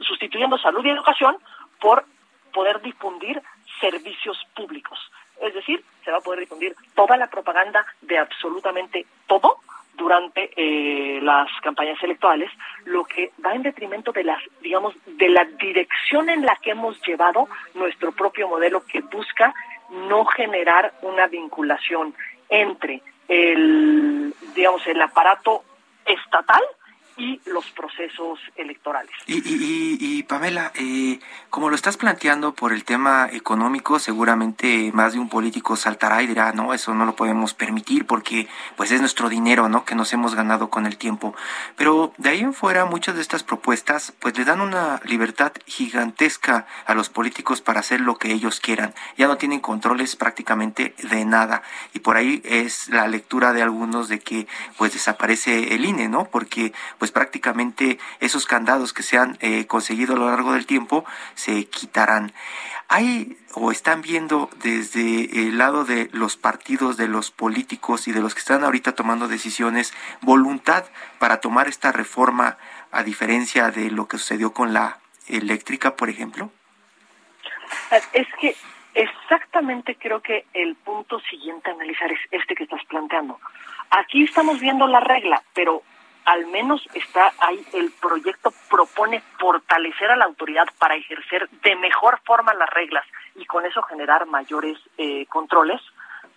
sustituyendo 0.00 0.56
salud 0.56 0.84
y 0.84 0.90
educación 0.90 1.36
por 1.80 2.04
poder 2.52 2.80
difundir 2.80 3.42
servicios 3.80 4.38
públicos. 4.54 4.98
Es 5.42 5.52
decir, 5.52 5.84
se 6.04 6.12
va 6.12 6.18
a 6.18 6.20
poder 6.20 6.40
difundir 6.40 6.76
toda 6.94 7.16
la 7.16 7.26
propaganda 7.26 7.84
de 8.00 8.18
absolutamente 8.18 9.04
todo 9.26 9.56
durante 9.96 10.50
eh, 10.56 11.20
las 11.20 11.48
campañas 11.60 12.00
electorales, 12.02 12.50
lo 12.84 13.04
que 13.04 13.32
va 13.44 13.54
en 13.54 13.62
detrimento 13.62 14.12
de 14.12 14.24
las, 14.24 14.40
digamos, 14.60 14.94
de 15.06 15.28
la 15.28 15.44
dirección 15.44 16.30
en 16.30 16.42
la 16.42 16.56
que 16.62 16.70
hemos 16.70 17.00
llevado 17.04 17.48
nuestro 17.74 18.12
propio 18.12 18.48
modelo 18.48 18.84
que 18.86 19.00
busca 19.00 19.52
no 19.90 20.24
generar 20.24 20.94
una 21.02 21.26
vinculación 21.26 22.14
entre 22.48 23.02
el, 23.26 24.32
digamos, 24.54 24.86
el 24.86 25.02
aparato 25.02 25.64
estatal 26.04 26.62
y 27.16 27.40
los 27.46 27.64
procesos 27.70 28.40
electorales. 28.56 29.12
Y, 29.26 29.36
y, 29.36 29.98
y, 30.00 30.22
Pamela, 30.24 30.72
eh, 30.74 31.20
como 31.50 31.68
lo 31.68 31.76
estás 31.76 31.96
planteando 31.96 32.54
por 32.54 32.72
el 32.72 32.84
tema 32.84 33.28
económico, 33.30 33.98
seguramente 33.98 34.90
más 34.92 35.12
de 35.12 35.20
un 35.20 35.28
político 35.28 35.76
saltará 35.76 36.22
y 36.22 36.26
dirá, 36.26 36.52
no, 36.52 36.74
eso 36.74 36.94
no 36.94 37.04
lo 37.04 37.14
podemos 37.14 37.54
permitir 37.54 38.06
porque 38.06 38.48
pues 38.76 38.90
es 38.90 39.00
nuestro 39.00 39.28
dinero, 39.28 39.68
¿no? 39.68 39.84
Que 39.84 39.94
nos 39.94 40.12
hemos 40.12 40.34
ganado 40.34 40.70
con 40.70 40.86
el 40.86 40.96
tiempo. 40.96 41.34
Pero 41.76 42.12
de 42.18 42.30
ahí 42.30 42.40
en 42.40 42.54
fuera, 42.54 42.84
muchas 42.84 43.14
de 43.14 43.22
estas 43.22 43.44
propuestas 43.44 44.12
pues 44.18 44.36
le 44.36 44.44
dan 44.44 44.60
una 44.60 45.00
libertad 45.04 45.52
gigantesca 45.66 46.66
a 46.86 46.94
los 46.94 47.08
políticos 47.08 47.60
para 47.60 47.80
hacer 47.80 48.00
lo 48.00 48.16
que 48.16 48.32
ellos 48.32 48.60
quieran. 48.60 48.94
Ya 49.16 49.28
no 49.28 49.36
tienen 49.36 49.60
controles 49.60 50.16
prácticamente 50.16 50.94
de 51.02 51.24
nada. 51.24 51.62
Y 51.92 52.00
por 52.00 52.16
ahí 52.16 52.42
es 52.44 52.88
la 52.88 53.06
lectura 53.06 53.52
de 53.52 53.62
algunos 53.62 54.08
de 54.08 54.18
que 54.18 54.46
pues 54.76 54.92
desaparece 54.92 55.74
el 55.74 55.84
INE, 55.84 56.08
¿no? 56.08 56.24
Porque 56.24 56.72
prácticamente 57.12 57.98
esos 58.20 58.46
candados 58.46 58.92
que 58.92 59.02
se 59.02 59.18
han 59.18 59.36
eh, 59.40 59.66
conseguido 59.66 60.14
a 60.14 60.18
lo 60.18 60.28
largo 60.28 60.52
del 60.52 60.66
tiempo 60.66 61.04
se 61.34 61.66
quitarán. 61.66 62.32
¿Hay 62.88 63.38
o 63.54 63.70
están 63.70 64.02
viendo 64.02 64.50
desde 64.62 65.46
el 65.46 65.58
lado 65.58 65.84
de 65.84 66.08
los 66.12 66.36
partidos, 66.36 66.96
de 66.96 67.08
los 67.08 67.30
políticos 67.30 68.08
y 68.08 68.12
de 68.12 68.20
los 68.20 68.34
que 68.34 68.40
están 68.40 68.64
ahorita 68.64 68.94
tomando 68.94 69.28
decisiones, 69.28 69.94
voluntad 70.20 70.84
para 71.18 71.40
tomar 71.40 71.68
esta 71.68 71.92
reforma 71.92 72.58
a 72.90 73.02
diferencia 73.02 73.70
de 73.70 73.90
lo 73.90 74.06
que 74.08 74.18
sucedió 74.18 74.52
con 74.52 74.72
la 74.72 74.98
eléctrica, 75.28 75.96
por 75.96 76.08
ejemplo? 76.08 76.50
Es 78.12 78.26
que 78.40 78.56
exactamente 78.94 79.96
creo 79.96 80.20
que 80.20 80.46
el 80.52 80.74
punto 80.76 81.20
siguiente 81.20 81.70
a 81.70 81.74
analizar 81.74 82.10
es 82.10 82.20
este 82.30 82.54
que 82.54 82.64
estás 82.64 82.84
planteando. 82.86 83.40
Aquí 83.90 84.24
estamos 84.24 84.60
viendo 84.60 84.86
la 84.86 85.00
regla, 85.00 85.42
pero 85.54 85.82
al 86.24 86.46
menos 86.46 86.86
está 86.94 87.32
ahí 87.38 87.64
el 87.72 87.92
proyecto 87.92 88.52
propone 88.70 89.22
fortalecer 89.38 90.10
a 90.10 90.16
la 90.16 90.24
autoridad 90.24 90.66
para 90.78 90.96
ejercer 90.96 91.48
de 91.62 91.76
mejor 91.76 92.20
forma 92.24 92.54
las 92.54 92.70
reglas 92.70 93.04
y 93.36 93.44
con 93.46 93.64
eso 93.66 93.82
generar 93.82 94.26
mayores 94.26 94.78
eh, 94.98 95.26
controles 95.26 95.80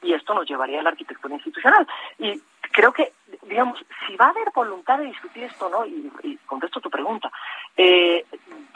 y 0.01 0.13
esto 0.13 0.33
nos 0.33 0.47
llevaría 0.47 0.79
a 0.79 0.83
la 0.83 0.89
arquitectura 0.89 1.33
institucional. 1.33 1.87
Y 2.19 2.39
creo 2.71 2.91
que 2.91 3.13
digamos 3.43 3.79
si 4.05 4.15
va 4.15 4.25
a 4.25 4.29
haber 4.29 4.51
voluntad 4.53 4.99
de 4.99 5.05
discutir 5.05 5.43
esto 5.43 5.69
no 5.69 5.85
y, 5.85 6.11
y 6.23 6.37
contesto 6.45 6.79
tu 6.79 6.89
pregunta 6.89 7.31
eh, 7.75 8.25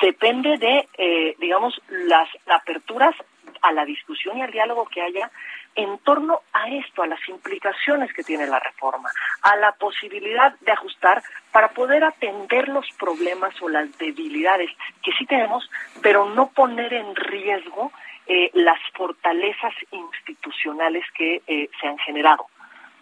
depende 0.02 0.58
de 0.58 0.88
eh, 0.98 1.36
digamos 1.40 1.80
las 1.90 2.28
aperturas 2.48 3.14
a 3.62 3.72
la 3.72 3.86
discusión 3.86 4.38
y 4.38 4.42
al 4.42 4.52
diálogo 4.52 4.88
que 4.88 5.02
haya 5.02 5.30
en 5.76 5.98
torno 6.00 6.42
a 6.54 6.70
esto, 6.70 7.04
a 7.04 7.08
las 7.08 7.20
implicaciones 7.30 8.14
que 8.14 8.24
tiene 8.24 8.48
la 8.48 8.60
reforma, 8.60 9.10
a 9.42 9.56
la 9.56 9.72
posibilidad 9.74 10.54
de 10.60 10.72
ajustar 10.72 11.24
para 11.52 11.70
poder 11.70 12.04
atender 12.04 12.68
los 12.68 12.86
problemas 13.00 13.54
o 13.62 13.70
las 13.70 13.98
debilidades 13.98 14.70
que 15.02 15.12
sí 15.14 15.26
tenemos, 15.26 15.70
pero 16.02 16.26
no 16.30 16.50
poner 16.50 16.94
en 16.94 17.16
riesgo 17.16 17.92
eh, 18.28 18.52
las 18.54 18.80
fortalezas 18.94 19.74
institucionales 19.92 21.06
que 21.16 21.42
eh, 21.48 21.70
se 21.80 21.88
han 21.88 21.98
generado. 22.00 22.48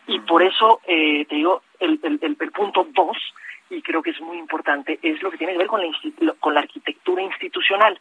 Y 0.08 0.20
por 0.20 0.42
eso, 0.42 0.82
eh, 0.88 1.26
te 1.26 1.36
digo, 1.36 1.62
el, 1.80 2.00
el, 2.04 2.20
el, 2.22 2.52
punto 2.52 2.88
dos, 2.94 3.18
y 3.70 3.82
creo 3.82 4.02
que 4.02 4.10
es 4.12 4.22
muy 4.22 4.38
importante, 4.38 5.00
es 5.02 5.22
lo 5.22 5.30
que 5.30 5.38
tiene 5.38 5.54
que 5.54 5.60
ver 5.60 5.68
con 5.68 5.82
la, 5.82 6.34
con 6.40 6.54
la 6.54 6.62
arquitectura 6.62 7.22
institucional. 7.22 8.00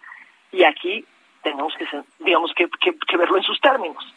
Y 0.52 0.64
aquí 0.64 1.04
tenemos 1.42 1.74
que, 1.76 1.86
digamos, 2.20 2.52
que, 2.54 2.68
que 2.70 3.16
verlo 3.16 3.36
en 3.36 3.42
sus 3.42 3.60
términos 3.60 4.14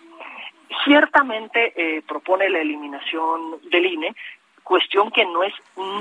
Ciertamente 0.84 1.74
eh, 1.76 2.02
propone 2.08 2.50
la 2.50 2.60
eliminación 2.60 3.60
del 3.70 3.86
INE, 3.86 4.16
cuestión 4.64 5.12
que 5.12 5.26
no 5.26 5.44
es 5.44 5.54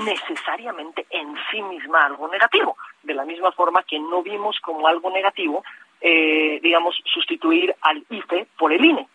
necesariamente 0.05 1.05
en 1.09 1.35
sí 1.49 1.61
misma 1.61 2.05
algo 2.05 2.27
negativo, 2.27 2.77
de 3.03 3.13
la 3.13 3.25
misma 3.25 3.51
forma 3.51 3.83
que 3.83 3.99
no 3.99 4.23
vimos 4.23 4.59
como 4.61 4.87
algo 4.87 5.09
negativo 5.11 5.63
eh, 6.03 6.59
digamos, 6.63 6.95
sustituir 7.05 7.75
al 7.81 8.03
IFE 8.09 8.47
por 8.57 8.73
el 8.73 8.83
INE. 8.83 9.07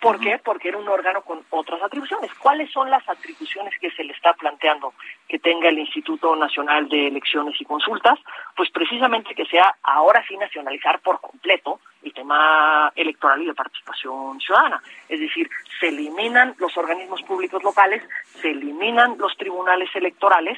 ¿Por 0.00 0.18
qué? 0.18 0.40
Porque 0.44 0.68
era 0.68 0.78
un 0.78 0.88
órgano 0.88 1.22
con 1.22 1.40
otras 1.50 1.80
atribuciones. 1.80 2.34
¿Cuáles 2.34 2.72
son 2.72 2.90
las 2.90 3.08
atribuciones 3.08 3.72
que 3.80 3.92
se 3.92 4.02
le 4.02 4.12
está 4.12 4.32
planteando 4.32 4.94
que 5.34 5.40
tenga 5.40 5.68
el 5.68 5.80
Instituto 5.80 6.36
Nacional 6.36 6.88
de 6.88 7.08
Elecciones 7.08 7.60
y 7.60 7.64
Consultas? 7.64 8.20
Pues 8.54 8.70
precisamente 8.70 9.34
que 9.34 9.44
sea 9.46 9.74
ahora 9.82 10.24
sí 10.28 10.36
nacionalizar 10.36 11.00
por 11.00 11.20
completo 11.20 11.80
el 12.04 12.14
tema 12.14 12.92
electoral 12.94 13.42
y 13.42 13.46
de 13.46 13.54
participación 13.54 14.38
ciudadana. 14.38 14.80
Es 15.08 15.18
decir, 15.18 15.50
se 15.80 15.88
eliminan 15.88 16.54
los 16.58 16.76
organismos 16.76 17.20
públicos 17.22 17.64
locales, 17.64 18.00
se 18.40 18.52
eliminan 18.52 19.18
los 19.18 19.36
tribunales 19.36 19.90
electorales, 19.96 20.56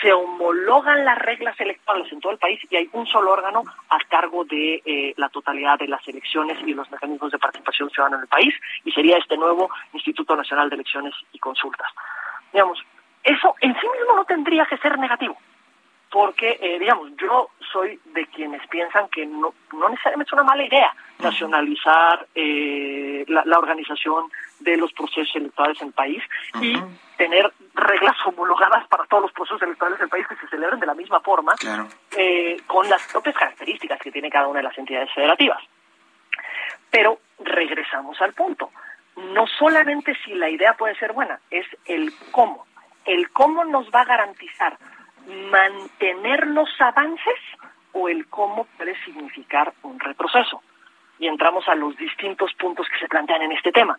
se 0.00 0.12
homologan 0.12 1.04
las 1.04 1.18
reglas 1.18 1.58
electorales 1.58 2.12
en 2.12 2.20
todo 2.20 2.30
el 2.30 2.38
país 2.38 2.60
y 2.70 2.76
hay 2.76 2.88
un 2.92 3.08
solo 3.08 3.32
órgano 3.32 3.64
a 3.88 3.98
cargo 4.08 4.44
de 4.44 4.82
eh, 4.84 5.14
la 5.16 5.30
totalidad 5.30 5.80
de 5.80 5.88
las 5.88 6.06
elecciones 6.06 6.58
y 6.64 6.74
los 6.74 6.88
mecanismos 6.92 7.32
de 7.32 7.40
participación 7.40 7.90
ciudadana 7.90 8.18
en 8.18 8.22
el 8.22 8.28
país 8.28 8.54
y 8.84 8.92
sería 8.92 9.18
este 9.18 9.36
nuevo 9.36 9.68
Instituto 9.92 10.36
Nacional 10.36 10.68
de 10.70 10.76
Elecciones 10.76 11.12
y 11.32 11.40
Consultas. 11.40 11.88
Digamos, 12.52 12.78
eso 13.24 13.54
en 13.60 13.74
sí 13.74 13.86
mismo 13.98 14.16
no 14.16 14.24
tendría 14.24 14.66
que 14.66 14.78
ser 14.78 14.98
negativo 14.98 15.36
porque, 16.12 16.58
eh, 16.60 16.78
digamos, 16.78 17.10
yo 17.16 17.48
soy 17.72 17.98
de 18.12 18.26
quienes 18.26 18.64
piensan 18.68 19.08
que 19.08 19.24
no, 19.24 19.54
no 19.72 19.88
necesariamente 19.88 20.28
es 20.28 20.32
una 20.34 20.42
mala 20.42 20.62
idea 20.62 20.94
nacionalizar 21.18 22.26
eh, 22.34 23.24
la, 23.28 23.58
organización 23.58 24.30
de 24.60 24.76
los 24.76 24.92
procesos 24.92 25.34
electorales 25.34 25.80
en 25.80 25.88
el 25.88 25.94
país 25.94 26.22
y 26.60 26.76
tener 27.16 27.50
reglas 27.74 28.14
homologadas 28.26 28.86
para 28.88 29.06
todos 29.06 29.22
los 29.22 29.32
procesos 29.32 29.62
electorales 29.62 30.00
del 30.00 30.10
país 30.10 30.26
que 30.28 30.36
se 30.36 30.48
celebren 30.48 30.80
de 30.80 30.86
la 30.86 30.94
misma 30.94 31.20
forma, 31.20 31.54
eh, 32.14 32.60
con 32.66 32.90
las 32.90 33.10
propias 33.10 33.34
características 33.34 33.98
que 33.98 34.12
tiene 34.12 34.28
cada 34.28 34.48
una 34.48 34.58
de 34.58 34.64
las 34.64 34.76
entidades 34.76 35.10
federativas. 35.14 35.62
Pero 36.90 37.20
regresamos 37.38 38.20
al 38.20 38.34
punto. 38.34 38.70
No 39.16 39.46
solamente 39.46 40.14
si 40.24 40.34
la 40.34 40.50
idea 40.50 40.74
puede 40.74 40.94
ser 40.96 41.14
buena, 41.14 41.40
es 41.50 41.66
el 41.86 42.12
cómo. 42.32 42.66
El 43.04 43.30
cómo 43.30 43.64
nos 43.64 43.88
va 43.90 44.02
a 44.02 44.06
garantizar 44.06 44.78
mantener 45.50 46.46
los 46.48 46.68
avances 46.80 47.38
o 47.92 48.08
el 48.08 48.26
cómo 48.28 48.64
puede 48.76 48.96
significar 49.04 49.72
un 49.82 49.98
retroceso. 50.00 50.62
Y 51.18 51.28
entramos 51.28 51.68
a 51.68 51.74
los 51.74 51.96
distintos 51.96 52.52
puntos 52.54 52.86
que 52.88 52.98
se 52.98 53.08
plantean 53.08 53.42
en 53.42 53.52
este 53.52 53.70
tema. 53.70 53.98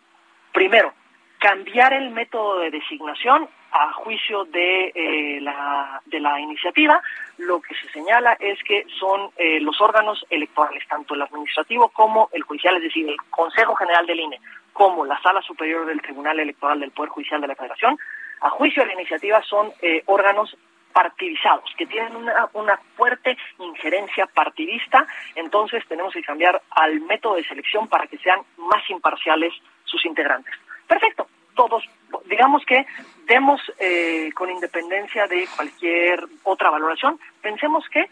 Primero, 0.52 0.92
cambiar 1.38 1.92
el 1.92 2.10
método 2.10 2.60
de 2.60 2.70
designación 2.70 3.48
a 3.72 3.92
juicio 3.92 4.44
de, 4.44 4.92
eh, 4.94 5.40
la, 5.40 6.00
de 6.06 6.20
la 6.20 6.38
iniciativa, 6.40 7.02
lo 7.38 7.60
que 7.60 7.74
se 7.74 7.88
señala 7.88 8.36
es 8.38 8.62
que 8.62 8.86
son 9.00 9.30
eh, 9.36 9.60
los 9.60 9.80
órganos 9.80 10.24
electorales, 10.30 10.86
tanto 10.88 11.14
el 11.14 11.22
administrativo 11.22 11.88
como 11.88 12.28
el 12.32 12.42
judicial, 12.44 12.76
es 12.76 12.84
decir, 12.84 13.08
el 13.08 13.16
Consejo 13.30 13.74
General 13.74 14.06
del 14.06 14.20
INE, 14.20 14.40
como 14.72 15.04
la 15.04 15.20
Sala 15.20 15.42
Superior 15.42 15.86
del 15.86 16.00
Tribunal 16.00 16.38
Electoral 16.38 16.78
del 16.78 16.92
Poder 16.92 17.10
Judicial 17.10 17.40
de 17.40 17.48
la 17.48 17.56
Federación, 17.56 17.98
a 18.44 18.50
juicio 18.50 18.82
de 18.82 18.88
la 18.88 19.00
iniciativa 19.00 19.42
son 19.42 19.72
eh, 19.80 20.02
órganos 20.04 20.54
partidizados, 20.92 21.64
que 21.76 21.86
tienen 21.86 22.14
una, 22.14 22.76
fuerte 22.94 23.36
injerencia 23.58 24.26
partidista, 24.26 25.06
entonces 25.34 25.82
tenemos 25.88 26.12
que 26.12 26.22
cambiar 26.22 26.62
al 26.70 27.00
método 27.00 27.34
de 27.34 27.44
selección 27.44 27.88
para 27.88 28.06
que 28.06 28.18
sean 28.18 28.40
más 28.58 28.88
imparciales 28.88 29.52
sus 29.84 30.04
integrantes. 30.04 30.54
Perfecto, 30.86 31.26
todos, 31.56 31.84
digamos 32.26 32.64
que 32.66 32.86
demos 33.26 33.60
eh, 33.78 34.30
con 34.34 34.50
independencia 34.50 35.26
de 35.26 35.48
cualquier 35.56 36.22
otra 36.44 36.70
valoración, 36.70 37.18
pensemos 37.40 37.88
que 37.88 38.08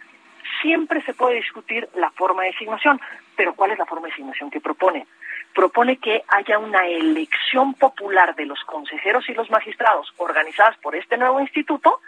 siempre 0.62 1.03
se 1.03 1.12
puede 1.12 1.37
discutir 1.37 1.89
la 1.95 2.11
forma 2.11 2.43
de 2.43 2.53
designación, 2.53 3.01
pero 3.37 3.55
¿cuál 3.55 3.72
es 3.72 3.78
la 3.78 3.87
forma 3.87 4.07
de 4.07 4.12
designación 4.12 4.51
que 4.51 4.61
propone? 4.61 5.07
Propone 5.55 5.98
que 5.98 6.24
haya 6.28 6.59
una 6.59 6.86
elección 6.86 7.74
popular 7.74 8.34
de 8.34 8.46
los 8.46 8.62
consejeros 8.64 9.28
y 9.28 9.34
los 9.34 9.50
magistrados 9.50 10.12
organizadas 10.16 10.76
por 10.78 10.96
este 10.96 11.16
nuevo 11.16 11.40
instituto, 11.40 12.00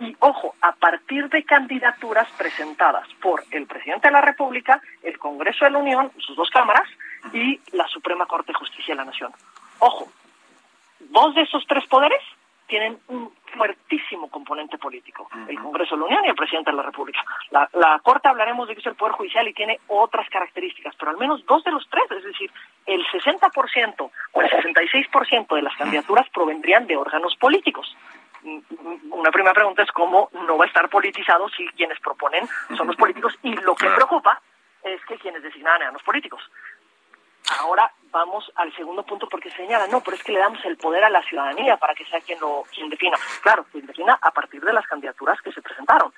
y 0.00 0.16
ojo, 0.18 0.56
a 0.60 0.72
partir 0.72 1.28
de 1.28 1.44
candidaturas 1.44 2.28
presentadas 2.36 3.06
por 3.20 3.44
el 3.52 3.66
presidente 3.66 4.08
de 4.08 4.12
la 4.12 4.20
República, 4.20 4.82
el 5.02 5.18
Congreso 5.18 5.64
de 5.64 5.70
la 5.70 5.78
Unión, 5.78 6.10
sus 6.18 6.36
dos 6.36 6.50
cámaras, 6.50 6.88
y 7.32 7.60
la 7.72 7.86
Suprema 7.86 8.26
Corte 8.26 8.52
de 8.52 8.58
Justicia 8.58 8.94
de 8.94 8.96
la 8.96 9.04
Nación. 9.04 9.32
Ojo, 9.78 10.10
dos 10.98 11.34
de 11.34 11.42
esos 11.42 11.64
tres 11.66 11.86
poderes 11.86 12.20
tienen 12.72 12.98
un 13.08 13.30
fuertísimo 13.54 14.30
componente 14.30 14.78
político, 14.78 15.28
el 15.46 15.58
Congreso 15.58 15.94
de 15.94 16.00
la 16.00 16.06
Unión 16.06 16.24
y 16.24 16.28
el 16.28 16.34
presidente 16.34 16.70
de 16.70 16.76
la 16.78 16.82
República. 16.82 17.22
La, 17.50 17.68
la, 17.74 17.98
Corte 17.98 18.28
hablaremos 18.28 18.66
de 18.66 18.72
que 18.72 18.80
es 18.80 18.86
el 18.86 18.94
Poder 18.94 19.12
Judicial 19.12 19.46
y 19.46 19.52
tiene 19.52 19.78
otras 19.88 20.26
características, 20.30 20.94
pero 20.98 21.10
al 21.10 21.18
menos 21.18 21.44
dos 21.44 21.62
de 21.64 21.70
los 21.70 21.86
tres, 21.90 22.04
es 22.10 22.24
decir, 22.24 22.50
el 22.86 23.04
60% 23.08 24.10
o 24.32 24.40
el 24.40 24.50
66% 24.50 25.54
de 25.54 25.60
las 25.60 25.76
candidaturas 25.76 26.26
provendrían 26.30 26.86
de 26.86 26.96
órganos 26.96 27.36
políticos. 27.36 27.94
Una 29.10 29.30
primera 29.30 29.52
pregunta 29.52 29.82
es 29.82 29.92
cómo 29.92 30.30
no 30.32 30.56
va 30.56 30.64
a 30.64 30.68
estar 30.68 30.88
politizado 30.88 31.50
si 31.50 31.66
quienes 31.76 32.00
proponen 32.00 32.48
son 32.74 32.86
los 32.86 32.96
políticos 32.96 33.38
y 33.42 33.54
lo 33.54 33.74
que 33.74 33.90
preocupa 33.90 34.40
es 34.82 35.04
que 35.04 35.18
quienes 35.18 35.42
designan 35.42 35.82
eran 35.82 35.92
los 35.92 36.02
políticos. 36.02 36.40
Ahora 37.60 37.92
vamos 38.10 38.50
al 38.62 38.74
segundo 38.74 39.02
punto 39.02 39.28
porque 39.28 39.50
señala, 39.50 39.86
no, 39.88 40.00
pero 40.00 40.16
es 40.16 40.22
que 40.22 40.32
le 40.32 40.38
damos 40.38 40.64
el 40.64 40.76
poder 40.76 41.04
a 41.04 41.10
la 41.10 41.22
ciudadanía 41.22 41.76
para 41.76 41.94
que 41.94 42.04
sea 42.06 42.20
quien 42.20 42.40
lo 42.40 42.62
quien 42.72 42.88
defina. 42.88 43.16
Claro, 43.42 43.66
quien 43.70 43.86
defina 43.86 44.18
a 44.20 44.30
partir 44.30 44.62
de 44.62 44.72
las 44.72 44.86
candidaturas 44.86 45.40
que 45.42 45.52
se 45.52 45.60
presentaron. 45.60 46.12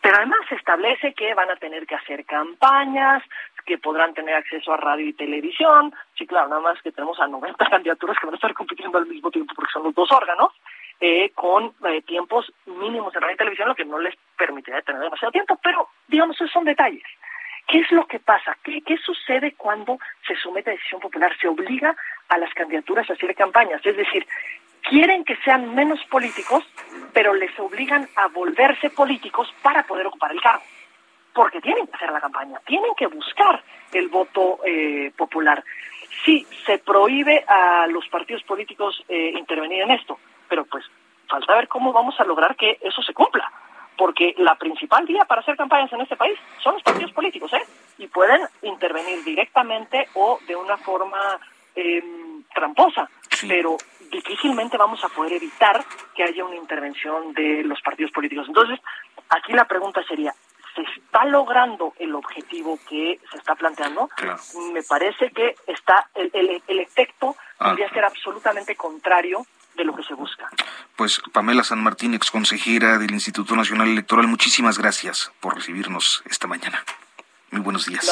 Pero 0.00 0.16
además 0.16 0.40
se 0.48 0.56
establece 0.56 1.14
que 1.14 1.32
van 1.34 1.50
a 1.50 1.56
tener 1.56 1.86
que 1.86 1.94
hacer 1.94 2.24
campañas, 2.24 3.22
que 3.64 3.78
podrán 3.78 4.14
tener 4.14 4.34
acceso 4.34 4.72
a 4.72 4.76
radio 4.76 5.06
y 5.06 5.12
televisión. 5.12 5.94
Sí, 6.18 6.26
claro, 6.26 6.48
nada 6.48 6.60
más 6.60 6.82
que 6.82 6.90
tenemos 6.90 7.20
a 7.20 7.28
90 7.28 7.64
candidaturas 7.70 8.18
que 8.18 8.26
van 8.26 8.34
a 8.34 8.36
estar 8.36 8.54
compitiendo 8.54 8.98
al 8.98 9.06
mismo 9.06 9.30
tiempo 9.30 9.54
porque 9.54 9.72
son 9.72 9.84
los 9.84 9.94
dos 9.94 10.10
órganos, 10.10 10.52
eh, 11.00 11.30
con 11.34 11.72
eh, 11.84 12.02
tiempos 12.02 12.52
mínimos 12.66 13.12
de 13.12 13.20
radio 13.20 13.34
y 13.34 13.38
televisión, 13.38 13.68
lo 13.68 13.74
que 13.74 13.84
no 13.84 13.98
les 13.98 14.14
permitiría 14.36 14.82
tener 14.82 15.02
demasiado 15.02 15.30
tiempo. 15.30 15.58
Pero, 15.62 15.88
digamos, 16.08 16.34
esos 16.36 16.50
son 16.50 16.64
detalles. 16.64 17.04
¿Qué 17.72 17.78
es 17.78 17.90
lo 17.90 18.06
que 18.06 18.18
pasa? 18.18 18.54
¿Qué, 18.62 18.82
¿Qué 18.82 18.98
sucede 18.98 19.54
cuando 19.54 19.98
se 20.26 20.36
somete 20.36 20.68
a 20.68 20.74
decisión 20.74 21.00
popular? 21.00 21.34
Se 21.40 21.48
obliga 21.48 21.96
a 22.28 22.36
las 22.36 22.52
candidaturas 22.52 23.08
a 23.08 23.14
hacer 23.14 23.34
campañas. 23.34 23.80
Es 23.82 23.96
decir, 23.96 24.26
quieren 24.82 25.24
que 25.24 25.36
sean 25.36 25.74
menos 25.74 25.98
políticos, 26.10 26.62
pero 27.14 27.32
les 27.32 27.58
obligan 27.58 28.06
a 28.16 28.26
volverse 28.26 28.90
políticos 28.90 29.50
para 29.62 29.84
poder 29.84 30.06
ocupar 30.06 30.32
el 30.32 30.42
cargo. 30.42 30.62
Porque 31.32 31.62
tienen 31.62 31.86
que 31.86 31.96
hacer 31.96 32.12
la 32.12 32.20
campaña, 32.20 32.60
tienen 32.66 32.94
que 32.94 33.06
buscar 33.06 33.64
el 33.94 34.08
voto 34.08 34.58
eh, 34.66 35.10
popular. 35.16 35.64
Sí, 36.26 36.46
se 36.66 36.76
prohíbe 36.76 37.42
a 37.48 37.86
los 37.86 38.06
partidos 38.08 38.42
políticos 38.42 39.02
eh, 39.08 39.32
intervenir 39.34 39.80
en 39.80 39.92
esto, 39.92 40.18
pero 40.46 40.66
pues 40.66 40.84
falta 41.26 41.54
ver 41.54 41.68
cómo 41.68 41.90
vamos 41.90 42.20
a 42.20 42.24
lograr 42.24 42.54
que 42.54 42.76
eso 42.82 43.00
se 43.00 43.14
cumpla. 43.14 43.50
Porque 43.96 44.34
la 44.38 44.54
principal 44.56 45.06
vía 45.06 45.24
para 45.24 45.42
hacer 45.42 45.56
campañas 45.56 45.92
en 45.92 46.00
este 46.00 46.16
país 46.16 46.38
son 46.62 46.74
los 46.74 46.82
partidos 46.82 47.12
políticos, 47.12 47.52
¿eh? 47.52 47.62
Y 47.98 48.06
pueden 48.08 48.40
intervenir 48.62 49.22
directamente 49.24 50.08
o 50.14 50.38
de 50.46 50.56
una 50.56 50.76
forma 50.78 51.38
eh, 51.76 52.02
tramposa. 52.54 53.08
Pero 53.48 53.76
difícilmente 54.10 54.76
vamos 54.76 55.02
a 55.04 55.08
poder 55.08 55.32
evitar 55.34 55.84
que 56.14 56.22
haya 56.22 56.44
una 56.44 56.56
intervención 56.56 57.32
de 57.32 57.64
los 57.64 57.80
partidos 57.80 58.12
políticos. 58.12 58.46
Entonces, 58.46 58.78
aquí 59.30 59.52
la 59.52 59.66
pregunta 59.66 60.02
sería, 60.04 60.32
¿se 60.74 60.82
está 60.82 61.24
logrando 61.24 61.94
el 61.98 62.14
objetivo 62.14 62.78
que 62.88 63.18
se 63.30 63.38
está 63.38 63.54
planteando? 63.54 64.08
Me 64.72 64.82
parece 64.82 65.30
que 65.30 65.54
está 65.66 66.08
el, 66.14 66.62
el, 66.66 66.80
efecto 66.80 67.36
podría 67.58 67.88
ser 67.90 68.04
absolutamente 68.04 68.76
contrario 68.76 69.44
de 69.74 69.84
lo 69.84 69.94
que 69.94 70.02
se 70.02 70.14
busca. 70.14 70.48
Pues 70.96 71.20
Pamela 71.32 71.64
San 71.64 71.82
Martín, 71.82 72.14
ex 72.14 72.30
consejera 72.30 72.98
del 72.98 73.12
Instituto 73.12 73.56
Nacional 73.56 73.88
Electoral, 73.88 74.26
muchísimas 74.26 74.78
gracias 74.78 75.32
por 75.40 75.54
recibirnos 75.54 76.22
esta 76.26 76.46
mañana. 76.46 76.84
Muy 77.50 77.60
buenos 77.60 77.86
días. 77.86 78.08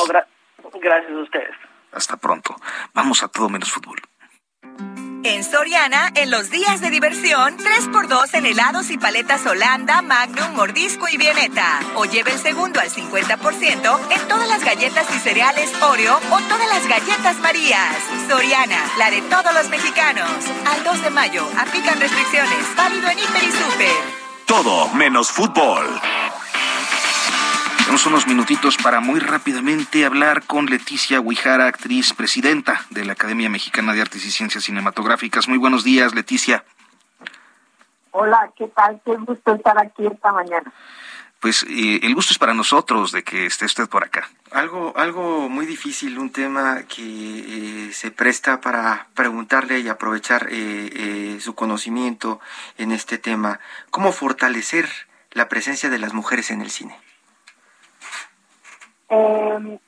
gracias 0.80 1.12
a 1.12 1.22
ustedes. 1.22 1.54
Hasta 1.92 2.16
pronto. 2.16 2.56
Vamos 2.94 3.22
a 3.22 3.28
todo 3.28 3.48
menos 3.48 3.70
fútbol. 3.70 4.00
En 5.22 5.44
Soriana, 5.44 6.10
en 6.14 6.30
los 6.30 6.50
días 6.50 6.80
de 6.80 6.88
diversión, 6.88 7.58
3x2 7.58 8.34
en 8.34 8.46
helados 8.46 8.90
y 8.90 8.96
paletas 8.96 9.44
Holanda, 9.44 10.00
Magnum, 10.00 10.54
Mordisco 10.54 11.08
y 11.08 11.18
Vieneta. 11.18 11.80
O 11.96 12.06
lleve 12.06 12.32
el 12.32 12.38
segundo 12.38 12.80
al 12.80 12.88
50% 12.88 14.00
en 14.10 14.28
todas 14.28 14.48
las 14.48 14.64
galletas 14.64 15.06
y 15.14 15.18
cereales 15.18 15.70
Oreo 15.82 16.16
o 16.16 16.38
todas 16.48 16.68
las 16.68 16.86
galletas 16.88 17.38
Marías. 17.40 17.96
Soriana, 18.28 18.82
la 18.96 19.10
de 19.10 19.20
todos 19.22 19.52
los 19.52 19.68
mexicanos. 19.68 20.30
Al 20.66 20.84
2 20.84 21.02
de 21.02 21.10
mayo, 21.10 21.46
aplican 21.58 22.00
restricciones. 22.00 22.74
Válido 22.74 23.10
en 23.10 23.18
Hiper 23.18 23.44
y 23.44 23.52
Super. 23.52 24.20
Todo 24.46 24.88
menos 24.94 25.30
fútbol. 25.30 26.00
Tenemos 27.90 28.06
unos 28.06 28.26
minutitos 28.28 28.76
para 28.76 29.00
muy 29.00 29.18
rápidamente 29.18 30.04
hablar 30.04 30.44
con 30.46 30.66
Leticia 30.66 31.20
Huijara, 31.20 31.66
actriz 31.66 32.12
presidenta 32.12 32.86
de 32.90 33.04
la 33.04 33.14
Academia 33.14 33.50
Mexicana 33.50 33.92
de 33.92 34.00
Artes 34.00 34.24
y 34.24 34.30
Ciencias 34.30 34.62
Cinematográficas. 34.62 35.48
Muy 35.48 35.58
buenos 35.58 35.82
días, 35.82 36.14
Leticia. 36.14 36.62
Hola, 38.12 38.48
¿qué 38.56 38.68
tal? 38.68 39.00
Qué 39.04 39.16
gusto 39.16 39.56
estar 39.56 39.76
aquí 39.76 40.06
esta 40.06 40.30
mañana. 40.30 40.72
Pues 41.40 41.66
eh, 41.68 41.98
el 42.04 42.14
gusto 42.14 42.32
es 42.32 42.38
para 42.38 42.54
nosotros 42.54 43.10
de 43.10 43.24
que 43.24 43.46
esté 43.46 43.64
usted 43.64 43.88
por 43.88 44.04
acá. 44.04 44.30
Algo, 44.52 44.92
algo 44.96 45.48
muy 45.48 45.66
difícil, 45.66 46.16
un 46.20 46.30
tema 46.30 46.84
que 46.84 47.88
eh, 47.88 47.92
se 47.92 48.12
presta 48.12 48.60
para 48.60 49.08
preguntarle 49.14 49.80
y 49.80 49.88
aprovechar 49.88 50.46
eh, 50.48 51.38
su 51.40 51.56
conocimiento 51.56 52.38
en 52.78 52.92
este 52.92 53.18
tema. 53.18 53.58
¿Cómo 53.90 54.12
fortalecer 54.12 54.88
la 55.32 55.48
presencia 55.48 55.90
de 55.90 55.98
las 55.98 56.14
mujeres 56.14 56.52
en 56.52 56.60
el 56.60 56.70
cine? 56.70 56.96
Eh, 59.10 59.78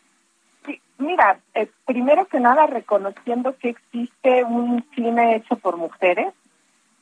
mira, 0.99 1.39
eh, 1.55 1.69
primero 1.87 2.27
que 2.27 2.41
nada 2.41 2.67
reconociendo 2.67 3.57
que 3.57 3.71
existe 3.71 4.45
un 4.45 4.85
cine 4.95 5.37
hecho 5.37 5.57
por 5.57 5.77
mujeres, 5.77 6.35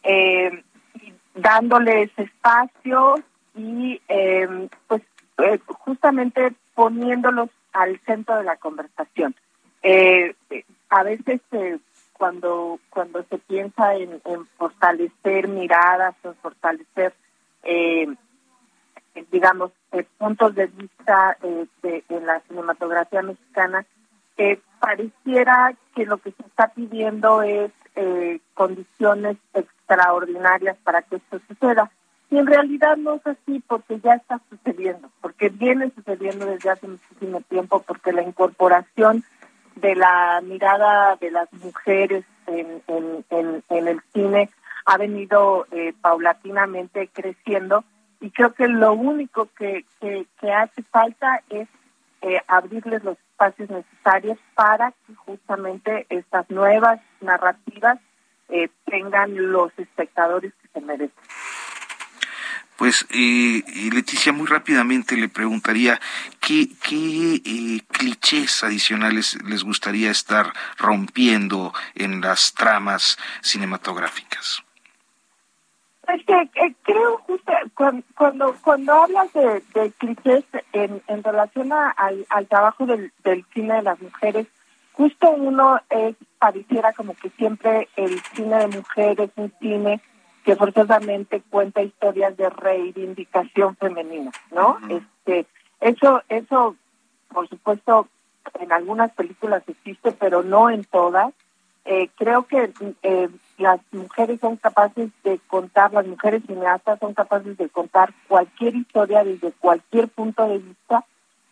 eh, 0.03 0.62
dándoles 1.35 2.11
espacio 2.16 3.23
y 3.55 4.01
em, 4.09 4.68
pues 4.87 5.03
eh, 5.39 5.59
justamente 5.66 6.53
poniéndolos 6.75 7.49
al 7.73 7.99
centro 8.01 8.37
de 8.37 8.45
la 8.45 8.57
conversación. 8.57 9.35
a 10.91 11.03
veces 11.05 11.41
cuando 12.12 12.79
cuando 12.91 13.23
se 13.31 13.39
piensa 13.39 13.95
en, 13.95 14.21
en 14.25 14.47
fortalecer 14.59 15.49
miradas 15.49 16.14
o 16.25 16.35
fortalecer 16.43 17.14
digamos, 19.31 19.73
eh, 19.93 20.05
puntos 20.19 20.55
de 20.55 20.67
vista 20.67 21.37
eh, 21.43 21.67
de, 21.83 22.05
en 22.09 22.27
la 22.27 22.41
cinematografía 22.41 23.23
mexicana, 23.23 23.85
eh, 24.37 24.61
pareciera 24.79 25.75
que 25.95 26.07
lo 26.07 26.19
que 26.19 26.33
se 26.33 26.43
está 26.43 26.69
pidiendo 26.69 27.43
es 27.43 27.71
condiciones 28.55 29.37
extraordinarias 29.53 30.79
para 30.85 31.03
que 31.03 31.17
esto 31.17 31.39
suceda. 31.49 31.91
Y 32.31 32.39
en 32.39 32.47
realidad 32.47 32.97
no 32.97 33.17
es 33.17 33.27
así 33.27 33.63
porque 33.67 34.01
ya 34.01 34.15
está 34.15 34.41
sucediendo, 34.49 35.11
porque 35.21 35.51
viene 35.51 35.91
sucediendo 35.95 36.47
desde 36.47 36.71
hace 36.71 36.89
muchísimo 36.89 37.43
tiempo, 37.43 37.83
porque 37.83 38.13
la 38.13 38.23
incorporación 38.23 39.23
de 39.75 39.97
la 39.97 40.41
mirada 40.43 41.17
de 41.17 41.31
las 41.31 41.53
mujeres 41.53 42.25
en, 42.47 42.81
en, 42.87 43.63
en, 43.69 43.89
el 43.89 44.01
cine 44.15 44.49
ha 44.87 44.97
venido 44.97 45.67
paulatinamente 46.01 47.11
creciendo 47.13 47.85
y 48.21 48.31
creo 48.31 48.53
que 48.55 48.68
lo 48.68 48.93
único 48.93 49.49
que, 49.57 49.85
que, 50.01 50.53
hace 50.53 50.83
falta 50.85 51.43
es 51.49 51.68
eh, 52.23 52.41
abrirles 52.49 53.03
los 53.03 53.16
espacios 53.31 53.71
necesarios 53.71 54.39
para 54.55 54.93
que 55.07 55.14
justamente 55.14 56.07
estas 56.11 56.49
nuevas 56.51 57.01
narrativas 57.21 57.99
eh, 58.51 58.68
tengan 58.85 59.53
los 59.53 59.73
espectadores 59.79 60.53
que 60.61 60.68
se 60.68 60.81
merecen. 60.81 61.14
Pues, 62.81 63.07
eh, 63.11 63.62
Leticia, 63.93 64.33
muy 64.33 64.47
rápidamente 64.47 65.14
le 65.14 65.29
preguntaría, 65.29 66.01
¿qué, 66.41 66.71
qué 66.83 67.35
eh, 67.45 67.81
clichés 67.91 68.64
adicionales 68.64 69.37
les 69.45 69.64
gustaría 69.64 70.11
estar 70.11 70.55
rompiendo 70.79 71.75
en 71.95 72.23
las 72.23 72.55
tramas 72.55 73.18
cinematográficas? 73.43 74.62
Es 76.15 76.25
que 76.25 76.75
creo 76.83 77.19
justo 77.19 77.53
cuando 78.17 78.55
cuando 78.63 78.93
hablas 78.93 79.33
de, 79.33 79.93
clichés 79.99 80.45
en, 80.73 81.03
en 81.07 81.23
relación 81.23 81.73
al, 81.73 82.27
al 82.29 82.47
trabajo 82.49 82.87
del, 82.87 83.13
del 83.23 83.45
cine 83.55 83.75
de 83.75 83.83
las 83.83 84.01
mujeres, 84.01 84.47
justo 84.93 85.31
uno 85.31 85.81
es 85.89 86.17
pareciera 86.39 86.93
como 86.93 87.15
que 87.15 87.31
siempre 87.31 87.89
el 87.97 88.21
cine 88.35 88.59
de 88.59 88.67
mujeres 88.69 89.31
es 89.31 89.31
un 89.37 89.53
cine 89.61 90.01
que 90.45 90.57
forzosamente 90.57 91.43
cuenta 91.51 91.83
historias 91.83 92.37
de 92.37 92.49
reivindicación 92.49 93.77
femenina, 93.77 94.31
¿no? 94.51 94.79
Este, 94.89 95.47
eso, 95.81 96.23
eso, 96.29 96.77
por 97.29 97.49
supuesto, 97.49 98.09
en 98.59 98.73
algunas 98.73 99.13
películas 99.13 99.63
existe, 99.67 100.13
pero 100.13 100.43
no 100.43 100.71
en 100.71 100.85
todas. 100.85 101.33
Eh, 101.85 102.11
creo 102.16 102.45
que 102.45 102.72
eh, 103.03 103.28
las 103.59 103.81
mujeres 103.93 104.39
son 104.41 104.57
capaces 104.57 105.11
de 105.24 105.39
contar, 105.49 105.93
las 105.93 106.07
mujeres 106.07 106.43
cineastas 106.47 106.99
son 107.01 107.14
capaces 107.14 107.57
de 107.57 107.68
contar 107.68 108.12
cualquier 108.28 108.76
historia 108.76 109.24
desde 109.24 109.53
cualquier 109.53 110.09
punto 110.09 110.47
de 110.47 110.59
vista 110.59 111.05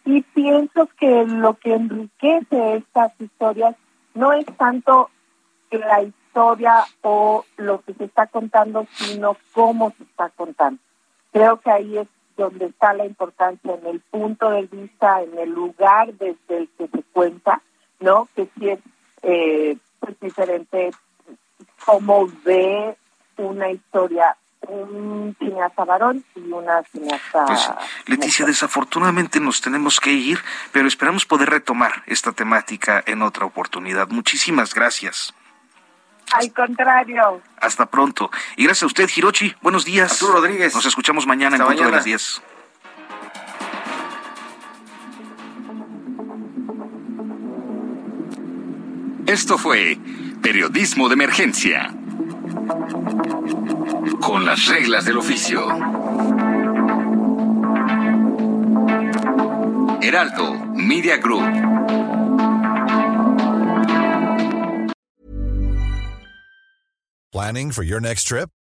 y 0.05 0.23
pienso 0.23 0.89
que 0.99 1.25
lo 1.25 1.55
que 1.55 1.75
enriquece 1.75 2.77
estas 2.77 3.13
historias 3.21 3.77
no 4.15 4.33
es 4.33 4.47
tanto 4.57 5.11
la 5.71 6.03
historia 6.03 6.85
o 7.03 7.45
lo 7.57 7.83
que 7.83 7.95
se 7.95 8.05
está 8.05 8.27
contando, 8.27 8.87
sino 8.91 9.37
cómo 9.53 9.93
se 9.97 10.05
está 10.05 10.31
contando. 10.31 10.81
Creo 11.33 11.61
que 11.61 11.71
ahí 11.71 11.99
es 11.99 12.09
donde 12.37 12.67
está 12.67 12.95
la 12.95 13.05
importancia, 13.05 13.75
en 13.75 13.87
el 13.87 14.01
punto 14.01 14.49
de 14.51 14.63
vista, 14.63 15.23
en 15.23 15.37
el 15.37 15.51
lugar 15.51 16.15
desde 16.15 16.57
el 16.57 16.69
que 16.79 16.89
se 16.89 17.03
cuenta, 17.13 17.61
¿no? 18.01 18.29
Que 18.35 18.49
si 18.57 18.71
es 18.71 18.79
eh, 19.23 19.77
pues 20.01 20.19
diferente 20.21 20.91
cómo 21.85 22.29
ve 22.45 22.97
una 23.37 23.71
historia 23.71 24.37
un 24.69 25.37
cineasta 25.39 25.85
varón 25.85 26.25
y 26.35 26.53
una 26.53 26.83
cineasta... 26.85 27.45
Pues, 27.47 27.71
Leticia, 28.07 28.45
desafortunadamente 28.45 29.41
nos 29.41 29.61
tenemos 29.61 30.01
que 30.01 30.13
ir, 30.13 30.43
pero 30.73 30.89
esperamos 30.89 31.27
poder 31.27 31.51
retomar 31.51 32.03
esta 32.07 32.33
temática 32.33 33.03
en 33.07 33.23
otra 33.23 33.47
oportunidad. 33.47 34.09
Muchísimas 34.09 34.75
gracias. 34.75 35.35
Al 36.33 36.53
contrario. 36.53 37.41
Hasta 37.61 37.87
pronto. 37.87 38.31
Y 38.57 38.65
gracias 38.65 38.83
a 38.83 38.87
usted, 38.87 39.09
Hirochi. 39.15 39.55
Buenos 39.63 39.85
días. 39.85 40.13
Arturo 40.13 40.35
Rodríguez. 40.35 40.75
Nos 40.75 40.85
escuchamos 40.85 41.27
mañana 41.27 41.57
Hasta 41.57 41.65
en 41.65 41.69
punto 41.69 41.83
de 41.85 41.91
mañana. 41.91 41.97
las 41.97 42.05
10. 42.05 42.43
Esto 49.29 49.59
fue 49.59 49.99
Periodismo 50.43 51.07
de 51.09 51.13
Emergencia. 51.13 51.95
Con 54.23 54.47
las 54.47 54.67
reglas 54.69 55.05
del 55.05 55.19
oficio. 55.19 55.69
Heraldo 60.01 60.55
Media 60.75 61.19
Group. 61.19 61.45
Planning 67.31 67.71
for 67.71 67.85
your 67.85 68.01
next 68.01 68.25
trip? 68.27 68.49